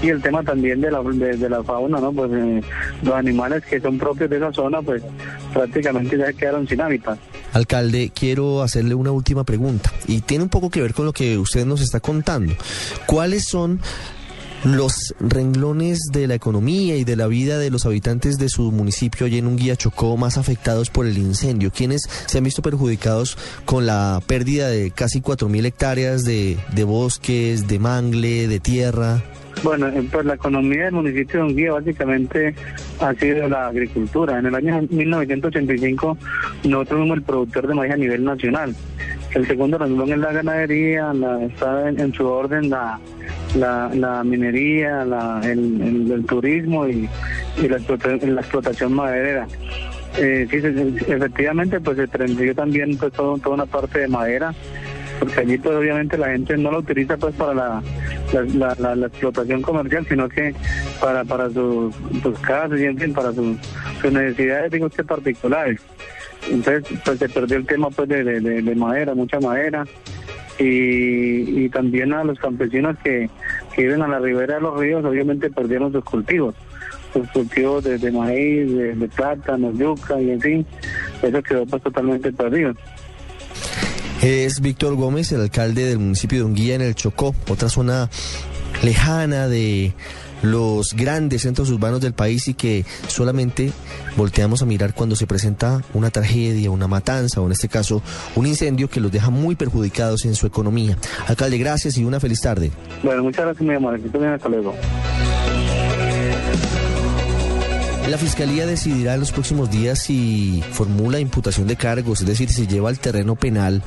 Y 0.02 0.10
el 0.10 0.22
tema 0.22 0.44
también 0.44 0.82
de 0.82 0.90
la 0.90 1.02
de, 1.04 1.50
la 1.50 1.64
fauna 1.64 2.00
no 2.00 2.12
pues 2.12 2.32
eh, 2.34 2.62
los 3.04 3.14
animales 3.14 3.64
que 3.64 3.80
son 3.80 4.00
propios 4.00 4.30
de 4.30 4.38
esa 4.38 4.52
zona 4.52 4.82
pues 4.82 5.04
prácticamente 5.54 6.18
ya 6.18 6.34
quedaron 6.34 6.68
sin 6.68 6.82
hábitat. 6.82 7.20
Alcalde, 7.54 8.12
quiero 8.14 8.62
hacerle 8.62 8.96
una 8.96 9.12
última 9.12 9.44
pregunta. 9.44 9.92
Y 10.08 10.22
tiene 10.22 10.44
un 10.44 10.50
poco 10.50 10.70
que 10.70 10.82
ver 10.82 10.94
con 10.94 11.06
lo 11.06 11.14
que 11.14 11.38
usted 11.38 11.66
nos 11.66 11.82
está 11.82 12.00
contando. 12.00 12.54
¿Cuáles 13.06 13.46
son 13.46 13.80
los 14.64 15.16
renglones 15.20 16.00
de 16.12 16.28
la 16.28 16.36
economía 16.36 16.96
y 16.96 17.04
de 17.04 17.16
la 17.16 17.28
vida 17.28 17.58
de 17.58 17.70
los 17.70 17.86
habitantes 17.86 18.38
de 18.38 18.50
su 18.50 18.72
municipio 18.72 19.26
allí 19.26 19.38
en 19.38 19.48
un 19.48 19.56
guía 19.56 19.76
Chocó 19.76 20.18
más 20.18 20.38
afectados 20.38 20.90
por 20.90 21.08
el 21.08 21.18
incendio, 21.18 21.72
quienes 21.72 22.04
se 22.26 22.38
han 22.38 22.44
visto 22.44 22.62
perjudicados 22.62 23.38
con 23.66 23.86
la 23.86 24.22
pérdida 24.26 24.68
de 24.70 24.92
casi 24.92 25.22
4.000 25.22 25.66
hectáreas 25.66 26.24
de, 26.24 26.60
de 26.74 26.84
bosques, 26.84 27.68
de 27.68 27.80
mangle, 27.80 28.48
de 28.48 28.60
tierra. 28.60 29.24
Bueno, 29.64 29.88
eh, 29.90 30.04
pues 30.12 30.26
la 30.26 30.34
economía 30.34 30.86
del 30.86 30.94
municipio 30.94 31.42
de 31.42 31.46
Unguía 31.46 31.74
básicamente 31.74 32.56
ha 33.00 33.14
sido 33.14 33.48
la 33.48 33.68
agricultura. 33.68 34.40
En 34.40 34.48
el 34.48 34.56
año 34.56 34.82
1985 34.90 36.18
nosotros 36.64 37.00
fuimos 37.00 37.18
el 37.18 37.24
productor 37.24 37.68
de 37.68 37.76
maíz 37.76 37.94
a 37.94 37.98
nivel 37.98 38.24
nacional. 38.24 38.76
El 39.34 39.48
segundo 39.48 39.78
renglón 39.78 40.12
es 40.12 40.18
la 40.18 40.34
ganadería, 40.34 41.14
está 41.48 41.90
en, 41.90 42.14
su 42.14 42.26
orden 42.28 42.70
la, 42.70 43.00
la, 43.56 44.24
minería, 44.26 45.04
el, 45.44 46.26
turismo 46.28 46.88
y, 46.88 47.08
la, 47.68 47.78
explotación 47.78 48.94
maderera. 48.94 49.48
Eh, 50.18 50.46
sí, 50.52 50.58
efectivamente, 50.58 51.80
pues 51.80 51.96
se 51.96 52.08
prendió 52.08 52.54
también 52.54 52.98
pues 52.98 53.14
toda 53.14 53.40
una 53.48 53.66
parte 53.66 54.00
de 54.00 54.08
madera, 54.10 54.54
porque 55.22 55.40
allí 55.40 55.58
pues 55.60 55.76
obviamente 55.76 56.18
la 56.18 56.30
gente 56.30 56.58
no 56.58 56.72
la 56.72 56.80
utiliza 56.80 57.16
pues 57.16 57.36
para 57.36 57.54
la, 57.54 57.84
la, 58.34 59.06
explotación 59.06 59.62
comercial, 59.62 60.04
sino 60.10 60.28
que 60.28 60.56
para, 61.00 61.24
para 61.24 61.48
sus, 61.52 61.94
casas 62.42 62.80
y 62.80 62.86
en 62.86 62.98
fin, 62.98 63.14
para 63.14 63.32
sus, 63.32 63.56
necesidades 64.12 64.72
digo 64.72 64.90
particulares. 64.90 65.80
Entonces 66.50 67.00
pues 67.06 67.20
se 67.20 67.30
perdió 67.30 67.58
el 67.58 67.68
tema 67.68 67.92
pues 67.92 68.10
de, 68.10 68.24
de 68.24 68.76
madera, 68.76 69.14
mucha 69.14 69.40
madera 69.40 69.86
y, 70.58 71.70
también 71.70 72.14
a 72.14 72.24
los 72.24 72.40
campesinos 72.40 72.98
que, 73.04 73.30
viven 73.78 74.02
a 74.02 74.08
la 74.08 74.18
ribera 74.18 74.56
de 74.56 74.62
los 74.62 74.80
ríos, 74.80 75.06
obviamente 75.06 75.52
perdieron 75.52 75.92
sus 75.92 76.04
cultivos, 76.04 76.56
sus 77.14 77.30
cultivos 77.30 77.84
de, 77.84 78.12
maíz, 78.12 78.72
de, 78.72 78.96
de, 78.96 79.08
plátano, 79.08 79.72
yuca 79.72 80.20
y 80.20 80.32
en 80.32 80.42
fin, 80.42 80.66
eso 81.22 81.44
quedó 81.44 81.68
pues 81.68 81.84
totalmente 81.84 82.34
perdido. 82.34 82.74
Es 84.22 84.62
Víctor 84.62 84.96
Gómez, 84.96 85.32
el 85.32 85.42
alcalde 85.42 85.86
del 85.86 85.98
municipio 85.98 86.38
de 86.38 86.44
Unguía 86.44 86.76
en 86.76 86.82
el 86.82 86.94
Chocó, 86.94 87.34
otra 87.50 87.70
zona 87.70 88.08
lejana 88.84 89.48
de 89.48 89.94
los 90.44 90.94
grandes 90.94 91.42
centros 91.42 91.72
urbanos 91.72 92.02
del 92.02 92.14
país 92.14 92.48
y 92.48 92.54
que 92.54 92.86
solamente 93.08 93.72
volteamos 94.18 94.62
a 94.62 94.66
mirar 94.68 94.94
cuando 94.94 95.16
se 95.16 95.26
presenta 95.26 95.82
una 95.96 96.12
tragedia, 96.12 96.70
una 96.70 96.88
matanza 96.88 97.42
o 97.42 97.48
en 97.48 97.52
este 97.52 97.68
caso 97.68 98.04
un 98.36 98.46
incendio 98.46 98.90
que 98.90 99.00
los 99.00 99.12
deja 99.12 99.32
muy 99.32 99.56
perjudicados 99.56 100.26
en 100.26 100.36
su 100.36 100.46
economía. 100.46 100.98
Alcalde, 101.28 101.58
gracias 101.58 101.98
y 101.98 102.04
una 102.04 102.20
feliz 102.20 102.42
tarde. 102.42 102.72
Bueno, 103.02 103.24
muchas 103.24 103.46
gracias, 103.46 103.68
mi 103.68 103.74
amor. 103.74 104.00
Hasta 104.36 104.50
luego. 104.50 104.76
La 108.12 108.18
Fiscalía 108.18 108.66
decidirá 108.66 109.14
en 109.14 109.22
los 109.22 109.32
próximos 109.32 109.72
días 109.72 110.00
si 110.00 110.62
formula 110.74 111.22
imputación 111.22 111.66
de 111.66 111.78
cargos, 111.78 112.20
es 112.20 112.28
decir, 112.28 112.52
si 112.52 112.68
lleva 112.68 112.90
al 112.90 113.00
terreno 113.00 113.38
penal 113.38 113.84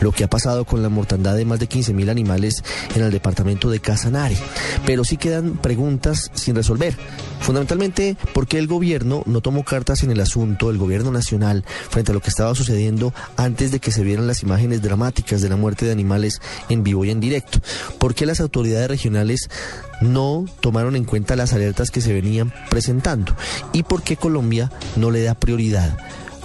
lo 0.00 0.12
que 0.12 0.24
ha 0.24 0.30
pasado 0.30 0.64
con 0.64 0.82
la 0.82 0.88
mortandad 0.88 1.36
de 1.36 1.44
más 1.44 1.60
de 1.60 1.68
15.000 1.68 2.08
animales 2.08 2.64
en 2.94 3.02
el 3.02 3.10
departamento 3.10 3.68
de 3.68 3.80
Casanare. 3.80 4.38
Pero 4.86 5.04
sí 5.04 5.18
quedan 5.18 5.58
preguntas 5.58 6.30
sin 6.32 6.54
resolver. 6.54 6.96
Fundamentalmente, 7.40 8.16
¿por 8.32 8.46
qué 8.46 8.58
el 8.58 8.66
gobierno 8.66 9.22
no 9.26 9.42
tomó 9.42 9.62
cartas 9.62 10.02
en 10.02 10.10
el 10.10 10.20
asunto, 10.20 10.70
el 10.70 10.78
gobierno 10.78 11.12
nacional, 11.12 11.62
frente 11.90 12.12
a 12.12 12.14
lo 12.14 12.20
que 12.20 12.30
estaba 12.30 12.54
sucediendo 12.54 13.12
antes 13.36 13.72
de 13.72 13.78
que 13.78 13.92
se 13.92 14.02
vieran 14.02 14.26
las 14.26 14.42
imágenes 14.42 14.80
dramáticas 14.80 15.42
de 15.42 15.50
la 15.50 15.56
muerte 15.56 15.84
de 15.84 15.92
animales 15.92 16.40
en 16.70 16.82
vivo 16.82 17.04
y 17.04 17.10
en 17.10 17.20
directo? 17.20 17.60
¿Por 17.98 18.14
qué 18.14 18.24
las 18.24 18.40
autoridades 18.40 18.88
regionales 18.88 19.50
no 20.00 20.44
tomaron 20.60 20.96
en 20.96 21.04
cuenta 21.04 21.36
las 21.36 21.52
alertas 21.52 21.90
que 21.90 22.00
se 22.00 22.12
venían 22.12 22.52
presentando? 22.70 23.34
¿Y 23.72 23.82
por 23.82 24.02
qué 24.02 24.16
Colombia 24.16 24.70
no 24.96 25.10
le 25.10 25.22
da 25.22 25.34
prioridad? 25.34 25.96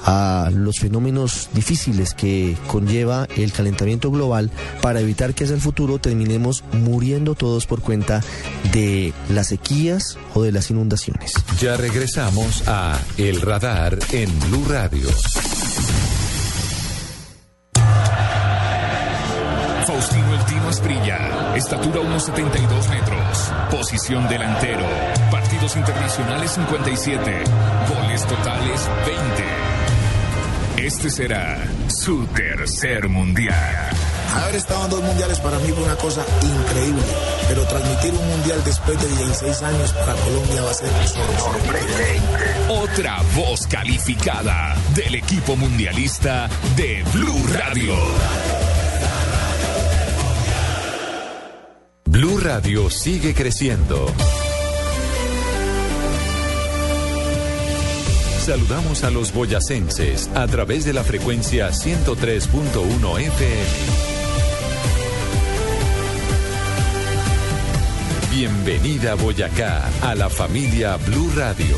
a 0.06 0.50
los 0.54 0.80
fenómenos 0.80 1.50
difíciles 1.54 2.14
que 2.14 2.58
conlleva 2.68 3.28
el 3.36 3.52
calentamiento 3.52 4.12
global 4.12 4.52
para 4.82 5.00
evitar 5.00 5.34
que 5.34 5.44
hacia 5.44 5.56
el 5.56 5.62
futuro 5.62 6.00
terminemos 6.00 6.64
muriendo 6.74 7.36
todos 7.36 7.66
por 7.66 7.82
cuenta 7.82 8.22
de 8.72 9.14
las 9.30 9.48
sequías 9.48 10.18
o 10.34 10.44
de 10.44 10.52
las 10.52 10.72
inundaciones. 10.72 11.34
Ya 11.60 11.78
regresamos 11.78 12.64
a 12.68 13.00
El 13.18 13.42
Radar 13.42 14.00
en 14.12 14.30
Blue 14.40 14.66
Radio. 14.68 15.10
Faustino 20.02 20.34
El 20.34 20.46
Tino 20.46 20.68
Esprilla, 20.68 21.54
estatura 21.56 22.02
1,72 22.02 22.90
metros, 22.90 23.54
posición 23.70 24.28
delantero, 24.28 24.84
partidos 25.30 25.76
internacionales 25.76 26.52
57, 26.54 27.44
goles 27.88 28.26
totales 28.26 28.90
20. 30.76 30.88
Este 30.88 31.12
será 31.12 31.64
su 31.88 32.26
tercer 32.26 33.10
mundial. 33.10 33.92
Haber 34.34 34.56
estado 34.56 34.86
en 34.86 34.90
dos 34.90 35.04
mundiales 35.04 35.40
para 35.40 35.60
mí 35.60 35.68
fue 35.72 35.84
una 35.84 35.96
cosa 35.98 36.26
increíble, 36.42 37.04
pero 37.48 37.64
transmitir 37.68 38.12
un 38.14 38.28
mundial 38.28 38.60
después 38.66 39.00
de 39.00 39.08
16 39.08 39.62
años 39.62 39.94
para 39.94 40.14
Colombia 40.16 40.64
va 40.64 40.72
a 40.72 40.74
ser 40.74 40.90
sorprendente. 41.38 42.22
Otra 42.70 43.22
voz 43.36 43.68
calificada 43.68 44.76
del 44.96 45.14
equipo 45.14 45.56
mundialista 45.56 46.50
de 46.76 47.04
Blue 47.14 47.46
Radio. 47.54 47.94
Blue 52.12 52.40
Radio 52.40 52.90
sigue 52.90 53.34
creciendo. 53.34 54.06
Saludamos 58.46 59.06
a 59.06 59.12
los 59.12 59.34
boyacenses 59.34 60.30
a 60.36 60.46
través 60.46 60.84
de 60.84 60.92
la 60.92 61.06
frecuencia 61.06 61.70
103.1 61.70 63.18
FM. 63.18 63.64
Bienvenida 68.30 69.16
Boyacá 69.16 69.90
a 70.02 70.14
la 70.14 70.30
familia 70.30 70.98
Blue 70.98 71.32
Radio. 71.38 71.78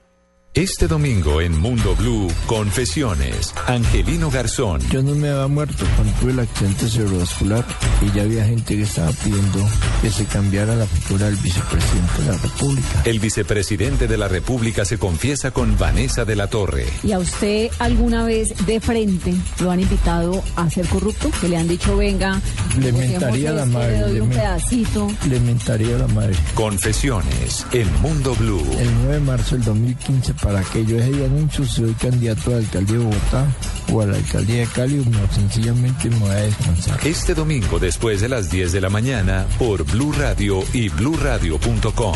Este 0.53 0.85
domingo 0.89 1.39
en 1.39 1.57
Mundo 1.57 1.95
Blue, 1.95 2.27
Confesiones, 2.45 3.55
Angelino 3.67 4.29
Garzón. 4.29 4.81
Yo 4.89 5.01
no 5.01 5.15
me 5.15 5.29
había 5.29 5.47
muerto 5.47 5.85
cuando 5.95 6.13
tuve 6.19 6.33
el 6.33 6.39
accidente 6.41 6.89
cerebrovascular 6.89 7.63
y 8.01 8.11
ya 8.13 8.23
había 8.23 8.43
gente 8.43 8.75
que 8.75 8.81
estaba 8.81 9.13
pidiendo 9.13 9.65
que 10.01 10.09
se 10.09 10.25
cambiara 10.25 10.75
la 10.75 10.85
figura 10.85 11.27
del 11.27 11.37
vicepresidente 11.37 12.21
de 12.21 12.27
la 12.27 12.37
República. 12.37 13.01
El 13.05 13.19
vicepresidente 13.21 14.07
de 14.09 14.17
la 14.17 14.27
República 14.27 14.83
se 14.83 14.97
confiesa 14.97 15.51
con 15.51 15.77
Vanessa 15.77 16.25
de 16.25 16.35
la 16.35 16.47
Torre. 16.47 16.85
¿Y 17.01 17.13
a 17.13 17.19
usted 17.19 17.71
alguna 17.79 18.25
vez 18.25 18.53
de 18.65 18.81
frente 18.81 19.33
lo 19.61 19.71
han 19.71 19.79
invitado 19.79 20.43
a 20.57 20.69
ser 20.69 20.85
corrupto? 20.87 21.31
Que 21.39 21.47
le 21.47 21.55
han 21.55 21.69
dicho, 21.69 21.95
venga, 21.95 22.41
le 22.77 22.91
mentaría 22.91 23.53
la 23.53 23.65
madre. 23.65 23.99
Le 23.99 24.01
doy 24.01 24.19
un 24.19 24.29
pedacito. 24.29 25.07
Le 25.29 25.39
mentaría 25.39 25.97
la 25.97 26.07
madre. 26.07 26.35
Confesiones 26.55 27.65
en 27.71 27.87
Mundo 28.01 28.35
Blue. 28.35 28.65
El 28.77 28.93
9 28.95 29.13
de 29.13 29.19
marzo 29.21 29.55
del 29.55 29.63
2015 29.63 30.40
para 30.41 30.63
que 30.63 30.85
yo 30.85 30.97
ese 30.97 31.25
anuncio 31.25 31.65
soy 31.65 31.93
candidato 31.93 32.49
a 32.49 32.53
la 32.53 32.57
alcaldía 32.59 32.97
de 32.97 33.03
Bogotá 33.03 33.47
o 33.91 34.01
a 34.01 34.05
la 34.05 34.17
alcaldía 34.17 34.59
de 34.61 34.67
Cali, 34.67 34.95
no, 35.05 35.31
sencillamente 35.31 36.09
me 36.09 36.17
voy 36.17 36.29
a 36.29 36.35
descansar. 36.35 37.07
Este 37.07 37.33
domingo 37.33 37.79
después 37.79 38.21
de 38.21 38.29
las 38.29 38.49
10 38.49 38.71
de 38.71 38.81
la 38.81 38.89
mañana 38.89 39.45
por 39.57 39.83
Blue 39.83 40.11
Radio 40.11 40.63
y 40.73 40.89
bluradio.com. 40.89 42.15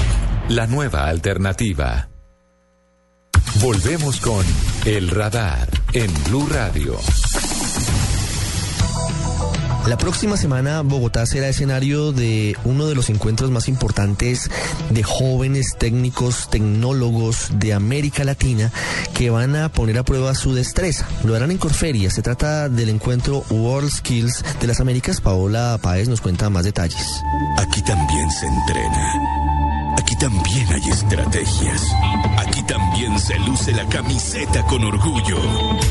La 0.49 0.67
nueva 0.67 1.07
alternativa. 1.07 2.09
Volvemos 3.61 4.19
con 4.19 4.45
El 4.85 5.09
Radar 5.09 5.69
en 5.93 6.11
Blue 6.25 6.47
Radio. 6.51 6.99
La 9.87 9.97
próxima 9.97 10.35
semana 10.35 10.81
Bogotá 10.81 11.27
será 11.27 11.47
escenario 11.47 12.11
de 12.11 12.57
uno 12.63 12.87
de 12.87 12.95
los 12.95 13.11
encuentros 13.11 13.51
más 13.51 13.67
importantes 13.67 14.49
de 14.89 15.03
jóvenes 15.03 15.75
técnicos, 15.77 16.49
tecnólogos 16.49 17.49
de 17.59 17.73
América 17.73 18.23
Latina 18.23 18.71
que 19.13 19.29
van 19.29 19.55
a 19.55 19.69
poner 19.69 19.99
a 19.99 20.03
prueba 20.03 20.33
su 20.33 20.55
destreza. 20.55 21.07
Lo 21.23 21.35
harán 21.35 21.51
en 21.51 21.59
Corferia. 21.59 22.09
Se 22.09 22.23
trata 22.23 22.67
del 22.67 22.89
encuentro 22.89 23.43
World 23.51 23.91
Skills 23.91 24.43
de 24.59 24.67
las 24.67 24.79
Américas. 24.79 25.21
Paola 25.21 25.77
Páez 25.79 26.09
nos 26.09 26.19
cuenta 26.19 26.49
más 26.49 26.63
detalles. 26.63 27.05
Aquí 27.59 27.83
también 27.83 28.31
se 28.31 28.47
entrena. 28.47 29.44
Aquí 29.97 30.15
también 30.17 30.67
hay 30.73 30.89
estrategias. 30.89 31.93
Aquí 32.37 32.61
también 32.63 33.17
se 33.19 33.37
luce 33.39 33.71
la 33.71 33.87
camiseta 33.87 34.63
con 34.65 34.83
orgullo. 34.83 35.37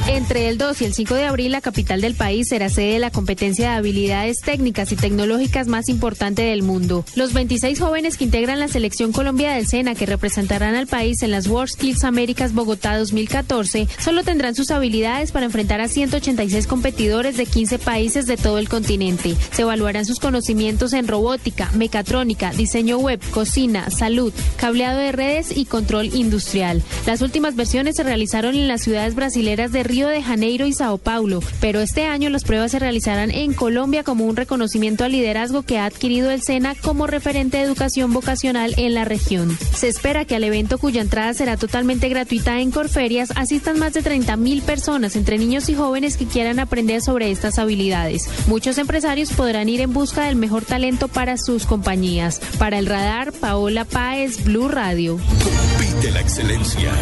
Entre 0.06 0.48
el 0.48 0.58
2 0.58 0.82
y 0.82 0.84
el 0.84 0.94
5 0.94 1.14
de 1.14 1.24
abril, 1.24 1.52
la 1.52 1.60
capital 1.60 2.00
del 2.00 2.14
país 2.14 2.48
será 2.48 2.68
sede 2.68 2.94
de 2.94 2.98
la 2.98 3.10
competencia 3.10 3.70
de 3.70 3.76
habilidades 3.76 4.40
técnicas 4.40 4.92
y 4.92 4.96
tecnológicas 4.96 5.68
más 5.68 5.88
importante 5.88 6.42
del 6.42 6.62
mundo. 6.62 7.04
Los 7.14 7.32
26 7.32 7.80
jóvenes 7.80 8.16
que 8.16 8.24
integran 8.24 8.60
la 8.60 8.68
selección 8.68 9.12
Colombia 9.12 9.52
del 9.52 9.66
SENA, 9.66 9.94
que 9.94 10.06
representarán 10.06 10.74
al 10.74 10.86
país 10.86 11.22
en 11.22 11.30
las 11.30 11.46
World 11.46 11.70
Skills 11.70 12.04
Américas 12.04 12.52
Bogotá 12.52 12.96
2014, 12.98 13.88
solo 13.98 14.22
tendrán 14.22 14.54
sus 14.54 14.70
habilidades 14.70 15.32
para 15.32 15.46
enfrentar 15.46 15.80
a 15.80 15.88
186 15.88 16.66
competidores 16.66 17.36
de 17.36 17.46
15 17.46 17.78
países 17.78 18.26
de 18.26 18.36
todo 18.36 18.58
el 18.58 18.68
continente. 18.68 19.36
Se 19.52 19.62
evaluarán 19.62 20.04
sus 20.04 20.20
conocimientos 20.20 20.92
en 20.92 21.08
robótica, 21.08 21.70
mecatrónica, 21.72 22.52
diseño 22.52 22.98
web, 22.98 23.20
cocina, 23.30 23.90
salud, 23.94 24.32
cableado 24.56 24.98
de 24.98 25.12
redes 25.12 25.56
y 25.56 25.64
control 25.64 26.14
industrial. 26.14 26.82
Las 27.06 27.22
últimas 27.22 27.56
versiones 27.56 27.96
se 27.96 28.02
realizaron 28.02 28.54
en 28.54 28.68
las 28.68 28.82
ciudades 28.82 29.14
brasileras 29.14 29.72
de 29.72 29.82
Río 29.82 30.08
de 30.08 30.22
Janeiro 30.22 30.66
y 30.66 30.72
Sao 30.72 30.98
Paulo, 30.98 31.40
pero 31.60 31.80
este 31.80 32.04
año 32.04 32.30
las 32.30 32.44
pruebas 32.44 32.72
se 32.72 32.78
realizarán 32.78 33.30
en 33.30 33.54
Colombia 33.54 34.04
como 34.04 34.26
un 34.26 34.36
reconocimiento 34.36 35.04
al 35.04 35.12
liderazgo 35.12 35.62
que 35.62 35.78
ha 35.78 35.86
adquirido 35.86 36.30
el 36.30 36.42
SENA 36.42 36.74
como 36.74 37.06
referente 37.06 37.58
de 37.58 37.62
educación 37.64 38.12
vocacional 38.12 38.74
en 38.76 38.94
la 38.94 39.04
región. 39.04 39.56
Se 39.74 39.88
espera 39.88 40.24
que 40.24 40.36
al 40.36 40.44
evento 40.44 40.78
cuya 40.78 41.00
entrada 41.00 41.34
será 41.34 41.56
totalmente 41.56 42.08
gratuita 42.08 42.60
en 42.60 42.70
Corferias 42.70 43.32
asistan 43.36 43.78
más 43.78 43.94
de 43.94 44.02
30 44.02 44.36
mil 44.36 44.62
personas 44.62 45.16
entre 45.16 45.38
niños 45.38 45.68
y 45.68 45.74
jóvenes 45.74 46.16
que 46.16 46.26
quieran 46.26 46.58
aprender 46.58 47.00
sobre 47.00 47.30
estas 47.30 47.58
habilidades. 47.58 48.28
Muchos 48.46 48.78
empresarios 48.78 49.32
podrán 49.32 49.68
ir 49.68 49.80
en 49.80 49.92
busca 49.92 50.26
del 50.26 50.36
mejor 50.36 50.64
talento 50.64 51.08
para 51.08 51.36
sus 51.36 51.66
compañías. 51.66 52.40
Para 52.58 52.78
el 52.78 52.86
radar, 52.86 53.32
Paola 53.32 53.83
Páez, 53.84 54.44
Blue 54.44 54.68
Radio. 54.68 55.18
Compite 55.18 56.10
la 56.10 56.20
excelencia. 56.20 56.92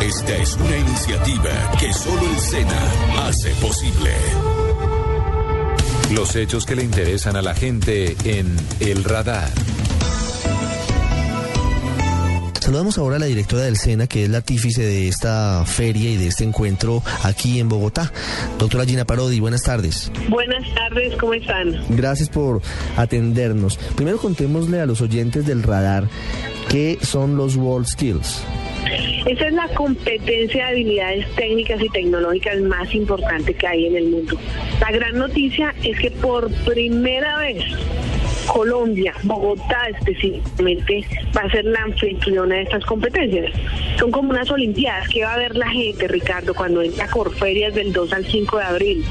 Esta 0.00 0.36
es 0.36 0.56
una 0.56 0.76
iniciativa 0.76 1.50
que 1.78 1.92
solo 1.92 2.22
el 2.22 2.38
SENA 2.38 3.26
hace 3.26 3.50
posible. 3.54 4.10
Los 6.12 6.36
hechos 6.36 6.66
que 6.66 6.76
le 6.76 6.84
interesan 6.84 7.36
a 7.36 7.42
la 7.42 7.54
gente 7.54 8.16
en 8.24 8.56
El 8.80 9.04
Radar. 9.04 9.50
Saludamos 12.60 12.98
ahora 12.98 13.16
a 13.16 13.18
la 13.18 13.26
directora 13.26 13.62
del 13.62 13.76
SENA, 13.76 14.06
que 14.06 14.24
es 14.24 14.28
la 14.28 14.36
artífice 14.38 14.82
de 14.82 15.08
esta 15.08 15.64
feria 15.64 16.10
y 16.10 16.16
de 16.18 16.28
este 16.28 16.44
encuentro 16.44 17.02
aquí 17.22 17.58
en 17.58 17.70
Bogotá. 17.70 18.12
Doctora 18.58 18.84
Gina 18.84 19.06
Parodi, 19.06 19.40
buenas 19.40 19.62
tardes. 19.62 20.12
Buenas 20.28 20.62
tardes, 20.74 21.16
¿cómo 21.16 21.32
están? 21.32 21.82
Gracias 21.88 22.28
por 22.28 22.60
atendernos. 22.98 23.78
Primero 23.96 24.18
contémosle 24.18 24.78
a 24.78 24.86
los 24.86 25.00
oyentes 25.00 25.46
del 25.46 25.62
radar 25.62 26.06
qué 26.68 26.98
son 27.00 27.36
los 27.36 27.56
World 27.56 27.86
Skills. 27.86 28.44
Esa 29.26 29.46
es 29.46 29.52
la 29.52 29.68
competencia 29.68 30.66
de 30.66 30.70
habilidades 30.70 31.34
técnicas 31.36 31.82
y 31.82 31.88
tecnológicas 31.88 32.60
más 32.60 32.94
importante 32.94 33.54
que 33.54 33.66
hay 33.66 33.86
en 33.86 33.96
el 33.96 34.08
mundo. 34.08 34.36
La 34.80 34.90
gran 34.90 35.16
noticia 35.16 35.74
es 35.82 35.98
que 35.98 36.10
por 36.10 36.50
primera 36.64 37.38
vez 37.38 37.64
Colombia, 38.52 39.14
Bogotá 39.22 39.88
específicamente, 39.88 41.04
va 41.36 41.42
a 41.42 41.50
ser 41.50 41.64
la 41.64 41.82
anfitriona 41.82 42.56
de 42.56 42.62
estas 42.62 42.84
competencias. 42.84 43.52
Son 43.98 44.10
como 44.10 44.30
unas 44.30 44.50
olimpiadas 44.50 45.08
que 45.08 45.22
va 45.22 45.34
a 45.34 45.38
ver 45.38 45.56
la 45.56 45.68
gente, 45.68 46.08
Ricardo, 46.08 46.52
cuando 46.52 46.82
entra 46.82 47.04
a 47.04 47.10
Corferias 47.10 47.74
del 47.74 47.92
2 47.92 48.12
al 48.12 48.26
5 48.26 48.58
de 48.58 48.64
abril. 48.64 49.04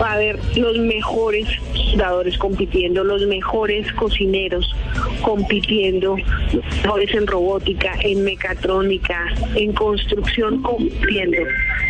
Va 0.00 0.10
a 0.10 0.14
haber 0.14 0.38
los 0.56 0.78
mejores 0.78 1.48
jugadores 1.92 2.38
compitiendo, 2.38 3.04
los 3.04 3.26
mejores 3.26 3.90
cocineros 3.92 4.74
compitiendo, 5.22 6.16
los 6.52 6.64
mejores 6.82 7.14
en 7.14 7.26
robótica, 7.26 7.94
en 8.00 8.24
mecatrónica, 8.24 9.26
en 9.54 9.72
construcción 9.72 10.62
compitiendo. 10.62 11.38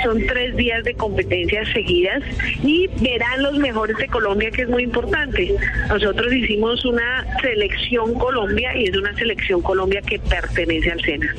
Son 0.02 0.24
tres 0.26 0.56
días 0.56 0.84
de 0.84 0.94
competencias 0.94 1.68
seguidas 1.72 2.22
y 2.62 2.88
verán 3.00 3.42
los 3.42 3.58
mejores 3.58 3.96
de 3.96 4.06
Colombia, 4.06 4.50
que 4.50 4.62
es 4.62 4.68
muy 4.68 4.84
importante. 4.84 5.54
Nosotros 5.88 6.32
hicimos 6.32 6.84
una 6.84 7.26
selección 7.42 8.14
Colombia 8.14 8.76
y 8.76 8.84
es 8.84 8.96
una 8.96 9.14
selección 9.16 9.60
Colombia 9.60 10.00
que 10.02 10.18
pertenece 10.18 10.90
al 10.90 11.00
SENA. 11.00 11.34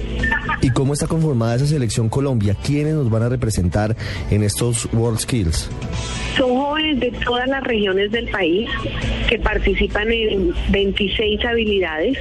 ¿Y 0.61 0.69
cómo 0.71 0.93
está 0.93 1.07
conformada 1.07 1.55
esa 1.55 1.67
selección 1.67 2.09
Colombia? 2.09 2.55
¿Quiénes 2.65 2.95
nos 2.95 3.09
van 3.09 3.23
a 3.23 3.29
representar 3.29 3.95
en 4.29 4.43
estos 4.43 4.89
World 4.93 5.19
Skills? 5.19 5.69
Son 6.39 6.55
jóvenes 6.55 7.01
de 7.01 7.11
todas 7.11 7.49
las 7.49 7.61
regiones 7.65 8.11
del 8.11 8.29
país 8.29 8.69
que 9.27 9.37
participan 9.39 10.09
en 10.09 10.53
26 10.69 11.43
habilidades, 11.43 12.17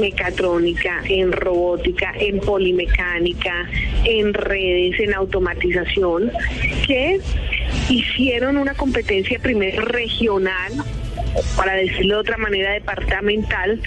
mecatrónica, 0.00 1.00
en 1.08 1.30
robótica, 1.30 2.12
en 2.18 2.40
polimecánica, 2.40 3.68
en 4.04 4.34
redes, 4.34 4.98
en 4.98 5.14
automatización, 5.14 6.32
que 6.84 7.20
hicieron 7.88 8.56
una 8.56 8.74
competencia 8.74 9.38
primero 9.38 9.80
regional 9.82 10.72
para 11.56 11.74
decirlo 11.74 12.16
de 12.16 12.20
otra 12.20 12.36
manera, 12.36 12.72
departamental, 12.72 13.80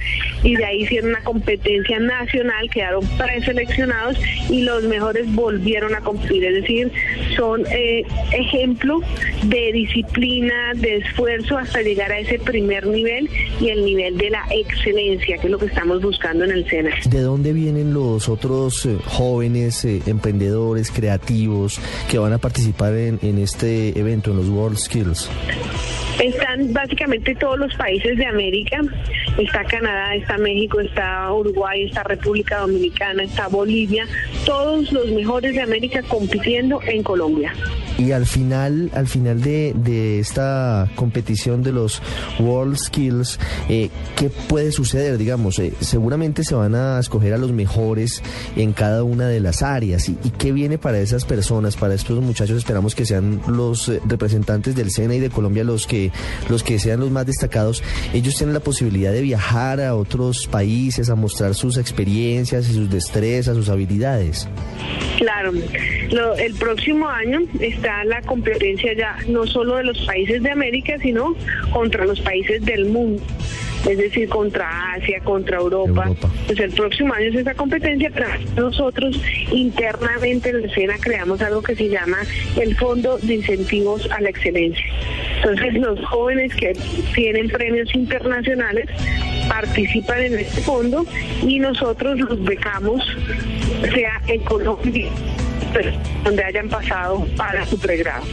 y 0.43 0.55
de 0.55 0.65
ahí 0.65 0.83
hicieron 0.83 1.09
una 1.11 1.23
competencia 1.23 1.99
nacional, 1.99 2.69
quedaron 2.69 3.05
preseleccionados 3.17 4.17
y 4.49 4.61
los 4.61 4.83
mejores 4.83 5.33
volvieron 5.33 5.95
a 5.95 6.01
competir. 6.01 6.45
Es 6.45 6.61
decir, 6.61 6.91
son 7.35 7.65
eh, 7.71 8.03
ejemplo 8.31 9.01
de 9.43 9.71
disciplina, 9.71 10.73
de 10.75 10.97
esfuerzo 10.97 11.57
hasta 11.57 11.81
llegar 11.81 12.11
a 12.11 12.19
ese 12.19 12.39
primer 12.39 12.87
nivel 12.87 13.29
y 13.59 13.69
el 13.69 13.85
nivel 13.85 14.17
de 14.17 14.29
la 14.29 14.45
excelencia, 14.51 15.37
que 15.37 15.47
es 15.47 15.51
lo 15.51 15.57
que 15.57 15.67
estamos 15.67 16.01
buscando 16.01 16.45
en 16.45 16.51
el 16.51 16.69
SENA. 16.69 16.91
¿De 17.09 17.21
dónde 17.21 17.53
vienen 17.53 17.93
los 17.93 18.29
otros 18.29 18.85
eh, 18.85 18.97
jóvenes 19.05 19.85
eh, 19.85 20.01
emprendedores, 20.05 20.91
creativos 20.91 21.79
que 22.09 22.17
van 22.17 22.33
a 22.33 22.37
participar 22.37 22.93
en, 22.95 23.19
en 23.21 23.39
este 23.39 23.97
evento, 23.97 24.31
en 24.31 24.37
los 24.37 24.49
World 24.49 24.77
Skills? 24.77 25.29
Están 26.23 26.71
básicamente 26.71 27.34
todos 27.35 27.59
los 27.59 27.73
países 27.75 28.17
de 28.17 28.25
América. 28.25 28.81
Está 29.37 29.63
Canadá, 29.63 30.15
está 30.15 30.37
México, 30.37 30.79
está 30.79 31.31
Uruguay, 31.31 31.83
está 31.83 32.03
República 32.03 32.59
Dominicana, 32.59 33.23
está 33.23 33.47
Bolivia. 33.47 34.07
Todos 34.45 34.91
los 34.91 35.11
mejores 35.11 35.53
de 35.53 35.61
América 35.61 36.01
compitiendo 36.03 36.81
en 36.83 37.03
Colombia. 37.03 37.53
Y 37.97 38.11
al 38.11 38.25
final, 38.25 38.91
al 38.93 39.07
final 39.07 39.41
de, 39.41 39.73
de 39.75 40.19
esta 40.19 40.89
competición 40.95 41.63
de 41.63 41.71
los 41.71 42.01
World 42.39 42.75
Skills, 42.77 43.39
eh, 43.69 43.89
¿qué 44.17 44.29
puede 44.29 44.71
suceder? 44.71 45.17
Digamos, 45.17 45.59
eh, 45.59 45.73
seguramente 45.79 46.43
se 46.43 46.55
van 46.55 46.75
a 46.75 46.99
escoger 46.99 47.33
a 47.33 47.37
los 47.37 47.51
mejores 47.53 48.21
en 48.55 48.73
cada 48.73 49.03
una 49.03 49.27
de 49.27 49.39
las 49.39 49.61
áreas. 49.61 50.09
¿Y, 50.09 50.15
qué 50.37 50.51
viene 50.51 50.77
para 50.77 50.99
esas 50.99 51.23
personas, 51.25 51.77
para 51.77 51.93
estos 51.93 52.21
muchachos? 52.21 52.57
Esperamos 52.57 52.95
que 52.95 53.05
sean 53.05 53.39
los 53.47 53.87
eh, 53.89 54.01
representantes 54.05 54.75
del 54.75 54.91
SENA 54.91 55.15
y 55.15 55.19
de 55.21 55.29
Colombia 55.29 55.63
los 55.63 55.87
que, 55.87 56.11
los 56.49 56.63
que 56.63 56.79
sean 56.79 56.99
los 56.99 57.11
más 57.11 57.25
destacados. 57.25 57.81
Ellos 58.13 58.35
tienen 58.35 58.53
la 58.53 58.59
posibilidad 58.59 59.13
de 59.13 59.21
viajar 59.21 59.79
a 59.79 59.95
otros 59.95 60.47
países, 60.47 61.09
a 61.09 61.15
mostrar 61.15 61.55
sus 61.55 61.77
experiencias 61.77 62.67
y 62.69 62.73
sus 62.73 62.89
destrezas, 62.89 63.55
sus 63.55 63.69
habilidades. 63.69 64.47
Claro, 65.17 65.53
Lo- 66.11 66.35
el 66.35 66.53
próximo 66.55 67.07
año 67.07 67.39
la 68.03 68.21
competencia 68.21 68.93
ya 68.93 69.17
no 69.27 69.45
solo 69.45 69.77
de 69.77 69.83
los 69.83 70.05
países 70.05 70.41
de 70.41 70.51
América, 70.51 70.97
sino 71.01 71.35
contra 71.71 72.05
los 72.05 72.19
países 72.21 72.63
del 72.65 72.85
mundo. 72.85 73.23
Es 73.87 73.99
decir, 73.99 74.27
contra 74.29 74.93
Asia, 74.93 75.19
contra 75.19 75.57
Europa. 75.57 76.09
Pues 76.47 76.59
el 76.59 76.71
próximo 76.71 77.13
año 77.13 77.27
es 77.27 77.35
esa 77.35 77.53
competencia, 77.53 78.09
pero 78.11 78.27
nosotros 78.55 79.21
internamente 79.51 80.49
en 80.49 80.61
la 80.61 80.67
escena 80.67 80.95
creamos 80.99 81.39
algo 81.41 81.61
que 81.61 81.75
se 81.75 81.89
llama 81.89 82.17
el 82.59 82.75
Fondo 82.77 83.19
de 83.19 83.35
Incentivos 83.35 84.09
a 84.09 84.21
la 84.21 84.29
Excelencia. 84.29 84.85
Entonces 85.35 85.75
los 85.75 86.03
jóvenes 86.05 86.55
que 86.55 86.75
tienen 87.13 87.47
premios 87.49 87.93
internacionales 87.93 88.87
participan 89.47 90.23
en 90.23 90.39
este 90.39 90.61
fondo 90.61 91.05
y 91.43 91.59
nosotros 91.59 92.19
los 92.19 92.43
becamos, 92.43 93.03
sea 93.93 94.19
en 94.27 94.41
Colombia, 94.41 95.11
donde 96.23 96.43
hayan 96.43 96.69
pasado 96.69 97.25
para 97.35 97.65
su 97.65 97.77
pregrado. 97.77 98.23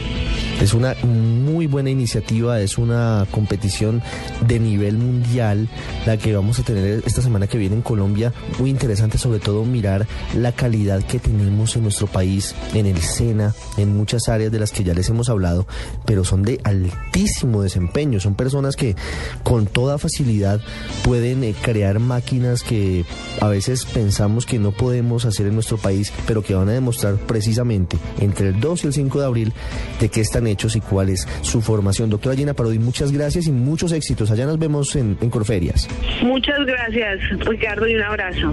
Es 0.61 0.73
una 0.73 0.95
muy 1.03 1.67
buena 1.67 1.89
iniciativa, 1.89 2.61
es 2.61 2.77
una 2.77 3.27
competición 3.31 4.01
de 4.47 4.59
nivel 4.59 4.97
mundial 4.97 5.67
la 6.05 6.17
que 6.17 6.33
vamos 6.33 6.59
a 6.59 6.63
tener 6.63 7.03
esta 7.05 7.21
semana 7.21 7.47
que 7.47 7.57
viene 7.57 7.75
en 7.75 7.81
Colombia. 7.81 8.33
Muy 8.59 8.69
interesante 8.69 9.17
sobre 9.17 9.39
todo 9.39 9.65
mirar 9.65 10.07
la 10.35 10.51
calidad 10.53 11.03
que 11.03 11.19
tenemos 11.19 11.75
en 11.75 11.83
nuestro 11.83 12.07
país, 12.07 12.55
en 12.73 12.85
el 12.85 13.01
SENA, 13.01 13.53
en 13.77 13.95
muchas 13.97 14.29
áreas 14.29 14.51
de 14.51 14.59
las 14.59 14.71
que 14.71 14.83
ya 14.83 14.93
les 14.93 15.09
hemos 15.09 15.29
hablado, 15.29 15.67
pero 16.05 16.23
son 16.23 16.43
de 16.43 16.59
altísimo 16.63 17.61
desempeño. 17.61 18.19
Son 18.19 18.35
personas 18.35 18.75
que 18.75 18.95
con 19.43 19.65
toda 19.65 19.97
facilidad 19.97 20.61
pueden 21.03 21.43
eh, 21.43 21.55
crear 21.61 21.99
máquinas 21.99 22.63
que 22.63 23.05
a 23.41 23.47
veces 23.47 23.85
pensamos 23.85 24.45
que 24.45 24.59
no 24.59 24.71
podemos 24.71 25.25
hacer 25.25 25.47
en 25.47 25.55
nuestro 25.55 25.77
país, 25.77 26.13
pero 26.25 26.43
que 26.43 26.55
van 26.55 26.69
a 26.69 26.73
demostrar 26.73 27.15
precisamente 27.15 27.97
entre 28.19 28.49
el 28.49 28.59
2 28.59 28.83
y 28.83 28.87
el 28.87 28.93
5 28.93 29.19
de 29.19 29.25
abril 29.25 29.53
de 29.99 30.09
qué 30.09 30.21
están 30.21 30.42
hechos 30.47 30.75
y 30.75 30.81
cuál 30.81 31.09
es 31.09 31.27
su 31.41 31.61
formación. 31.61 32.09
Doctora 32.09 32.35
Gina 32.35 32.53
Parodi, 32.53 32.79
muchas 32.79 33.11
gracias 33.11 33.47
y 33.47 33.51
muchos 33.51 33.91
éxitos. 33.91 34.31
Allá 34.31 34.45
nos 34.45 34.59
vemos 34.59 34.95
en, 34.95 35.17
en 35.21 35.29
Corferias. 35.29 35.87
Muchas 36.21 36.59
gracias, 36.65 37.19
Ricardo, 37.39 37.87
y 37.87 37.95
un 37.95 38.03
abrazo. 38.03 38.51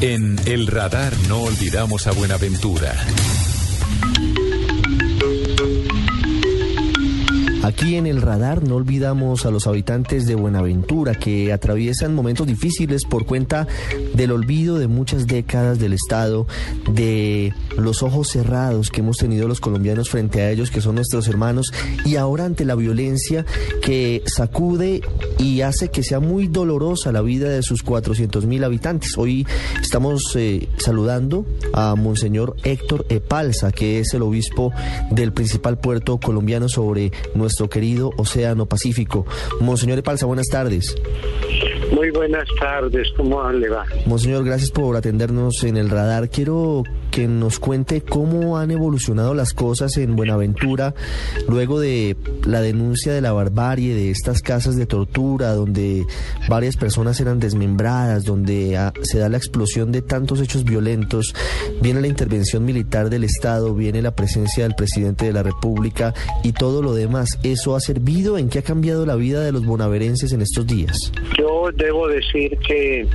En 0.00 0.36
El 0.46 0.66
Radar 0.66 1.12
no 1.28 1.40
olvidamos 1.42 2.06
a 2.06 2.12
Buenaventura. 2.12 2.94
Aquí 7.66 7.96
en 7.96 8.06
el 8.06 8.22
radar 8.22 8.62
no 8.62 8.76
olvidamos 8.76 9.44
a 9.44 9.50
los 9.50 9.66
habitantes 9.66 10.24
de 10.24 10.36
Buenaventura 10.36 11.16
que 11.16 11.52
atraviesan 11.52 12.14
momentos 12.14 12.46
difíciles 12.46 13.04
por 13.04 13.26
cuenta 13.26 13.66
del 14.14 14.30
olvido 14.30 14.78
de 14.78 14.86
muchas 14.86 15.26
décadas 15.26 15.80
del 15.80 15.92
Estado, 15.92 16.46
de 16.88 17.52
los 17.76 18.04
ojos 18.04 18.28
cerrados 18.28 18.90
que 18.90 19.00
hemos 19.00 19.16
tenido 19.16 19.48
los 19.48 19.58
colombianos 19.58 20.10
frente 20.10 20.42
a 20.42 20.52
ellos, 20.52 20.70
que 20.70 20.80
son 20.80 20.94
nuestros 20.94 21.26
hermanos, 21.26 21.72
y 22.04 22.14
ahora 22.14 22.44
ante 22.44 22.64
la 22.64 22.76
violencia 22.76 23.44
que 23.82 24.22
sacude 24.26 25.00
y 25.36 25.62
hace 25.62 25.88
que 25.88 26.04
sea 26.04 26.20
muy 26.20 26.46
dolorosa 26.46 27.10
la 27.10 27.20
vida 27.20 27.48
de 27.48 27.64
sus 27.64 27.82
400 27.82 28.46
mil 28.46 28.62
habitantes. 28.62 29.18
Hoy 29.18 29.44
estamos 29.82 30.22
eh, 30.36 30.68
saludando 30.78 31.44
a 31.72 31.96
Monseñor 31.96 32.54
Héctor 32.62 33.06
Epalza, 33.08 33.72
que 33.72 33.98
es 33.98 34.14
el 34.14 34.22
obispo 34.22 34.70
del 35.10 35.32
principal 35.32 35.80
puerto 35.80 36.18
colombiano 36.18 36.68
sobre 36.68 37.10
nuestro 37.34 37.55
querido 37.68 38.10
Océano 38.16 38.66
Pacífico. 38.66 39.26
Monseñor 39.60 39.98
Epalza, 39.98 40.26
buenas 40.26 40.46
tardes. 40.46 40.94
Muy 41.92 42.10
buenas 42.10 42.48
tardes, 42.60 43.08
¿cómo 43.16 43.50
le 43.50 43.68
va? 43.68 43.84
Monseñor, 44.06 44.44
gracias 44.44 44.70
por 44.70 44.96
atendernos 44.96 45.64
en 45.64 45.76
el 45.76 45.88
radar. 45.88 46.28
Quiero 46.28 46.82
que 47.16 47.28
nos 47.28 47.58
cuente 47.58 48.02
cómo 48.02 48.58
han 48.58 48.70
evolucionado 48.70 49.32
las 49.32 49.54
cosas 49.54 49.96
en 49.96 50.16
Buenaventura 50.16 50.94
luego 51.48 51.80
de 51.80 52.14
la 52.44 52.60
denuncia 52.60 53.10
de 53.14 53.22
la 53.22 53.32
barbarie 53.32 53.94
de 53.94 54.10
estas 54.10 54.42
casas 54.42 54.76
de 54.76 54.84
tortura 54.84 55.54
donde 55.54 56.04
varias 56.46 56.76
personas 56.76 57.18
eran 57.18 57.40
desmembradas, 57.40 58.24
donde 58.24 58.76
ah, 58.76 58.92
se 59.00 59.16
da 59.16 59.30
la 59.30 59.38
explosión 59.38 59.92
de 59.92 60.02
tantos 60.02 60.42
hechos 60.42 60.64
violentos, 60.64 61.34
viene 61.80 62.02
la 62.02 62.08
intervención 62.08 62.66
militar 62.66 63.08
del 63.08 63.24
Estado, 63.24 63.74
viene 63.74 64.02
la 64.02 64.14
presencia 64.14 64.64
del 64.64 64.74
presidente 64.74 65.24
de 65.24 65.32
la 65.32 65.42
República 65.42 66.12
y 66.42 66.52
todo 66.52 66.82
lo 66.82 66.92
demás. 66.92 67.38
¿Eso 67.42 67.76
ha 67.76 67.80
servido? 67.80 68.36
¿En 68.36 68.50
qué 68.50 68.58
ha 68.58 68.62
cambiado 68.62 69.06
la 69.06 69.14
vida 69.14 69.40
de 69.40 69.52
los 69.52 69.64
bonaverenses 69.64 70.32
en 70.32 70.42
estos 70.42 70.66
días? 70.66 70.98
Yo 71.38 71.55
debo 71.74 72.08
decir 72.08 72.56
que 72.66 73.06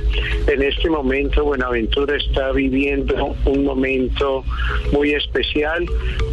en 0.46 0.62
este 0.62 0.90
momento 0.90 1.44
Buenaventura 1.44 2.16
está 2.16 2.52
viviendo 2.52 3.34
un 3.44 3.64
momento 3.64 4.44
muy 4.92 5.12
especial 5.12 5.86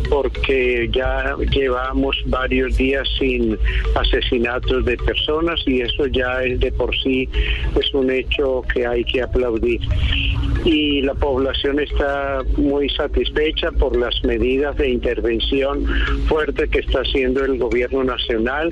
porque 0.10 0.90
ya 0.92 1.36
llevamos 1.52 2.18
varios 2.26 2.76
días 2.78 3.08
sin 3.20 3.58
asesinatos 3.96 4.86
de 4.86 4.98
personas 4.98 5.62
y 5.66 5.82
eso 5.82 6.08
ya 6.08 6.44
es 6.44 6.60
de 6.60 6.72
por 6.72 6.96
sí 6.98 7.30
es 7.80 7.94
un 7.94 8.10
hecho 8.12 8.64
que 8.74 8.86
hay 8.86 9.04
que 9.04 9.22
aplaudir. 9.22 9.80
Y 10.66 11.02
la 11.02 11.14
población 11.14 11.80
está 11.80 12.44
muy 12.58 12.90
satisfecha 12.90 13.72
por 13.72 13.96
las 13.96 14.24
medidas 14.24 14.76
de 14.78 14.90
intervención 14.90 15.86
fuerte 16.28 16.68
que 16.68 16.80
está 16.80 17.00
haciendo 17.00 17.46
el 17.46 17.58
gobierno 17.58 18.04
nacional, 18.04 18.72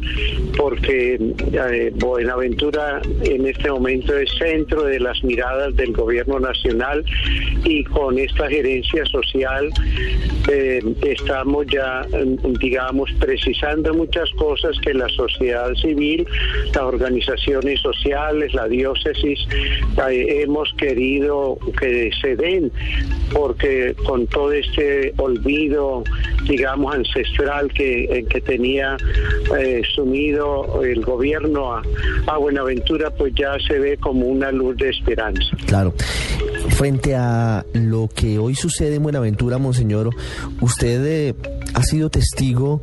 porque 0.58 1.20
eh, 1.54 1.92
Buenaventura 1.96 3.02
en 3.24 3.48
este 3.48 3.72
momento 3.72 4.18
es 4.18 4.30
centro 4.38 4.84
de 4.84 5.00
las 5.00 5.24
miradas 5.24 5.76
del 5.76 5.94
gobierno 5.94 6.40
nacional 6.40 7.04
y 7.64 7.84
con 7.86 8.18
esta 8.18 8.48
gerencia 8.48 9.06
social 9.06 9.70
eh, 10.50 10.82
estamos 11.04 11.66
ya, 11.68 12.06
digamos, 12.60 13.12
precisando 13.20 13.94
muchas 13.94 14.30
cosas 14.32 14.78
que 14.82 14.94
la 14.94 15.10
sociedad 15.10 15.74
civil, 15.76 16.26
las 16.68 16.84
organizaciones 16.84 17.82
sociales, 17.82 18.54
la 18.54 18.68
diócesis, 18.68 19.40
eh, 20.10 20.42
hemos 20.44 20.74
querido 20.74 21.58
que 21.80 22.10
se 22.22 22.36
den, 22.36 22.72
porque 23.34 23.96
con 24.06 24.28
todo 24.28 24.52
este 24.52 25.14
olvido, 25.18 26.04
digamos, 26.48 26.96
ancestral 26.96 27.72
que, 27.74 28.26
que 28.30 28.42
tenía 28.42 28.98
eh, 29.58 29.82
sumido 29.96 30.84
el 30.84 31.04
gobierno 31.04 31.74
a, 31.74 31.84
Buenaventura, 32.38 33.10
pues 33.10 33.34
ya 33.36 33.58
se 33.68 33.80
ve 33.80 33.98
como 33.98 34.28
una 34.28 34.52
luz 34.52 34.78
de 34.78 34.90
esperanza. 34.90 35.58
Claro. 35.66 35.94
Frente 36.70 37.16
a 37.16 37.66
lo 37.74 38.10
que 38.14 38.38
hoy 38.38 38.54
sucede 38.56 38.96
en 38.96 39.04
Buenaventura, 39.04 39.58
Monseñor, 39.58 40.12
usted 40.62 41.06
eh, 41.06 41.36
ha 41.74 41.84
sido 41.84 42.10
testigo 42.10 42.82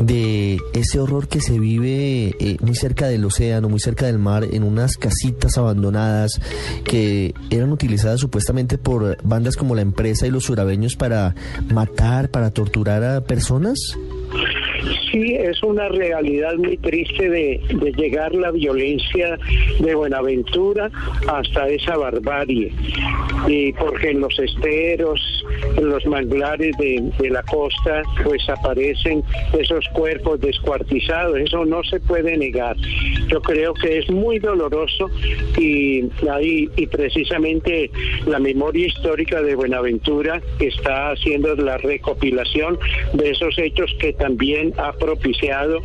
de 0.00 0.58
ese 0.72 1.00
horror 1.00 1.28
que 1.28 1.40
se 1.40 1.58
vive 1.58 2.34
eh, 2.38 2.56
muy 2.60 2.74
cerca 2.74 3.08
del 3.08 3.24
océano, 3.24 3.68
muy 3.68 3.80
cerca 3.80 4.06
del 4.06 4.18
mar, 4.18 4.44
en 4.50 4.62
unas 4.62 4.96
casitas 4.96 5.58
abandonadas 5.58 6.40
que 6.84 7.34
eran 7.50 7.70
utilizadas 7.72 8.20
supuestamente 8.34 8.78
por 8.78 9.16
bandas 9.22 9.54
como 9.56 9.76
la 9.76 9.82
empresa 9.82 10.26
y 10.26 10.30
los 10.32 10.46
surabeños 10.46 10.96
para 10.96 11.36
matar, 11.72 12.30
para 12.30 12.50
torturar 12.50 13.04
a 13.04 13.20
personas. 13.20 13.78
Sí, 15.12 15.36
es 15.36 15.62
una 15.62 15.88
realidad 15.88 16.56
muy 16.56 16.76
triste 16.78 17.30
de, 17.30 17.60
de, 17.68 17.92
llegar 17.92 18.34
la 18.34 18.50
violencia 18.50 19.38
de 19.78 19.94
Buenaventura 19.94 20.90
hasta 21.28 21.68
esa 21.68 21.96
barbarie. 21.96 22.72
Y 23.46 23.72
porque 23.74 24.10
en 24.10 24.18
los 24.18 24.36
esteros, 24.36 25.20
los 25.80 26.04
manglares 26.06 26.76
de, 26.78 27.10
de 27.18 27.30
la 27.30 27.42
costa, 27.42 28.02
pues 28.22 28.48
aparecen 28.48 29.22
esos 29.58 29.86
cuerpos 29.92 30.40
descuartizados. 30.40 31.38
Eso 31.38 31.64
no 31.64 31.82
se 31.84 32.00
puede 32.00 32.36
negar. 32.36 32.76
Yo 33.28 33.40
creo 33.40 33.74
que 33.74 33.98
es 33.98 34.10
muy 34.10 34.38
doloroso 34.38 35.10
y, 35.58 36.04
ahí, 36.30 36.68
y 36.76 36.86
precisamente 36.86 37.90
la 38.26 38.38
memoria 38.38 38.86
histórica 38.86 39.42
de 39.42 39.54
Buenaventura 39.54 40.40
está 40.58 41.10
haciendo 41.10 41.54
la 41.56 41.78
recopilación 41.78 42.78
de 43.12 43.30
esos 43.30 43.58
hechos 43.58 43.94
que 43.98 44.12
también 44.12 44.72
ha 44.78 44.92
propiciado 44.92 45.80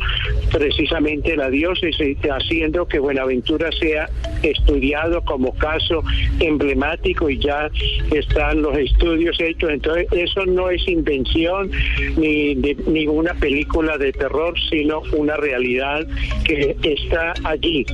precisamente 0.52 1.36
la 1.36 1.50
diócesis, 1.50 2.18
haciendo 2.30 2.86
que 2.86 2.98
Buenaventura 2.98 3.70
sea 3.72 4.08
estudiado 4.42 5.22
como 5.22 5.54
caso 5.54 6.02
emblemático 6.40 7.30
y 7.30 7.38
ya 7.38 7.70
están 8.12 8.62
los 8.62 8.76
estudios 8.76 9.38
hechos. 9.40 9.69
Entonces, 9.72 10.06
eso 10.12 10.44
no 10.46 10.70
es 10.70 10.86
invención 10.88 11.70
ni 12.16 12.54
de 12.54 12.76
ninguna 12.86 13.34
película 13.34 13.98
de 13.98 14.12
terror, 14.12 14.54
sino 14.68 15.02
una 15.16 15.36
realidad 15.36 16.06
que 16.44 16.76
está 16.82 17.34
allí. 17.44 17.84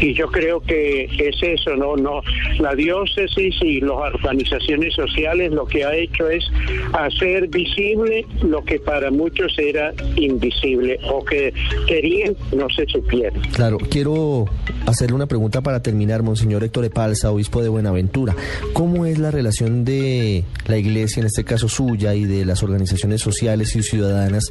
Y 0.00 0.14
yo 0.14 0.28
creo 0.28 0.60
que 0.60 1.04
es 1.04 1.36
eso, 1.42 1.76
no, 1.76 1.96
no. 1.96 2.22
La 2.58 2.74
diócesis 2.74 3.54
y 3.62 3.80
las 3.80 4.14
organizaciones 4.14 4.94
sociales 4.94 5.52
lo 5.52 5.66
que 5.66 5.84
ha 5.84 5.94
hecho 5.94 6.28
es 6.28 6.44
hacer 6.92 7.48
visible 7.48 8.26
lo 8.42 8.64
que 8.64 8.78
para 8.78 9.10
muchos 9.10 9.52
era 9.58 9.92
invisible 10.16 10.98
o 11.10 11.24
que 11.24 11.52
querían 11.86 12.34
no 12.56 12.68
se 12.70 12.86
supiera. 12.86 13.32
Claro, 13.54 13.78
quiero 13.90 14.46
hacerle 14.86 15.16
una 15.16 15.26
pregunta 15.26 15.60
para 15.60 15.82
terminar, 15.82 16.22
Monseñor 16.22 16.64
Héctor 16.64 16.84
Epalza, 16.84 17.30
obispo 17.30 17.62
de 17.62 17.68
Buenaventura. 17.68 18.34
¿Cómo 18.72 19.06
es 19.06 19.18
la 19.18 19.30
relación 19.30 19.84
de 19.84 20.44
la 20.66 20.78
iglesia, 20.78 21.09
en 21.18 21.26
este 21.26 21.44
caso 21.44 21.68
suya, 21.68 22.14
y 22.14 22.24
de 22.24 22.44
las 22.44 22.62
organizaciones 22.62 23.20
sociales 23.20 23.74
y 23.76 23.82
ciudadanas 23.82 24.44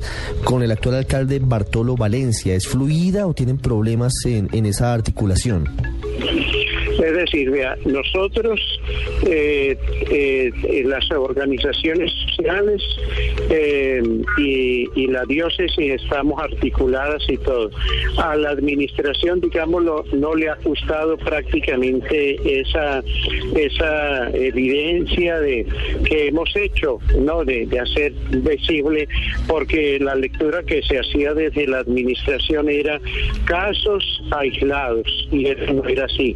con 0.43 0.63
el 0.63 0.71
actual 0.71 0.95
alcalde 0.95 1.39
Bartolo 1.39 1.95
Valencia? 1.95 2.55
¿Es 2.55 2.67
fluida 2.67 3.27
o 3.27 3.33
tienen 3.33 3.57
problemas 3.57 4.13
en, 4.25 4.49
en 4.51 4.65
esa 4.65 4.93
articulación? 4.93 5.65
Es 6.99 7.13
decir, 7.13 7.49
vea, 7.49 7.77
nosotros, 7.85 8.59
eh, 9.25 9.77
eh, 10.11 10.83
las 10.85 11.09
organizaciones 11.11 12.11
sociales 12.11 12.81
eh, 13.49 14.01
y, 14.37 15.07
la 15.09 15.25
diócesis 15.25 16.01
estamos 16.03 16.39
articuladas 16.39 17.23
y 17.29 17.37
todo. 17.37 17.71
A 18.17 18.35
la 18.35 18.51
administración, 18.51 19.41
digámoslo, 19.41 20.03
no 20.13 20.35
le 20.35 20.49
ha 20.49 20.55
gustado 20.55 21.17
prácticamente 21.17 22.59
esa, 22.59 23.01
esa 23.55 24.29
evidencia 24.31 25.39
de 25.39 25.65
que 26.05 26.27
hemos 26.27 26.55
hecho, 26.55 26.99
¿no? 27.17 27.43
De, 27.43 27.65
de 27.65 27.79
hacer 27.79 28.13
visible, 28.29 29.07
porque 29.47 29.99
la 29.99 30.13
lectura 30.15 30.61
que 30.63 30.83
se 30.83 30.99
hacía 30.99 31.33
desde 31.33 31.65
la 31.65 31.79
administración 31.79 32.69
era 32.69 32.99
casos 33.45 34.21
aislados 34.31 35.27
y 35.31 35.47
eso 35.47 35.73
no 35.73 35.85
era 35.85 36.05
así. 36.05 36.35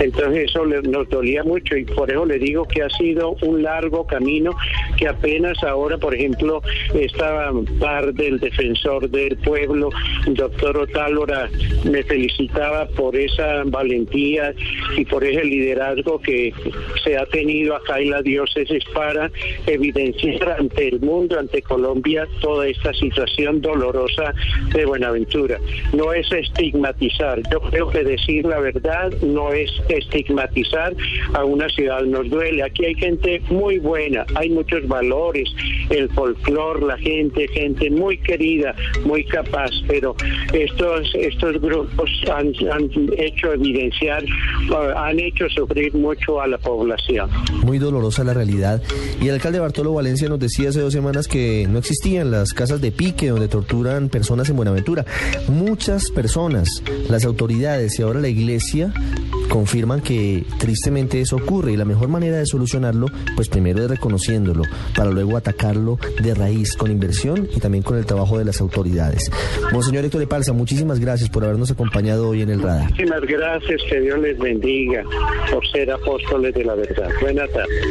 Entonces 0.00 0.50
eso 0.50 0.64
nos 0.64 1.08
dolía 1.08 1.44
mucho 1.44 1.76
y 1.76 1.84
por 1.84 2.10
eso 2.10 2.24
le 2.24 2.38
digo 2.38 2.64
que 2.64 2.82
ha 2.82 2.90
sido 2.90 3.36
un 3.42 3.62
largo 3.62 4.06
camino 4.06 4.56
que 4.96 5.06
apenas 5.06 5.62
ahora, 5.62 5.98
por 5.98 6.14
ejemplo, 6.14 6.62
estaba 6.94 7.52
par 7.78 8.12
del 8.14 8.38
defensor 8.40 9.08
del 9.10 9.36
pueblo, 9.38 9.90
doctor 10.26 10.78
Otálora, 10.78 11.48
me 11.84 12.02
felicitaba 12.02 12.86
por 12.88 13.16
esa 13.16 13.62
valentía 13.64 14.54
y 14.96 15.04
por 15.04 15.24
ese 15.24 15.44
liderazgo 15.44 16.20
que 16.20 16.52
se 17.04 17.16
ha 17.16 17.26
tenido 17.26 17.74
acá 17.76 18.00
en 18.00 18.10
la 18.10 18.22
diócesis 18.22 18.84
para 18.94 19.30
evidenciar 19.66 20.56
ante 20.58 20.88
el 20.88 21.00
mundo, 21.00 21.38
ante 21.38 21.62
Colombia, 21.62 22.26
toda 22.40 22.66
esta 22.66 22.92
situación 22.94 23.60
dolorosa 23.60 24.34
de 24.72 24.84
Buenaventura. 24.84 25.58
No 25.92 26.12
es 26.12 26.30
estigmatizar, 26.32 27.40
yo 27.50 27.60
creo 27.60 27.90
que 27.90 28.04
decir 28.04 28.44
la 28.46 28.60
verdad 28.60 29.12
no 29.22 29.52
es 29.52 29.70
estigmatizar 29.96 30.94
a 31.34 31.44
una 31.44 31.68
ciudad 31.68 32.02
nos 32.02 32.28
duele. 32.30 32.62
Aquí 32.62 32.84
hay 32.84 32.94
gente 32.94 33.40
muy 33.50 33.78
buena, 33.78 34.24
hay 34.34 34.50
muchos 34.50 34.86
valores, 34.86 35.48
el 35.90 36.08
folclor, 36.10 36.82
la 36.82 36.96
gente, 36.98 37.48
gente 37.48 37.90
muy 37.90 38.18
querida, 38.18 38.74
muy 39.04 39.24
capaz, 39.24 39.70
pero 39.86 40.14
estos, 40.52 41.12
estos 41.14 41.60
grupos 41.60 42.10
han, 42.32 42.52
hecho 43.16 43.52
evidenciar, 43.52 44.24
uh, 44.70 44.96
han 44.96 45.18
hecho 45.18 45.48
sufrir 45.48 45.94
mucho 45.94 46.40
a 46.40 46.46
la 46.46 46.58
población. 46.58 47.30
Muy 47.64 47.78
dolorosa 47.78 48.24
la 48.24 48.34
realidad. 48.34 48.82
Y 49.20 49.28
el 49.28 49.34
alcalde 49.34 49.60
Bartolo 49.60 49.92
Valencia 49.92 50.28
nos 50.28 50.38
decía 50.38 50.70
hace 50.70 50.80
dos 50.80 50.92
semanas 50.92 51.28
que 51.28 51.66
no 51.68 51.78
existían 51.78 52.30
las 52.30 52.52
casas 52.52 52.80
de 52.80 52.92
pique 52.92 53.28
donde 53.28 53.48
torturan 53.48 54.08
personas 54.08 54.48
en 54.48 54.56
Buenaventura. 54.56 55.04
Muchas 55.48 56.10
personas, 56.10 56.82
las 57.08 57.24
autoridades 57.24 57.98
y 57.98 58.02
ahora 58.02 58.20
la 58.20 58.28
iglesia 58.28 58.92
confirman 59.70 60.00
que 60.00 60.42
tristemente 60.58 61.20
eso 61.20 61.36
ocurre 61.36 61.70
y 61.70 61.76
la 61.76 61.84
mejor 61.84 62.08
manera 62.08 62.38
de 62.38 62.46
solucionarlo, 62.46 63.06
pues 63.36 63.48
primero 63.48 63.84
es 63.84 63.88
reconociéndolo, 63.88 64.64
para 64.96 65.12
luego 65.12 65.36
atacarlo 65.36 65.96
de 66.20 66.34
raíz 66.34 66.74
con 66.74 66.90
inversión 66.90 67.48
y 67.54 67.60
también 67.60 67.84
con 67.84 67.96
el 67.96 68.04
trabajo 68.04 68.36
de 68.36 68.44
las 68.44 68.60
autoridades. 68.60 69.30
Monseñor 69.72 70.04
Héctor 70.04 70.22
de 70.22 70.26
Palza, 70.26 70.52
muchísimas 70.52 70.98
gracias 70.98 71.30
por 71.30 71.44
habernos 71.44 71.70
acompañado 71.70 72.30
hoy 72.30 72.42
en 72.42 72.50
el 72.50 72.60
radar. 72.60 72.90
Muchísimas 72.90 73.20
gracias, 73.20 73.80
que 73.88 74.00
Dios 74.00 74.18
les 74.18 74.36
bendiga 74.40 75.04
por 75.52 75.64
ser 75.68 75.92
apóstoles 75.92 76.52
de 76.52 76.64
la 76.64 76.74
verdad. 76.74 77.08
Buenas 77.20 77.48
tardes. 77.52 77.86